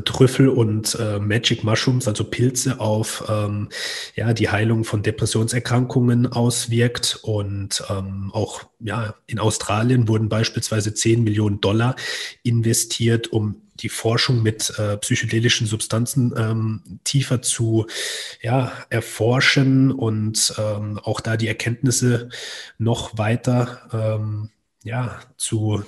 Trüffel 0.05 0.51
und 0.51 0.99
äh, 1.01 1.19
Magic 1.19 1.65
Mushrooms, 1.65 2.07
also 2.07 2.25
Pilze, 2.25 2.79
auf 2.79 3.25
ähm, 3.29 3.71
ja, 4.15 4.35
die 4.35 4.51
Heilung 4.51 4.85
von 4.85 5.03
Depressionserkrankungen 5.03 6.27
auswirkt. 6.27 7.21
Und 7.23 7.83
ähm, 7.89 8.31
auch 8.35 8.65
ja, 8.81 9.15
in 9.27 9.39
Australien 9.39 10.07
wurden 10.07 10.29
beispielsweise 10.29 10.93
10 10.93 11.25
Millionen 11.25 11.63
Dollar 11.63 11.97
investiert, 12.43 13.29
um 13.29 13.63
die 13.81 13.89
Forschung 13.89 14.43
mit 14.43 14.79
äh, 14.79 14.99
psychedelischen 14.99 15.67
Substanzen 15.67 16.35
ähm, 16.37 17.01
tiefer 17.05 17.41
zu 17.41 17.87
ja, 18.43 18.73
erforschen 18.91 19.91
und 19.91 20.53
ähm, 20.59 20.99
auch 21.03 21.21
da 21.21 21.37
die 21.37 21.49
Erkenntnisse 21.49 22.29
noch 22.77 23.17
weiter 23.17 23.89
ähm, 23.93 24.51
ja, 24.85 25.21
zu 25.37 25.83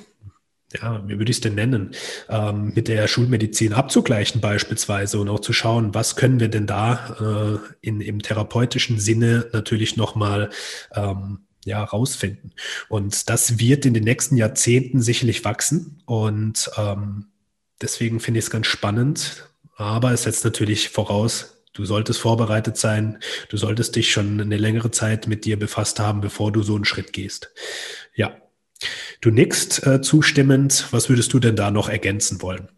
ja, 0.72 1.02
wie 1.06 1.18
würde 1.18 1.30
ich 1.30 1.38
es 1.38 1.40
denn 1.40 1.54
nennen, 1.54 1.92
ähm, 2.28 2.72
mit 2.74 2.88
der 2.88 3.08
Schulmedizin 3.08 3.72
abzugleichen 3.72 4.40
beispielsweise 4.40 5.18
und 5.18 5.28
auch 5.28 5.40
zu 5.40 5.52
schauen, 5.52 5.94
was 5.94 6.16
können 6.16 6.40
wir 6.40 6.48
denn 6.48 6.66
da 6.66 7.60
äh, 7.60 7.86
in, 7.86 8.00
im 8.00 8.22
therapeutischen 8.22 8.98
Sinne 8.98 9.46
natürlich 9.52 9.96
nochmal 9.96 10.50
ähm, 10.94 11.40
ja, 11.64 11.82
rausfinden. 11.82 12.54
Und 12.88 13.28
das 13.28 13.58
wird 13.58 13.84
in 13.84 13.94
den 13.94 14.04
nächsten 14.04 14.36
Jahrzehnten 14.36 15.00
sicherlich 15.00 15.44
wachsen 15.44 16.02
und 16.06 16.70
ähm, 16.76 17.26
deswegen 17.82 18.20
finde 18.20 18.38
ich 18.38 18.46
es 18.46 18.50
ganz 18.50 18.66
spannend, 18.66 19.48
aber 19.76 20.12
es 20.12 20.22
setzt 20.22 20.44
natürlich 20.44 20.88
voraus, 20.88 21.56
Du 21.72 21.84
solltest 21.84 22.20
vorbereitet 22.20 22.76
sein. 22.76 23.20
Du 23.48 23.56
solltest 23.56 23.94
dich 23.94 24.10
schon 24.10 24.40
eine 24.40 24.56
längere 24.56 24.90
Zeit 24.90 25.28
mit 25.28 25.44
dir 25.44 25.56
befasst 25.56 26.00
haben, 26.00 26.20
bevor 26.20 26.50
du 26.50 26.62
so 26.62 26.74
einen 26.74 26.84
Schritt 26.84 27.12
gehst. 27.12 27.52
Ja, 28.12 28.36
Du 29.20 29.30
nickst 29.30 29.86
äh, 29.86 30.00
zustimmend. 30.00 30.86
Was 30.90 31.08
würdest 31.08 31.32
du 31.32 31.38
denn 31.38 31.56
da 31.56 31.70
noch 31.70 31.88
ergänzen 31.88 32.40
wollen? 32.42 32.68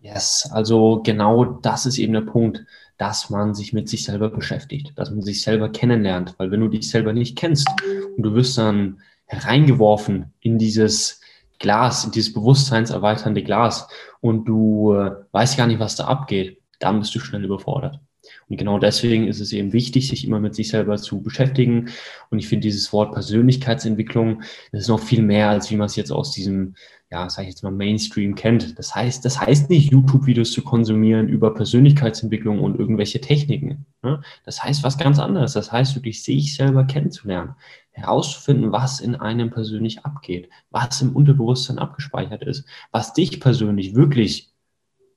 Yes, 0.00 0.48
also 0.52 1.02
genau 1.04 1.44
das 1.44 1.84
ist 1.84 1.98
eben 1.98 2.12
der 2.12 2.20
Punkt, 2.20 2.64
dass 2.96 3.28
man 3.28 3.54
sich 3.54 3.72
mit 3.72 3.88
sich 3.88 4.04
selber 4.04 4.30
beschäftigt, 4.30 4.92
dass 4.96 5.10
man 5.10 5.22
sich 5.22 5.42
selber 5.42 5.68
kennenlernt. 5.68 6.34
Weil 6.38 6.50
wenn 6.50 6.60
du 6.60 6.68
dich 6.68 6.88
selber 6.88 7.12
nicht 7.12 7.36
kennst 7.36 7.68
und 8.16 8.22
du 8.22 8.34
wirst 8.34 8.56
dann 8.56 9.00
hereingeworfen 9.26 10.32
in 10.40 10.58
dieses 10.58 11.20
Glas, 11.58 12.04
in 12.04 12.12
dieses 12.12 12.32
bewusstseinserweiternde 12.32 13.42
Glas 13.42 13.88
und 14.20 14.44
du 14.44 14.94
äh, 14.94 15.12
weißt 15.32 15.56
gar 15.56 15.66
nicht, 15.66 15.80
was 15.80 15.96
da 15.96 16.04
abgeht, 16.04 16.60
dann 16.78 17.00
bist 17.00 17.14
du 17.14 17.18
schnell 17.18 17.44
überfordert. 17.44 18.00
Und 18.48 18.58
genau 18.58 18.78
deswegen 18.78 19.26
ist 19.26 19.40
es 19.40 19.52
eben 19.52 19.72
wichtig, 19.72 20.08
sich 20.08 20.24
immer 20.24 20.38
mit 20.38 20.54
sich 20.54 20.68
selber 20.68 20.96
zu 20.96 21.20
beschäftigen. 21.20 21.90
Und 22.30 22.38
ich 22.38 22.48
finde 22.48 22.62
dieses 22.62 22.92
Wort 22.92 23.12
Persönlichkeitsentwicklung, 23.12 24.42
das 24.70 24.82
ist 24.82 24.88
noch 24.88 25.00
viel 25.00 25.22
mehr, 25.22 25.50
als 25.50 25.70
wie 25.70 25.76
man 25.76 25.86
es 25.86 25.96
jetzt 25.96 26.12
aus 26.12 26.30
diesem, 26.30 26.74
ja, 27.10 27.28
sag 27.28 27.42
ich 27.42 27.50
jetzt 27.50 27.64
mal, 27.64 27.72
Mainstream 27.72 28.36
kennt. 28.36 28.78
Das 28.78 28.94
heißt, 28.94 29.24
das 29.24 29.40
heißt 29.40 29.68
nicht, 29.68 29.90
YouTube-Videos 29.90 30.52
zu 30.52 30.62
konsumieren 30.62 31.28
über 31.28 31.54
Persönlichkeitsentwicklung 31.54 32.60
und 32.60 32.78
irgendwelche 32.78 33.20
Techniken. 33.20 33.86
Ne? 34.02 34.22
Das 34.44 34.62
heißt 34.62 34.84
was 34.84 34.96
ganz 34.96 35.18
anderes. 35.18 35.54
Das 35.54 35.72
heißt, 35.72 35.96
wirklich 35.96 36.22
sich 36.22 36.54
selber 36.54 36.84
kennenzulernen, 36.84 37.56
herauszufinden, 37.90 38.70
was 38.70 39.00
in 39.00 39.16
einem 39.16 39.50
persönlich 39.50 40.04
abgeht, 40.04 40.50
was 40.70 41.02
im 41.02 41.16
Unterbewusstsein 41.16 41.80
abgespeichert 41.80 42.44
ist, 42.44 42.64
was 42.92 43.12
dich 43.12 43.40
persönlich 43.40 43.96
wirklich 43.96 44.52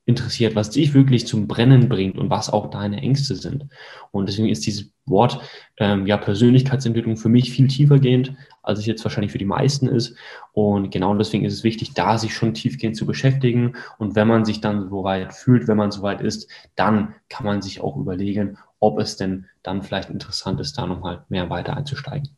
interessiert, 0.09 0.55
was 0.55 0.71
dich 0.71 0.93
wirklich 0.93 1.27
zum 1.27 1.47
Brennen 1.47 1.87
bringt 1.87 2.17
und 2.17 2.29
was 2.29 2.49
auch 2.49 2.69
deine 2.69 2.97
Ängste 3.01 3.35
sind. 3.35 3.67
Und 4.11 4.27
deswegen 4.27 4.49
ist 4.49 4.65
dieses 4.65 4.91
Wort 5.05 5.39
ähm, 5.77 6.07
ja 6.07 6.17
Persönlichkeitsentwicklung 6.17 7.15
für 7.15 7.29
mich 7.29 7.51
viel 7.51 7.67
tiefergehend, 7.67 8.33
als 8.63 8.79
es 8.79 8.85
jetzt 8.87 9.05
wahrscheinlich 9.05 9.31
für 9.31 9.37
die 9.37 9.45
meisten 9.45 9.87
ist. 9.87 10.15
Und 10.51 10.91
genau 10.91 11.15
deswegen 11.15 11.45
ist 11.45 11.53
es 11.53 11.63
wichtig, 11.63 11.93
da 11.93 12.17
sich 12.17 12.33
schon 12.33 12.53
tiefgehend 12.53 12.97
zu 12.97 13.05
beschäftigen. 13.05 13.75
Und 13.99 14.15
wenn 14.15 14.27
man 14.27 14.45
sich 14.45 14.59
dann 14.59 14.89
so 14.89 15.03
weit 15.03 15.33
fühlt, 15.33 15.67
wenn 15.67 15.77
man 15.77 15.91
so 15.91 16.01
weit 16.01 16.21
ist, 16.21 16.49
dann 16.75 17.15
kann 17.29 17.45
man 17.45 17.61
sich 17.61 17.81
auch 17.81 17.95
überlegen, 17.95 18.57
ob 18.79 18.99
es 18.99 19.15
denn 19.15 19.45
dann 19.63 19.83
vielleicht 19.83 20.09
interessant 20.09 20.59
ist, 20.59 20.77
da 20.77 20.87
nochmal 20.87 21.23
mehr 21.29 21.49
weiter 21.49 21.77
einzusteigen. 21.77 22.29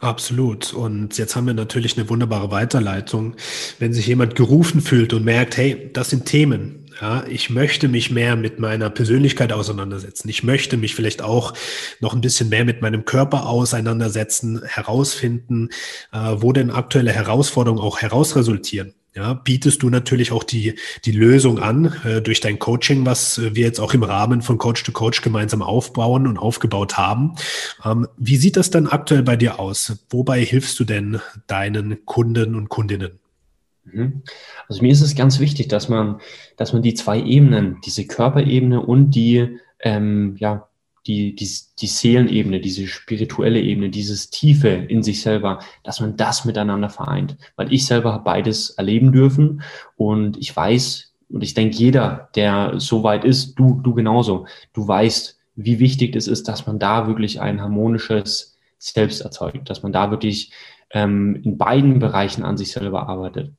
Absolut. 0.00 0.74
Und 0.74 1.16
jetzt 1.18 1.34
haben 1.36 1.46
wir 1.46 1.54
natürlich 1.54 1.96
eine 1.96 2.08
wunderbare 2.08 2.50
Weiterleitung. 2.50 3.36
Wenn 3.78 3.92
sich 3.92 4.06
jemand 4.06 4.34
gerufen 4.34 4.80
fühlt 4.80 5.12
und 5.12 5.24
merkt, 5.24 5.56
hey, 5.56 5.90
das 5.92 6.10
sind 6.10 6.26
Themen. 6.26 6.84
Ja, 7.00 7.24
ich 7.28 7.50
möchte 7.50 7.88
mich 7.88 8.10
mehr 8.10 8.36
mit 8.36 8.60
meiner 8.60 8.88
Persönlichkeit 8.88 9.52
auseinandersetzen. 9.52 10.28
Ich 10.28 10.44
möchte 10.44 10.76
mich 10.76 10.94
vielleicht 10.94 11.22
auch 11.22 11.54
noch 12.00 12.14
ein 12.14 12.20
bisschen 12.20 12.48
mehr 12.50 12.64
mit 12.64 12.82
meinem 12.82 13.04
Körper 13.04 13.48
auseinandersetzen, 13.48 14.62
herausfinden, 14.64 15.70
äh, 16.12 16.36
wo 16.36 16.52
denn 16.52 16.70
aktuelle 16.70 17.10
Herausforderungen 17.12 17.82
auch 17.82 18.00
herausresultieren 18.00 18.94
ja, 19.14 19.34
bietest 19.34 19.82
du 19.82 19.90
natürlich 19.90 20.32
auch 20.32 20.42
die, 20.42 20.74
die 21.04 21.12
Lösung 21.12 21.60
an 21.60 21.94
äh, 22.04 22.20
durch 22.20 22.40
dein 22.40 22.58
Coaching, 22.58 23.06
was 23.06 23.40
wir 23.40 23.64
jetzt 23.64 23.78
auch 23.78 23.94
im 23.94 24.02
Rahmen 24.02 24.42
von 24.42 24.58
Coach 24.58 24.82
to 24.82 24.90
Coach 24.90 25.22
gemeinsam 25.22 25.62
aufbauen 25.62 26.26
und 26.26 26.36
aufgebaut 26.36 26.96
haben. 26.96 27.34
Ähm, 27.84 28.08
wie 28.16 28.36
sieht 28.36 28.56
das 28.56 28.70
dann 28.70 28.88
aktuell 28.88 29.22
bei 29.22 29.36
dir 29.36 29.60
aus? 29.60 30.04
Wobei 30.10 30.44
hilfst 30.44 30.78
du 30.80 30.84
denn 30.84 31.20
deinen 31.46 32.04
Kunden 32.06 32.56
und 32.56 32.68
Kundinnen? 32.68 33.20
Mhm. 33.84 34.22
Also 34.68 34.82
mir 34.82 34.90
ist 34.90 35.00
es 35.00 35.14
ganz 35.14 35.38
wichtig, 35.38 35.68
dass 35.68 35.88
man, 35.88 36.20
dass 36.56 36.72
man 36.72 36.82
die 36.82 36.94
zwei 36.94 37.20
Ebenen, 37.20 37.78
diese 37.84 38.06
Körperebene 38.06 38.80
und 38.80 39.12
die 39.12 39.58
ähm, 39.80 40.34
ja, 40.38 40.66
die, 41.06 41.34
die, 41.34 41.48
die 41.78 41.86
Seelenebene, 41.86 42.60
diese 42.60 42.86
spirituelle 42.86 43.60
Ebene, 43.60 43.90
dieses 43.90 44.30
Tiefe 44.30 44.68
in 44.68 45.02
sich 45.02 45.20
selber, 45.20 45.58
dass 45.82 46.00
man 46.00 46.16
das 46.16 46.44
miteinander 46.44 46.88
vereint. 46.88 47.36
Weil 47.56 47.72
ich 47.72 47.86
selber 47.86 48.12
habe 48.12 48.24
beides 48.24 48.70
erleben 48.70 49.12
dürfen 49.12 49.62
und 49.96 50.36
ich 50.38 50.54
weiß, 50.54 51.12
und 51.28 51.42
ich 51.42 51.54
denke, 51.54 51.76
jeder, 51.76 52.28
der 52.34 52.74
so 52.78 53.02
weit 53.02 53.24
ist, 53.24 53.54
du, 53.58 53.80
du 53.82 53.94
genauso, 53.94 54.46
du 54.72 54.86
weißt, 54.86 55.38
wie 55.56 55.78
wichtig 55.78 56.16
es 56.16 56.28
ist, 56.28 56.48
dass 56.48 56.66
man 56.66 56.78
da 56.78 57.06
wirklich 57.06 57.40
ein 57.40 57.60
harmonisches 57.60 58.56
Selbst 58.78 59.20
erzeugt, 59.20 59.70
dass 59.70 59.82
man 59.82 59.92
da 59.92 60.10
wirklich 60.10 60.52
ähm, 60.90 61.40
in 61.42 61.58
beiden 61.58 61.98
Bereichen 61.98 62.44
an 62.44 62.56
sich 62.56 62.72
selber 62.72 63.08
arbeitet. 63.08 63.52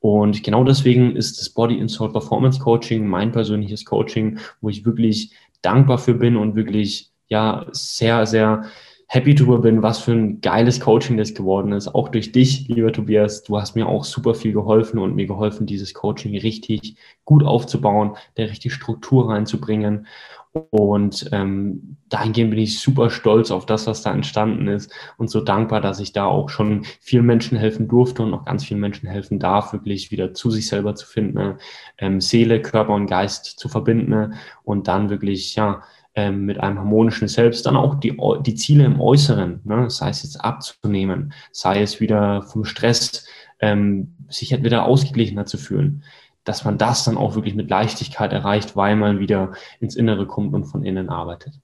Und 0.00 0.42
genau 0.42 0.64
deswegen 0.64 1.14
ist 1.16 1.40
das 1.40 1.50
Body 1.50 1.80
and 1.80 1.90
Soul 1.90 2.12
Performance 2.12 2.58
Coaching 2.58 3.06
mein 3.06 3.32
persönliches 3.32 3.84
Coaching, 3.84 4.38
wo 4.60 4.68
ich 4.68 4.84
wirklich 4.84 5.32
dankbar 5.62 5.98
für 5.98 6.14
bin 6.14 6.36
und 6.36 6.54
wirklich 6.56 7.10
ja 7.28 7.66
sehr, 7.72 8.26
sehr 8.26 8.64
happy 9.12 9.34
darüber 9.34 9.58
bin, 9.58 9.82
was 9.82 9.98
für 9.98 10.12
ein 10.12 10.40
geiles 10.40 10.78
Coaching 10.78 11.16
das 11.16 11.34
geworden 11.34 11.72
ist. 11.72 11.88
Auch 11.88 12.10
durch 12.10 12.30
dich, 12.30 12.68
lieber 12.68 12.92
Tobias. 12.92 13.42
Du 13.42 13.58
hast 13.58 13.74
mir 13.74 13.88
auch 13.88 14.04
super 14.04 14.34
viel 14.34 14.52
geholfen 14.52 15.00
und 15.00 15.16
mir 15.16 15.26
geholfen, 15.26 15.66
dieses 15.66 15.94
Coaching 15.94 16.38
richtig 16.38 16.94
gut 17.24 17.42
aufzubauen, 17.42 18.16
der 18.36 18.50
richtig 18.50 18.72
Struktur 18.72 19.28
reinzubringen. 19.28 20.06
Und 20.52 21.28
ähm, 21.30 21.96
dahingehend 22.08 22.50
bin 22.50 22.58
ich 22.58 22.80
super 22.80 23.10
stolz 23.10 23.52
auf 23.52 23.66
das, 23.66 23.86
was 23.86 24.02
da 24.02 24.12
entstanden 24.12 24.66
ist 24.66 24.92
und 25.16 25.30
so 25.30 25.40
dankbar, 25.40 25.80
dass 25.80 26.00
ich 26.00 26.12
da 26.12 26.24
auch 26.24 26.48
schon 26.48 26.84
vielen 27.00 27.24
Menschen 27.24 27.56
helfen 27.56 27.86
durfte 27.86 28.22
und 28.24 28.34
auch 28.34 28.44
ganz 28.44 28.64
vielen 28.64 28.80
Menschen 28.80 29.08
helfen 29.08 29.38
darf, 29.38 29.72
wirklich 29.72 30.10
wieder 30.10 30.34
zu 30.34 30.50
sich 30.50 30.66
selber 30.66 30.96
zu 30.96 31.06
finden, 31.06 31.34
ne? 31.34 31.58
ähm, 31.98 32.20
Seele, 32.20 32.60
Körper 32.60 32.94
und 32.94 33.06
Geist 33.06 33.44
zu 33.44 33.68
verbinden 33.68 34.10
ne? 34.10 34.32
und 34.64 34.88
dann 34.88 35.08
wirklich, 35.08 35.54
ja, 35.54 35.82
ähm, 36.16 36.46
mit 36.46 36.58
einem 36.58 36.80
harmonischen 36.80 37.28
Selbst 37.28 37.66
dann 37.66 37.76
auch 37.76 38.00
die, 38.00 38.16
die 38.44 38.54
Ziele 38.56 38.84
im 38.84 39.00
Äußeren, 39.00 39.60
ne? 39.62 39.88
sei 39.88 40.08
es 40.08 40.24
jetzt 40.24 40.44
abzunehmen, 40.44 41.32
sei 41.52 41.80
es 41.80 42.00
wieder 42.00 42.42
vom 42.42 42.64
Stress 42.64 43.24
ähm, 43.60 44.16
sich 44.28 44.52
halt 44.52 44.64
wieder 44.64 44.84
ausgeglichener 44.84 45.46
zu 45.46 45.58
fühlen 45.58 46.02
dass 46.44 46.64
man 46.64 46.78
das 46.78 47.04
dann 47.04 47.16
auch 47.16 47.34
wirklich 47.34 47.54
mit 47.54 47.70
Leichtigkeit 47.70 48.32
erreicht, 48.32 48.76
weil 48.76 48.96
man 48.96 49.18
wieder 49.18 49.52
ins 49.80 49.96
Innere 49.96 50.26
kommt 50.26 50.54
und 50.54 50.64
von 50.64 50.84
innen 50.84 51.08
arbeitet. 51.08 51.60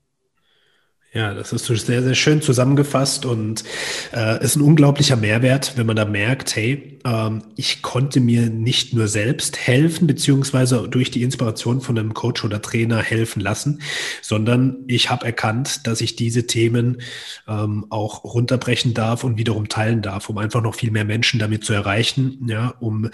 Ja, 1.17 1.33
das 1.33 1.51
ist 1.51 1.65
sehr, 1.65 2.03
sehr 2.03 2.15
schön 2.15 2.43
zusammengefasst 2.43 3.25
und 3.25 3.65
äh, 4.13 4.45
ist 4.45 4.57
ein 4.57 4.61
unglaublicher 4.61 5.17
Mehrwert, 5.17 5.73
wenn 5.79 5.87
man 5.87 5.97
da 5.97 6.05
merkt, 6.05 6.55
hey, 6.55 6.99
ähm, 7.07 7.43
ich 7.57 7.81
konnte 7.81 8.21
mir 8.21 8.51
nicht 8.51 8.93
nur 8.93 9.09
selbst 9.09 9.57
helfen, 9.57 10.07
beziehungsweise 10.07 10.87
durch 10.91 11.11
die 11.11 11.23
Inspiration 11.23 11.81
von 11.81 11.99
einem 11.99 12.13
Coach 12.13 12.45
oder 12.45 12.61
Trainer 12.61 12.99
helfen 13.03 13.41
lassen, 13.41 13.81
sondern 14.21 14.85
ich 14.89 15.09
habe 15.09 15.25
erkannt, 15.25 15.87
dass 15.87 16.03
ich 16.03 16.17
diese 16.17 16.47
Themen 16.47 17.01
ähm, 17.49 17.87
auch 17.89 18.23
runterbrechen 18.25 18.93
darf 18.93 19.25
und 19.25 19.39
wiederum 19.39 19.71
teilen 19.71 20.03
darf, 20.03 20.29
um 20.29 20.37
einfach 20.37 20.61
noch 20.61 20.75
viel 20.75 20.91
mehr 20.91 21.07
Menschen 21.07 21.41
damit 21.41 21.65
zu 21.65 21.73
erreichen, 21.73 22.47
ja, 22.47 22.75
um 22.79 23.09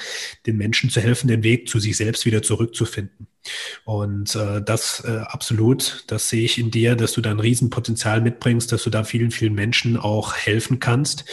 den 0.49 0.57
Menschen 0.57 0.91
zu 0.91 1.01
helfen, 1.01 1.29
den 1.29 1.45
Weg 1.45 1.69
zu 1.69 1.79
sich 1.79 1.97
selbst 1.97 2.27
wieder 2.27 2.43
zurückzufinden. 2.43 3.29
Und 3.85 4.35
äh, 4.37 4.63
das 4.63 5.05
äh, 5.07 5.19
absolut, 5.27 6.05
das 6.07 6.29
sehe 6.29 6.45
ich 6.45 6.59
in 6.59 6.71
dir, 6.71 6.97
dass 6.97 7.13
du 7.13 7.21
da 7.21 7.31
ein 7.31 7.41
Riesenpotenzial 7.41 8.21
mitbringst, 8.21 8.73
dass 8.73 8.85
du 8.85 8.91
da 8.91 9.05
vielen, 9.05 9.31
vielen 9.31 9.55
Menschen 9.55 9.97
auch 9.97 10.35
helfen 10.35 10.79
kannst. 10.79 11.25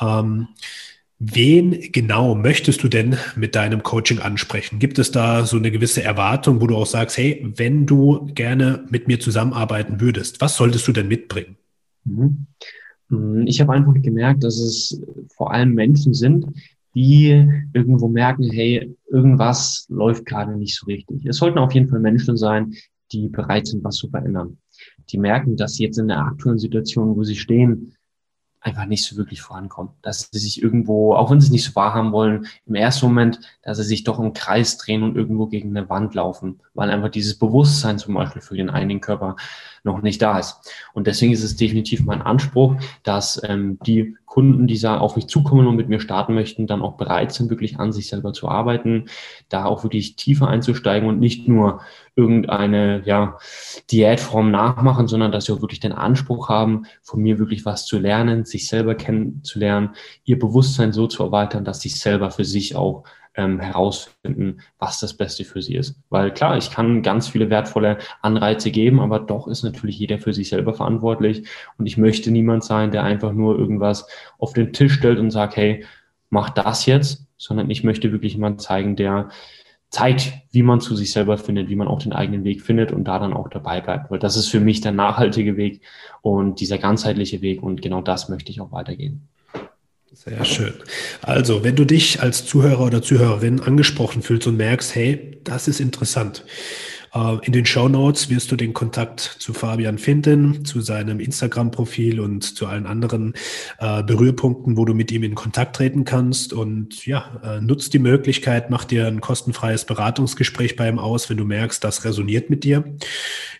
Ähm, 0.00 0.48
wen 1.18 1.92
genau 1.92 2.34
möchtest 2.34 2.82
du 2.82 2.88
denn 2.88 3.16
mit 3.36 3.54
deinem 3.54 3.82
Coaching 3.82 4.18
ansprechen? 4.18 4.78
Gibt 4.78 4.98
es 4.98 5.10
da 5.10 5.46
so 5.46 5.56
eine 5.56 5.70
gewisse 5.70 6.02
Erwartung, 6.02 6.60
wo 6.60 6.66
du 6.66 6.76
auch 6.76 6.86
sagst, 6.86 7.16
hey, 7.16 7.52
wenn 7.56 7.86
du 7.86 8.26
gerne 8.34 8.84
mit 8.90 9.08
mir 9.08 9.20
zusammenarbeiten 9.20 10.00
würdest, 10.00 10.40
was 10.40 10.56
solltest 10.56 10.86
du 10.86 10.92
denn 10.92 11.08
mitbringen? 11.08 11.56
Mhm. 12.04 12.46
Ich 13.46 13.60
habe 13.60 13.72
einfach 13.72 13.94
gemerkt, 13.94 14.44
dass 14.44 14.58
es 14.58 15.00
vor 15.36 15.52
allem 15.52 15.74
Menschen 15.74 16.14
sind, 16.14 16.46
die 16.94 17.50
irgendwo 17.72 18.08
merken, 18.08 18.44
hey, 18.50 18.96
irgendwas 19.10 19.86
läuft 19.88 20.26
gerade 20.26 20.56
nicht 20.56 20.76
so 20.76 20.86
richtig. 20.86 21.26
Es 21.26 21.38
sollten 21.38 21.58
auf 21.58 21.72
jeden 21.72 21.88
Fall 21.88 22.00
Menschen 22.00 22.36
sein, 22.36 22.74
die 23.12 23.28
bereit 23.28 23.66
sind, 23.66 23.84
was 23.84 23.96
zu 23.96 24.08
verändern. 24.08 24.58
Die 25.10 25.18
merken, 25.18 25.56
dass 25.56 25.74
sie 25.74 25.84
jetzt 25.84 25.98
in 25.98 26.08
der 26.08 26.18
aktuellen 26.18 26.58
Situation, 26.58 27.16
wo 27.16 27.24
sie 27.24 27.36
stehen, 27.36 27.94
einfach 28.64 28.86
nicht 28.86 29.04
so 29.04 29.16
wirklich 29.16 29.42
vorankommen. 29.42 29.92
Dass 30.00 30.30
sie 30.32 30.38
sich 30.38 30.62
irgendwo, 30.62 31.14
auch 31.14 31.30
wenn 31.30 31.40
sie 31.40 31.48
es 31.48 31.52
nicht 31.52 31.64
so 31.64 31.74
wahrhaben 31.76 32.12
wollen, 32.12 32.46
im 32.66 32.74
ersten 32.74 33.06
Moment, 33.06 33.40
dass 33.62 33.76
sie 33.76 33.84
sich 33.84 34.04
doch 34.04 34.18
im 34.18 34.32
Kreis 34.32 34.78
drehen 34.78 35.02
und 35.02 35.16
irgendwo 35.16 35.46
gegen 35.46 35.76
eine 35.76 35.88
Wand 35.90 36.14
laufen, 36.14 36.60
weil 36.72 36.90
einfach 36.90 37.10
dieses 37.10 37.38
Bewusstsein 37.38 37.98
zum 37.98 38.14
Beispiel 38.14 38.40
für 38.40 38.56
den 38.56 38.70
eigenen 38.70 39.02
Körper 39.02 39.36
noch 39.84 40.00
nicht 40.00 40.22
da 40.22 40.38
ist. 40.38 40.56
Und 40.94 41.06
deswegen 41.06 41.32
ist 41.32 41.42
es 41.42 41.56
definitiv 41.56 42.04
mein 42.04 42.22
Anspruch, 42.22 42.76
dass 43.02 43.40
ähm, 43.44 43.78
die 43.86 44.16
Kunden, 44.34 44.66
die 44.66 44.84
auf 44.84 45.14
mich 45.14 45.28
zukommen 45.28 45.68
und 45.68 45.76
mit 45.76 45.88
mir 45.88 46.00
starten 46.00 46.34
möchten, 46.34 46.66
dann 46.66 46.82
auch 46.82 46.96
bereit 46.96 47.32
sind, 47.32 47.50
wirklich 47.50 47.78
an 47.78 47.92
sich 47.92 48.08
selber 48.08 48.32
zu 48.32 48.48
arbeiten, 48.48 49.04
da 49.48 49.64
auch 49.64 49.84
wirklich 49.84 50.16
tiefer 50.16 50.48
einzusteigen 50.48 51.08
und 51.08 51.20
nicht 51.20 51.46
nur 51.46 51.82
irgendeine 52.16 53.02
ja, 53.04 53.38
Diätform 53.92 54.50
nachmachen, 54.50 55.06
sondern 55.06 55.30
dass 55.30 55.44
sie 55.44 55.52
auch 55.52 55.60
wirklich 55.60 55.78
den 55.78 55.92
Anspruch 55.92 56.48
haben, 56.48 56.86
von 57.00 57.22
mir 57.22 57.38
wirklich 57.38 57.64
was 57.64 57.86
zu 57.86 57.96
lernen, 57.96 58.44
sich 58.44 58.66
selber 58.66 58.96
kennenzulernen, 58.96 59.90
ihr 60.24 60.40
Bewusstsein 60.40 60.92
so 60.92 61.06
zu 61.06 61.22
erweitern, 61.22 61.64
dass 61.64 61.80
sie 61.80 61.88
selber 61.88 62.32
für 62.32 62.44
sich 62.44 62.74
auch 62.74 63.04
ähm, 63.36 63.60
herausfinden, 63.60 64.60
was 64.78 65.00
das 65.00 65.14
Beste 65.14 65.44
für 65.44 65.60
sie 65.60 65.74
ist. 65.74 65.96
Weil 66.10 66.32
klar, 66.32 66.56
ich 66.56 66.70
kann 66.70 67.02
ganz 67.02 67.28
viele 67.28 67.50
wertvolle 67.50 67.98
Anreize 68.22 68.70
geben, 68.70 69.00
aber 69.00 69.18
doch 69.18 69.48
ist 69.48 69.62
natürlich 69.62 69.98
jeder 69.98 70.18
für 70.18 70.32
sich 70.32 70.48
selber 70.48 70.74
verantwortlich. 70.74 71.46
Und 71.78 71.86
ich 71.86 71.96
möchte 71.96 72.30
niemand 72.30 72.64
sein, 72.64 72.90
der 72.90 73.02
einfach 73.02 73.32
nur 73.32 73.58
irgendwas 73.58 74.06
auf 74.38 74.52
den 74.52 74.72
Tisch 74.72 74.94
stellt 74.94 75.18
und 75.18 75.30
sagt, 75.30 75.56
hey, 75.56 75.84
mach 76.30 76.50
das 76.50 76.86
jetzt, 76.86 77.26
sondern 77.36 77.70
ich 77.70 77.84
möchte 77.84 78.12
wirklich 78.12 78.34
jemand 78.34 78.60
zeigen, 78.60 78.96
der 78.96 79.28
zeigt, 79.90 80.32
wie 80.50 80.62
man 80.62 80.80
zu 80.80 80.96
sich 80.96 81.12
selber 81.12 81.38
findet, 81.38 81.68
wie 81.68 81.76
man 81.76 81.86
auch 81.86 82.02
den 82.02 82.12
eigenen 82.12 82.42
Weg 82.42 82.62
findet 82.62 82.90
und 82.90 83.04
da 83.04 83.20
dann 83.20 83.32
auch 83.32 83.48
dabei 83.48 83.80
bleibt. 83.80 84.10
Weil 84.10 84.18
das 84.18 84.36
ist 84.36 84.48
für 84.48 84.58
mich 84.58 84.80
der 84.80 84.92
nachhaltige 84.92 85.56
Weg 85.56 85.82
und 86.20 86.60
dieser 86.60 86.78
ganzheitliche 86.78 87.42
Weg 87.42 87.62
und 87.62 87.80
genau 87.80 88.02
das 88.02 88.28
möchte 88.28 88.50
ich 88.50 88.60
auch 88.60 88.72
weitergehen. 88.72 89.28
Sehr 90.14 90.44
schön. 90.44 90.74
Also, 91.22 91.64
wenn 91.64 91.74
du 91.74 91.84
dich 91.84 92.22
als 92.22 92.46
Zuhörer 92.46 92.86
oder 92.86 93.02
Zuhörerin 93.02 93.60
angesprochen 93.60 94.22
fühlst 94.22 94.46
und 94.46 94.56
merkst, 94.56 94.94
hey, 94.94 95.38
das 95.42 95.66
ist 95.66 95.80
interessant, 95.80 96.44
in 97.42 97.52
den 97.52 97.64
Show 97.64 97.88
Notes 97.88 98.28
wirst 98.28 98.50
du 98.50 98.56
den 98.56 98.74
Kontakt 98.74 99.20
zu 99.20 99.52
Fabian 99.54 99.98
finden, 99.98 100.64
zu 100.64 100.80
seinem 100.80 101.20
Instagram-Profil 101.20 102.18
und 102.18 102.56
zu 102.56 102.66
allen 102.66 102.86
anderen 102.86 103.34
äh, 103.78 104.02
Berührpunkten, 104.02 104.76
wo 104.76 104.84
du 104.84 104.94
mit 104.94 105.12
ihm 105.12 105.22
in 105.22 105.34
Kontakt 105.34 105.76
treten 105.76 106.04
kannst. 106.04 106.52
Und 106.52 107.06
ja, 107.06 107.40
äh, 107.44 107.60
nutzt 107.60 107.94
die 107.94 108.00
Möglichkeit, 108.00 108.70
mach 108.70 108.84
dir 108.84 109.06
ein 109.06 109.20
kostenfreies 109.20 109.84
Beratungsgespräch 109.84 110.74
bei 110.74 110.88
ihm 110.88 110.98
aus, 110.98 111.30
wenn 111.30 111.36
du 111.36 111.44
merkst, 111.44 111.84
das 111.84 112.04
resoniert 112.04 112.50
mit 112.50 112.64
dir. 112.64 112.84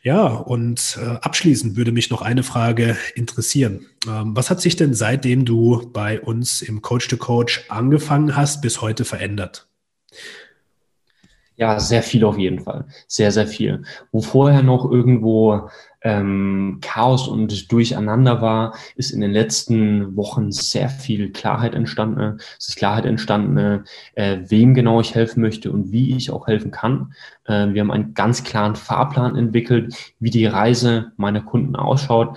Ja, 0.02 0.26
und 0.26 0.98
abschließend 1.22 1.76
würde 1.76 1.92
mich 1.92 2.10
noch 2.10 2.20
eine 2.20 2.42
Frage 2.42 2.96
interessieren. 3.14 3.86
Ähm, 4.06 4.36
was 4.36 4.50
hat 4.50 4.60
sich 4.60 4.76
denn 4.76 4.94
seitdem 4.94 5.44
du 5.44 5.90
bei 5.92 6.20
uns 6.20 6.62
im 6.62 6.82
Coach 6.82 7.08
to 7.08 7.16
Coach 7.16 7.64
angefangen 7.68 8.36
hast, 8.36 8.62
bis 8.62 8.80
heute 8.80 9.04
verändert? 9.04 9.66
Ja, 11.56 11.78
sehr 11.78 12.02
viel 12.02 12.24
auf 12.24 12.36
jeden 12.36 12.58
Fall. 12.60 12.84
Sehr, 13.06 13.30
sehr 13.30 13.46
viel. 13.46 13.84
Wo 14.10 14.20
vorher 14.20 14.62
noch 14.62 14.90
irgendwo 14.90 15.68
ähm, 16.02 16.78
Chaos 16.82 17.28
und 17.28 17.70
Durcheinander 17.70 18.42
war, 18.42 18.74
ist 18.96 19.12
in 19.12 19.20
den 19.20 19.30
letzten 19.30 20.16
Wochen 20.16 20.50
sehr 20.50 20.88
viel 20.88 21.30
Klarheit 21.30 21.74
entstanden. 21.74 22.38
Es 22.58 22.68
ist 22.68 22.76
Klarheit 22.76 23.04
entstanden, 23.06 23.84
äh, 24.14 24.38
wem 24.48 24.74
genau 24.74 25.00
ich 25.00 25.14
helfen 25.14 25.42
möchte 25.42 25.70
und 25.70 25.92
wie 25.92 26.16
ich 26.16 26.32
auch 26.32 26.48
helfen 26.48 26.72
kann. 26.72 27.14
Äh, 27.44 27.68
wir 27.68 27.82
haben 27.82 27.92
einen 27.92 28.14
ganz 28.14 28.42
klaren 28.42 28.74
Fahrplan 28.74 29.36
entwickelt, 29.36 29.94
wie 30.18 30.30
die 30.30 30.46
Reise 30.46 31.12
meiner 31.16 31.40
Kunden 31.40 31.76
ausschaut 31.76 32.36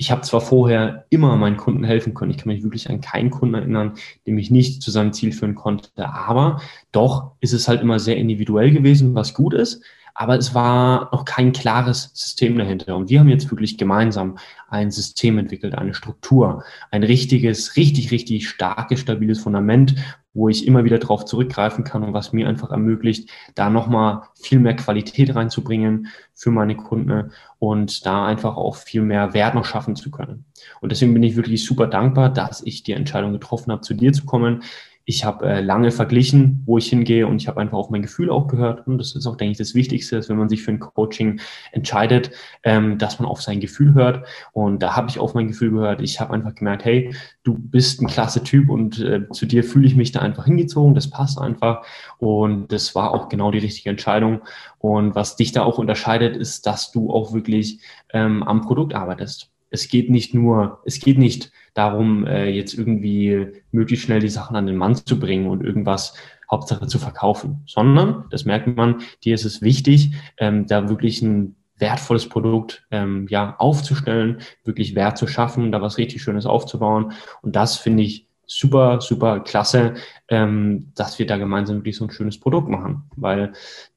ich 0.00 0.12
habe 0.12 0.22
zwar 0.22 0.40
vorher 0.40 1.06
immer 1.10 1.36
meinen 1.36 1.56
Kunden 1.56 1.82
helfen 1.82 2.14
können, 2.14 2.30
ich 2.30 2.38
kann 2.38 2.52
mich 2.52 2.62
wirklich 2.62 2.88
an 2.88 3.00
keinen 3.00 3.30
Kunden 3.30 3.56
erinnern, 3.56 3.94
der 4.24 4.32
mich 4.32 4.50
nicht 4.50 4.80
zu 4.80 4.92
seinem 4.92 5.12
Ziel 5.12 5.32
führen 5.32 5.56
konnte, 5.56 5.90
aber 5.96 6.62
doch 6.92 7.32
ist 7.40 7.52
es 7.52 7.66
halt 7.66 7.82
immer 7.82 7.98
sehr 7.98 8.16
individuell 8.16 8.70
gewesen, 8.70 9.14
was 9.16 9.34
gut 9.34 9.54
ist, 9.54 9.82
aber 10.20 10.36
es 10.36 10.52
war 10.52 11.10
noch 11.12 11.24
kein 11.24 11.52
klares 11.52 12.10
System 12.12 12.58
dahinter. 12.58 12.96
Und 12.96 13.08
wir 13.08 13.20
haben 13.20 13.28
jetzt 13.28 13.52
wirklich 13.52 13.78
gemeinsam 13.78 14.36
ein 14.68 14.90
System 14.90 15.38
entwickelt, 15.38 15.76
eine 15.76 15.94
Struktur, 15.94 16.64
ein 16.90 17.04
richtiges, 17.04 17.76
richtig, 17.76 18.10
richtig 18.10 18.48
starkes, 18.48 18.98
stabiles 18.98 19.38
Fundament, 19.38 19.94
wo 20.34 20.48
ich 20.48 20.66
immer 20.66 20.82
wieder 20.82 20.98
darauf 20.98 21.24
zurückgreifen 21.24 21.84
kann 21.84 22.02
und 22.02 22.14
was 22.14 22.32
mir 22.32 22.48
einfach 22.48 22.72
ermöglicht, 22.72 23.30
da 23.54 23.70
nochmal 23.70 24.22
viel 24.34 24.58
mehr 24.58 24.74
Qualität 24.74 25.36
reinzubringen 25.36 26.08
für 26.34 26.50
meine 26.50 26.74
Kunden 26.74 27.30
und 27.60 28.04
da 28.04 28.26
einfach 28.26 28.56
auch 28.56 28.74
viel 28.74 29.02
mehr 29.02 29.34
Wert 29.34 29.54
noch 29.54 29.66
schaffen 29.66 29.94
zu 29.94 30.10
können. 30.10 30.46
Und 30.80 30.90
deswegen 30.90 31.14
bin 31.14 31.22
ich 31.22 31.36
wirklich 31.36 31.64
super 31.64 31.86
dankbar, 31.86 32.28
dass 32.28 32.60
ich 32.60 32.82
die 32.82 32.92
Entscheidung 32.92 33.32
getroffen 33.32 33.70
habe, 33.70 33.82
zu 33.82 33.94
dir 33.94 34.12
zu 34.12 34.24
kommen. 34.24 34.64
Ich 35.08 35.24
habe 35.24 35.46
äh, 35.48 35.60
lange 35.62 35.90
verglichen, 35.90 36.62
wo 36.66 36.76
ich 36.76 36.90
hingehe 36.90 37.26
und 37.26 37.40
ich 37.40 37.48
habe 37.48 37.58
einfach 37.62 37.78
auf 37.78 37.88
mein 37.88 38.02
Gefühl 38.02 38.28
auch 38.28 38.46
gehört. 38.46 38.86
Und 38.86 38.98
das 38.98 39.16
ist 39.16 39.26
auch, 39.26 39.36
denke 39.36 39.52
ich, 39.52 39.56
das 39.56 39.74
Wichtigste, 39.74 40.16
dass 40.16 40.28
wenn 40.28 40.36
man 40.36 40.50
sich 40.50 40.62
für 40.62 40.70
ein 40.70 40.80
Coaching 40.80 41.40
entscheidet, 41.72 42.30
ähm, 42.62 42.98
dass 42.98 43.18
man 43.18 43.26
auf 43.26 43.40
sein 43.40 43.58
Gefühl 43.58 43.94
hört. 43.94 44.26
Und 44.52 44.82
da 44.82 44.96
habe 44.96 45.08
ich 45.08 45.18
auf 45.18 45.32
mein 45.32 45.48
Gefühl 45.48 45.70
gehört. 45.70 46.02
Ich 46.02 46.20
habe 46.20 46.34
einfach 46.34 46.54
gemerkt, 46.54 46.84
hey, 46.84 47.14
du 47.42 47.54
bist 47.54 48.02
ein 48.02 48.06
klasse 48.06 48.44
Typ 48.44 48.68
und 48.68 49.00
äh, 49.00 49.26
zu 49.30 49.46
dir 49.46 49.64
fühle 49.64 49.86
ich 49.86 49.96
mich 49.96 50.12
da 50.12 50.20
einfach 50.20 50.44
hingezogen. 50.44 50.94
Das 50.94 51.08
passt 51.08 51.40
einfach. 51.40 51.86
Und 52.18 52.70
das 52.70 52.94
war 52.94 53.14
auch 53.14 53.30
genau 53.30 53.50
die 53.50 53.60
richtige 53.60 53.88
Entscheidung. 53.88 54.42
Und 54.76 55.14
was 55.14 55.36
dich 55.36 55.52
da 55.52 55.62
auch 55.62 55.78
unterscheidet, 55.78 56.36
ist, 56.36 56.66
dass 56.66 56.92
du 56.92 57.10
auch 57.10 57.32
wirklich 57.32 57.80
ähm, 58.12 58.42
am 58.42 58.60
Produkt 58.60 58.92
arbeitest 58.92 59.50
es 59.70 59.88
geht 59.88 60.10
nicht 60.10 60.34
nur, 60.34 60.80
es 60.84 60.98
geht 60.98 61.18
nicht 61.18 61.52
darum, 61.78 62.26
äh, 62.26 62.48
jetzt 62.50 62.74
irgendwie 62.74 63.46
möglichst 63.70 64.04
schnell 64.04 64.20
die 64.20 64.28
Sachen 64.28 64.56
an 64.56 64.66
den 64.66 64.76
Mann 64.76 64.96
zu 64.96 65.18
bringen 65.18 65.48
und 65.48 65.64
irgendwas 65.64 66.14
Hauptsache 66.50 66.86
zu 66.86 66.98
verkaufen, 66.98 67.62
sondern, 67.66 68.24
das 68.30 68.44
merkt 68.44 68.74
man, 68.76 69.02
dir 69.22 69.34
ist 69.34 69.44
es 69.44 69.62
wichtig, 69.62 70.12
ähm, 70.38 70.66
da 70.66 70.88
wirklich 70.88 71.22
ein 71.22 71.54
wertvolles 71.76 72.28
Produkt 72.28 72.84
ähm, 72.90 73.26
ja 73.28 73.54
aufzustellen, 73.58 74.38
wirklich 74.64 74.96
Wert 74.96 75.16
zu 75.18 75.28
schaffen, 75.28 75.70
da 75.70 75.80
was 75.80 75.98
richtig 75.98 76.22
Schönes 76.22 76.46
aufzubauen. 76.46 77.12
Und 77.42 77.54
das 77.54 77.76
finde 77.76 78.02
ich 78.02 78.26
super, 78.46 79.00
super 79.00 79.40
klasse, 79.40 79.94
ähm, 80.28 80.90
dass 80.96 81.18
wir 81.18 81.26
da 81.26 81.36
gemeinsam 81.36 81.76
wirklich 81.76 81.96
so 81.96 82.04
ein 82.04 82.10
schönes 82.10 82.40
Produkt 82.40 82.68
machen, 82.68 83.04
weil 83.14 83.52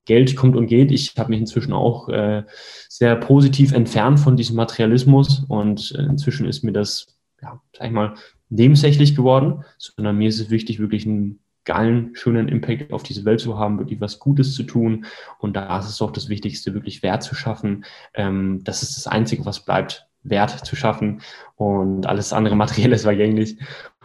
Geld 0.06 0.36
kommt 0.36 0.56
und 0.56 0.68
geht. 0.68 0.92
Ich 0.92 1.16
habe 1.18 1.30
mich 1.30 1.40
inzwischen 1.40 1.74
auch 1.74 2.10
äh, 2.10 2.44
sehr 2.90 3.16
positiv 3.16 3.72
entfernt 3.72 4.20
von 4.20 4.36
diesem 4.36 4.58
Materialismus 4.58 5.46
und 5.48 5.96
äh, 5.98 6.04
inzwischen 6.04 6.46
ist 6.48 6.64
mir 6.64 6.74
das, 6.74 7.08
ja, 7.42 7.62
sag 7.78 7.88
ich 7.88 7.94
mal, 7.94 8.16
nebensächlich 8.50 9.16
geworden, 9.16 9.64
sondern 9.78 10.18
mir 10.18 10.30
ist 10.30 10.39
es 10.39 10.50
wichtig, 10.50 10.80
wirklich 10.80 11.06
einen 11.06 11.39
geilen, 11.64 12.16
schönen 12.16 12.48
Impact 12.48 12.92
auf 12.92 13.04
diese 13.04 13.26
Welt 13.26 13.39
zu 13.39 13.58
haben, 13.58 13.80
wirklich 13.80 14.02
was 14.02 14.20
Gutes 14.20 14.56
zu 14.56 14.64
tun. 14.64 15.06
Und 15.39 15.56
da 15.56 15.78
ist 15.80 15.89
es 15.89 16.02
auch 16.02 16.12
das 16.12 16.30
Wichtigste, 16.30 16.74
wirklich 16.74 17.04
Wert 17.04 17.24
zu 17.24 17.36
schaffen. 17.36 17.86
Ähm, 18.14 18.62
das 18.64 18.84
ist 18.84 18.98
das 18.98 19.08
Einzige, 19.08 19.46
was 19.46 19.64
bleibt, 19.64 20.08
Wert 20.24 20.66
zu 20.66 20.76
schaffen. 20.76 21.22
Und 21.56 22.08
alles 22.08 22.34
andere 22.34 22.56
Materielle 22.56 22.96
ist 22.96 23.04
vergänglich. 23.04 23.58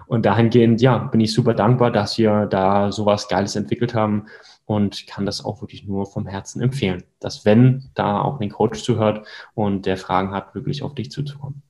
Und 0.07 0.25
dahingehend, 0.25 0.81
ja, 0.81 0.99
bin 0.99 1.21
ich 1.21 1.33
super 1.33 1.55
dankbar, 1.55 1.91
dass 1.91 2.17
wir 2.19 2.47
da 2.47 2.93
sowas 2.93 3.29
Geiles 3.29 3.57
entwickelt 3.57 3.95
haben 3.95 4.27
und 4.65 5.07
kann 5.07 5.27
das 5.27 5.45
auch 5.45 5.63
wirklich 5.63 5.85
nur 5.85 6.07
vom 6.07 6.27
Herzen 6.27 6.61
empfehlen, 6.61 7.03
dass 7.19 7.45
wenn 7.45 7.91
da 7.95 8.21
auch 8.21 8.41
ein 8.41 8.51
Coach 8.51 8.83
zuhört 8.83 9.27
und 9.55 9.87
der 9.87 9.97
Fragen 9.97 10.33
hat, 10.33 10.55
wirklich 10.55 10.83
auf 10.83 10.95
dich 10.95 11.11
zuzukommen. 11.11 11.63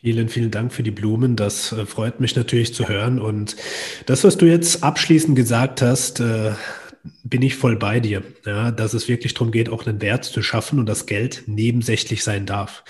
Vielen, 0.00 0.28
vielen 0.28 0.50
Dank 0.52 0.72
für 0.72 0.82
die 0.84 0.92
Blumen. 0.92 1.34
Das 1.34 1.72
äh, 1.72 1.84
freut 1.84 2.20
mich 2.20 2.36
natürlich 2.36 2.72
zu 2.72 2.88
hören. 2.88 3.18
Und 3.18 3.56
das, 4.06 4.22
was 4.22 4.36
du 4.36 4.46
jetzt 4.46 4.84
abschließend 4.84 5.34
gesagt 5.34 5.82
hast, 5.82 6.20
äh, 6.20 6.52
bin 7.24 7.42
ich 7.42 7.56
voll 7.56 7.76
bei 7.76 8.00
dir, 8.00 8.22
ja, 8.44 8.70
dass 8.70 8.94
es 8.94 9.08
wirklich 9.08 9.34
darum 9.34 9.50
geht, 9.50 9.68
auch 9.68 9.86
einen 9.86 10.00
Wert 10.00 10.24
zu 10.24 10.42
schaffen 10.42 10.78
und 10.78 10.86
das 10.86 11.06
Geld 11.06 11.44
nebensächlich 11.46 12.22
sein 12.22 12.46
darf. 12.46 12.84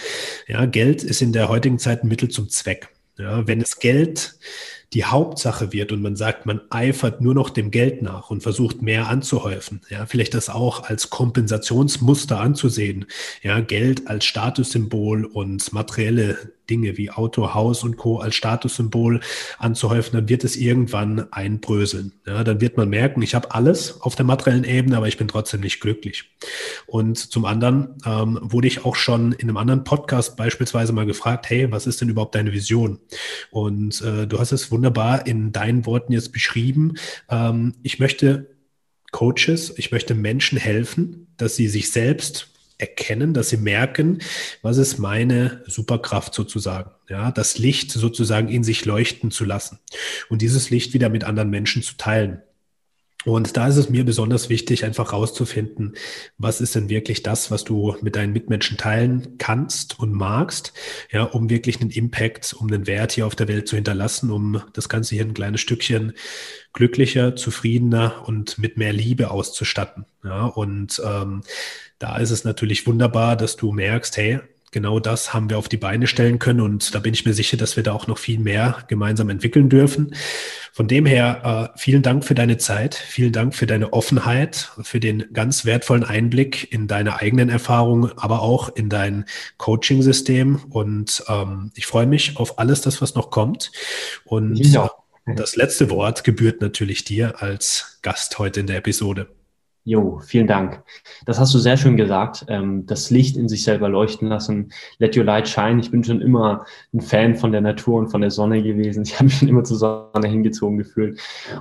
Ja, 0.46 0.66
Geld 0.66 1.02
ist 1.02 1.22
in 1.22 1.32
der 1.32 1.48
heutigen 1.48 1.78
Zeit 1.78 2.02
ein 2.02 2.08
Mittel 2.08 2.28
zum 2.28 2.48
Zweck. 2.48 2.88
Ja, 3.18 3.46
wenn 3.46 3.60
es 3.60 3.78
Geld 3.78 4.38
die 4.94 5.04
Hauptsache 5.04 5.72
wird 5.72 5.92
und 5.92 6.00
man 6.00 6.16
sagt, 6.16 6.46
man 6.46 6.62
eifert 6.70 7.20
nur 7.20 7.34
noch 7.34 7.50
dem 7.50 7.70
Geld 7.70 8.00
nach 8.00 8.30
und 8.30 8.42
versucht 8.42 8.80
mehr 8.80 9.08
anzuhäufen. 9.08 9.82
Ja, 9.90 10.06
vielleicht 10.06 10.34
das 10.34 10.48
auch 10.48 10.84
als 10.84 11.10
Kompensationsmuster 11.10 12.40
anzusehen. 12.40 13.06
Ja, 13.42 13.60
Geld 13.60 14.08
als 14.08 14.24
Statussymbol 14.24 15.26
und 15.26 15.72
materielle 15.72 16.38
Dinge 16.68 16.96
wie 16.96 17.10
Auto, 17.10 17.54
Haus 17.54 17.82
und 17.84 17.96
Co. 17.96 18.18
als 18.18 18.34
Statussymbol 18.34 19.20
anzuhäufen, 19.58 20.12
dann 20.14 20.28
wird 20.28 20.44
es 20.44 20.56
irgendwann 20.56 21.32
einbröseln. 21.32 22.12
Ja, 22.26 22.44
dann 22.44 22.60
wird 22.60 22.76
man 22.76 22.88
merken, 22.88 23.22
ich 23.22 23.34
habe 23.34 23.52
alles 23.52 24.00
auf 24.00 24.14
der 24.14 24.24
materiellen 24.24 24.64
Ebene, 24.64 24.96
aber 24.96 25.08
ich 25.08 25.16
bin 25.16 25.28
trotzdem 25.28 25.60
nicht 25.60 25.80
glücklich. 25.80 26.30
Und 26.86 27.18
zum 27.18 27.44
anderen 27.44 27.96
ähm, 28.04 28.38
wurde 28.42 28.68
ich 28.68 28.84
auch 28.84 28.96
schon 28.96 29.32
in 29.32 29.48
einem 29.48 29.56
anderen 29.56 29.84
Podcast 29.84 30.36
beispielsweise 30.36 30.92
mal 30.92 31.06
gefragt, 31.06 31.50
hey, 31.50 31.70
was 31.70 31.86
ist 31.86 32.00
denn 32.00 32.08
überhaupt 32.08 32.34
deine 32.34 32.52
Vision? 32.52 32.98
Und 33.50 34.00
äh, 34.02 34.26
du 34.26 34.38
hast 34.38 34.52
es 34.52 34.70
wunderbar 34.70 35.26
in 35.26 35.52
deinen 35.52 35.86
Worten 35.86 36.12
jetzt 36.12 36.32
beschrieben. 36.32 36.94
Ähm, 37.28 37.74
ich 37.82 37.98
möchte 37.98 38.58
Coaches, 39.10 39.72
ich 39.76 39.90
möchte 39.90 40.14
Menschen 40.14 40.58
helfen, 40.58 41.28
dass 41.36 41.56
sie 41.56 41.68
sich 41.68 41.90
selbst 41.90 42.52
erkennen, 42.78 43.34
dass 43.34 43.50
sie 43.50 43.56
merken, 43.56 44.20
was 44.62 44.78
ist 44.78 44.98
meine 44.98 45.62
Superkraft 45.66 46.32
sozusagen. 46.32 46.90
Ja, 47.08 47.30
das 47.32 47.58
Licht 47.58 47.90
sozusagen 47.90 48.48
in 48.48 48.64
sich 48.64 48.84
leuchten 48.84 49.30
zu 49.30 49.44
lassen 49.44 49.78
und 50.28 50.42
dieses 50.42 50.70
Licht 50.70 50.94
wieder 50.94 51.08
mit 51.08 51.24
anderen 51.24 51.50
Menschen 51.50 51.82
zu 51.82 51.96
teilen. 51.96 52.42
Und 53.24 53.56
da 53.56 53.66
ist 53.66 53.76
es 53.76 53.90
mir 53.90 54.04
besonders 54.04 54.48
wichtig, 54.48 54.84
einfach 54.84 55.12
rauszufinden, 55.12 55.96
was 56.38 56.60
ist 56.60 56.76
denn 56.76 56.88
wirklich 56.88 57.24
das, 57.24 57.50
was 57.50 57.64
du 57.64 57.96
mit 58.00 58.14
deinen 58.14 58.32
Mitmenschen 58.32 58.76
teilen 58.76 59.38
kannst 59.38 59.98
und 59.98 60.12
magst, 60.12 60.72
ja, 61.10 61.24
um 61.24 61.50
wirklich 61.50 61.80
einen 61.80 61.90
Impact, 61.90 62.54
um 62.56 62.68
einen 62.68 62.86
Wert 62.86 63.12
hier 63.12 63.26
auf 63.26 63.34
der 63.34 63.48
Welt 63.48 63.66
zu 63.66 63.74
hinterlassen, 63.74 64.30
um 64.30 64.62
das 64.72 64.88
Ganze 64.88 65.16
hier 65.16 65.24
ein 65.24 65.34
kleines 65.34 65.60
Stückchen 65.60 66.12
glücklicher, 66.72 67.36
zufriedener 67.36 68.24
und 68.26 68.58
mit 68.58 68.76
mehr 68.76 68.92
Liebe 68.92 69.30
auszustatten. 69.30 70.04
Ja, 70.24 70.46
und 70.46 71.00
ähm, 71.04 71.42
da 71.98 72.16
ist 72.18 72.30
es 72.30 72.44
natürlich 72.44 72.86
wunderbar, 72.86 73.36
dass 73.36 73.56
du 73.56 73.72
merkst, 73.72 74.16
hey, 74.16 74.40
genau 74.70 75.00
das 75.00 75.32
haben 75.32 75.50
wir 75.50 75.58
auf 75.58 75.68
die 75.68 75.76
Beine 75.76 76.06
stellen 76.06 76.38
können 76.38 76.60
und 76.60 76.94
da 76.94 76.98
bin 76.98 77.14
ich 77.14 77.24
mir 77.24 77.32
sicher, 77.32 77.56
dass 77.56 77.76
wir 77.76 77.82
da 77.82 77.92
auch 77.92 78.06
noch 78.06 78.18
viel 78.18 78.38
mehr 78.38 78.84
gemeinsam 78.88 79.30
entwickeln 79.30 79.68
dürfen. 79.68 80.14
Von 80.72 80.88
dem 80.88 81.06
her, 81.06 81.72
äh, 81.74 81.78
vielen 81.78 82.02
Dank 82.02 82.24
für 82.24 82.34
deine 82.34 82.58
Zeit, 82.58 82.94
vielen 82.94 83.32
Dank 83.32 83.54
für 83.54 83.66
deine 83.66 83.92
Offenheit, 83.92 84.70
für 84.82 85.00
den 85.00 85.32
ganz 85.32 85.64
wertvollen 85.64 86.04
Einblick 86.04 86.72
in 86.72 86.86
deine 86.86 87.16
eigenen 87.16 87.48
Erfahrungen, 87.48 88.12
aber 88.16 88.42
auch 88.42 88.68
in 88.76 88.88
dein 88.88 89.24
Coaching-System 89.56 90.60
und 90.70 91.24
ähm, 91.28 91.72
ich 91.74 91.86
freue 91.86 92.06
mich 92.06 92.36
auf 92.36 92.58
alles 92.58 92.82
das, 92.82 93.00
was 93.00 93.14
noch 93.14 93.30
kommt 93.30 93.72
und 94.24 94.58
ja. 94.58 94.90
Das 95.36 95.56
letzte 95.56 95.90
Wort 95.90 96.24
gebührt 96.24 96.60
natürlich 96.60 97.04
dir 97.04 97.42
als 97.42 97.98
Gast 98.02 98.38
heute 98.38 98.60
in 98.60 98.66
der 98.66 98.78
Episode. 98.78 99.28
Jo, 99.88 100.20
vielen 100.22 100.46
Dank. 100.46 100.82
Das 101.24 101.40
hast 101.40 101.54
du 101.54 101.58
sehr 101.58 101.78
schön 101.78 101.96
gesagt. 101.96 102.44
Ähm, 102.48 102.84
das 102.84 103.08
Licht 103.08 103.38
in 103.38 103.48
sich 103.48 103.64
selber 103.64 103.88
leuchten 103.88 104.28
lassen. 104.28 104.70
Let 104.98 105.16
your 105.16 105.24
light 105.24 105.48
shine. 105.48 105.80
Ich 105.80 105.90
bin 105.90 106.04
schon 106.04 106.20
immer 106.20 106.66
ein 106.92 107.00
Fan 107.00 107.36
von 107.36 107.52
der 107.52 107.62
Natur 107.62 107.98
und 107.98 108.08
von 108.08 108.20
der 108.20 108.30
Sonne 108.30 108.62
gewesen. 108.62 109.04
Ich 109.04 109.14
habe 109.14 109.24
mich 109.24 109.38
schon 109.38 109.48
immer 109.48 109.64
zur 109.64 109.78
Sonne 109.78 110.28
hingezogen 110.28 110.76
gefühlt. 110.76 111.18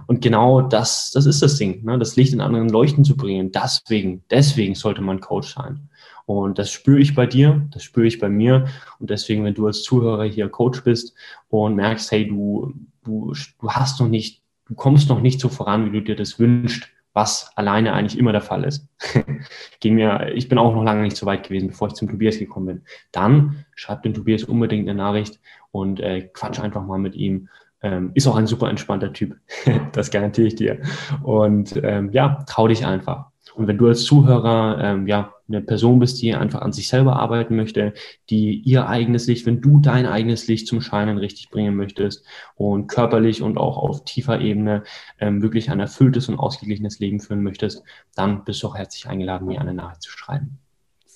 Und 0.08 0.22
genau 0.22 0.60
das, 0.60 1.12
das 1.12 1.26
ist 1.26 1.42
das 1.42 1.56
Ding, 1.56 1.86
ne? 1.86 1.98
das 1.98 2.18
Licht 2.18 2.34
in 2.34 2.42
anderen 2.42 2.68
leuchten 2.68 3.06
zu 3.06 3.16
bringen. 3.16 3.54
Deswegen, 3.54 4.24
deswegen 4.30 4.76
sollte 4.76 5.02
man 5.02 5.22
Coach 5.22 5.56
sein. 5.56 5.88
Und 6.26 6.60
das 6.60 6.70
spüre 6.70 7.00
ich 7.00 7.16
bei 7.16 7.26
dir, 7.26 7.66
das 7.72 7.84
spüre 7.84 8.08
ich 8.08 8.20
bei 8.20 8.28
mir. 8.28 8.66
Und 9.00 9.10
deswegen, 9.10 9.46
wenn 9.46 9.54
du 9.54 9.68
als 9.68 9.84
Zuhörer 9.84 10.26
hier 10.26 10.50
Coach 10.50 10.84
bist 10.84 11.14
und 11.48 11.76
merkst, 11.76 12.12
hey, 12.12 12.28
du, 12.28 12.74
du, 13.08 13.34
du 13.60 13.72
hast 13.72 14.00
noch 14.00 14.08
nicht, 14.08 14.42
du 14.68 14.76
kommst 14.76 15.10
noch 15.10 15.22
nicht 15.22 15.40
so 15.40 15.50
voran, 15.50 15.86
wie 15.86 15.98
du 15.98 16.04
dir 16.04 16.16
das 16.16 16.40
wünschst, 16.40 16.90
was 17.14 17.52
alleine 17.56 17.94
eigentlich 17.94 18.20
immer 18.20 18.32
der 18.32 18.42
Fall 18.42 18.64
ist. 18.64 18.88
Ging 19.80 19.96
mir, 19.96 20.34
ich 20.36 20.50
bin 20.50 20.60
auch 20.60 20.76
noch 20.76 20.84
lange 20.84 21.02
nicht 21.02 21.18
so 21.18 21.26
weit 21.26 21.48
gewesen, 21.48 21.70
bevor 21.70 21.88
ich 21.88 21.96
zum 21.96 22.10
Tobias 22.10 22.38
gekommen 22.38 22.66
bin. 22.68 22.82
Dann 23.12 23.66
schreib 23.76 24.04
den 24.04 24.14
Tobias 24.14 24.44
unbedingt 24.44 24.88
eine 24.88 24.98
Nachricht 24.98 25.40
und 25.72 26.00
äh, 26.00 26.30
quatsch 26.34 26.60
einfach 26.60 26.86
mal 26.86 27.00
mit 27.00 27.16
ihm. 27.16 27.50
Ähm, 27.82 28.12
ist 28.14 28.28
auch 28.28 28.36
ein 28.36 28.48
super 28.48 28.70
entspannter 28.70 29.14
Typ, 29.14 29.36
das 29.94 30.12
garantiere 30.12 30.48
ich 30.48 30.56
dir. 30.56 30.82
Und 31.24 31.80
ähm, 31.84 32.12
ja, 32.12 32.44
trau 32.48 32.68
dich 32.68 32.86
einfach. 32.86 33.28
Und 33.56 33.68
wenn 33.68 33.78
du 33.78 33.88
als 33.88 34.04
Zuhörer 34.04 34.80
ähm, 34.82 35.08
ja 35.08 35.34
eine 35.48 35.62
Person 35.62 36.00
bist, 36.00 36.22
die 36.22 36.34
einfach 36.36 36.62
an 36.62 36.74
sich 36.74 36.88
selber 36.88 37.18
arbeiten 37.18 37.56
möchte, 37.56 37.94
die 38.30 38.60
ihr 38.62 38.88
eigenes 38.88 39.28
Licht, 39.28 39.46
wenn 39.46 39.62
du 39.62 39.80
dein 39.80 40.06
eigenes 40.06 40.48
Licht 40.48 40.68
zum 40.68 40.82
Scheinen 40.82 41.18
richtig 41.18 41.50
bringen 41.50 41.76
möchtest 41.76 42.26
und 42.56 42.88
körperlich 42.88 43.42
und 43.42 43.58
auch 43.58 43.78
auf 43.78 44.04
tiefer 44.04 44.42
Ebene 44.42 44.84
ähm, 45.20 45.42
wirklich 45.42 45.70
ein 45.72 45.80
erfülltes 45.80 46.30
und 46.30 46.40
ausgeglichenes 46.40 47.00
Leben 47.00 47.20
führen 47.20 47.44
möchtest, 47.44 47.84
dann 48.16 48.44
bist 48.44 48.64
du 48.64 48.68
auch 48.68 48.76
herzlich 48.76 49.08
eingeladen, 49.08 49.48
mir 49.48 49.62
eine 49.62 49.74
Nachricht 49.74 50.02
zu 50.02 50.12
schreiben. 50.12 50.60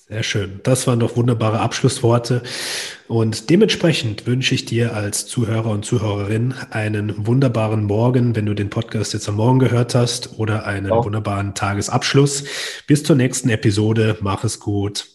Sehr 0.08 0.22
schön. 0.22 0.60
Das 0.62 0.86
waren 0.86 1.00
doch 1.00 1.16
wunderbare 1.16 1.60
Abschlussworte. 1.60 2.42
Und 3.08 3.50
dementsprechend 3.50 4.26
wünsche 4.26 4.54
ich 4.54 4.64
dir 4.64 4.94
als 4.94 5.26
Zuhörer 5.26 5.70
und 5.70 5.84
Zuhörerin 5.84 6.54
einen 6.70 7.26
wunderbaren 7.26 7.84
Morgen, 7.84 8.34
wenn 8.34 8.46
du 8.46 8.54
den 8.54 8.68
Podcast 8.68 9.14
jetzt 9.14 9.28
am 9.28 9.36
Morgen 9.36 9.58
gehört 9.58 9.94
hast, 9.94 10.38
oder 10.38 10.66
einen 10.66 10.90
oh. 10.90 11.04
wunderbaren 11.04 11.54
Tagesabschluss. 11.54 12.44
Bis 12.86 13.04
zur 13.04 13.16
nächsten 13.16 13.48
Episode. 13.48 14.16
Mach 14.20 14.44
es 14.44 14.60
gut. 14.60 15.11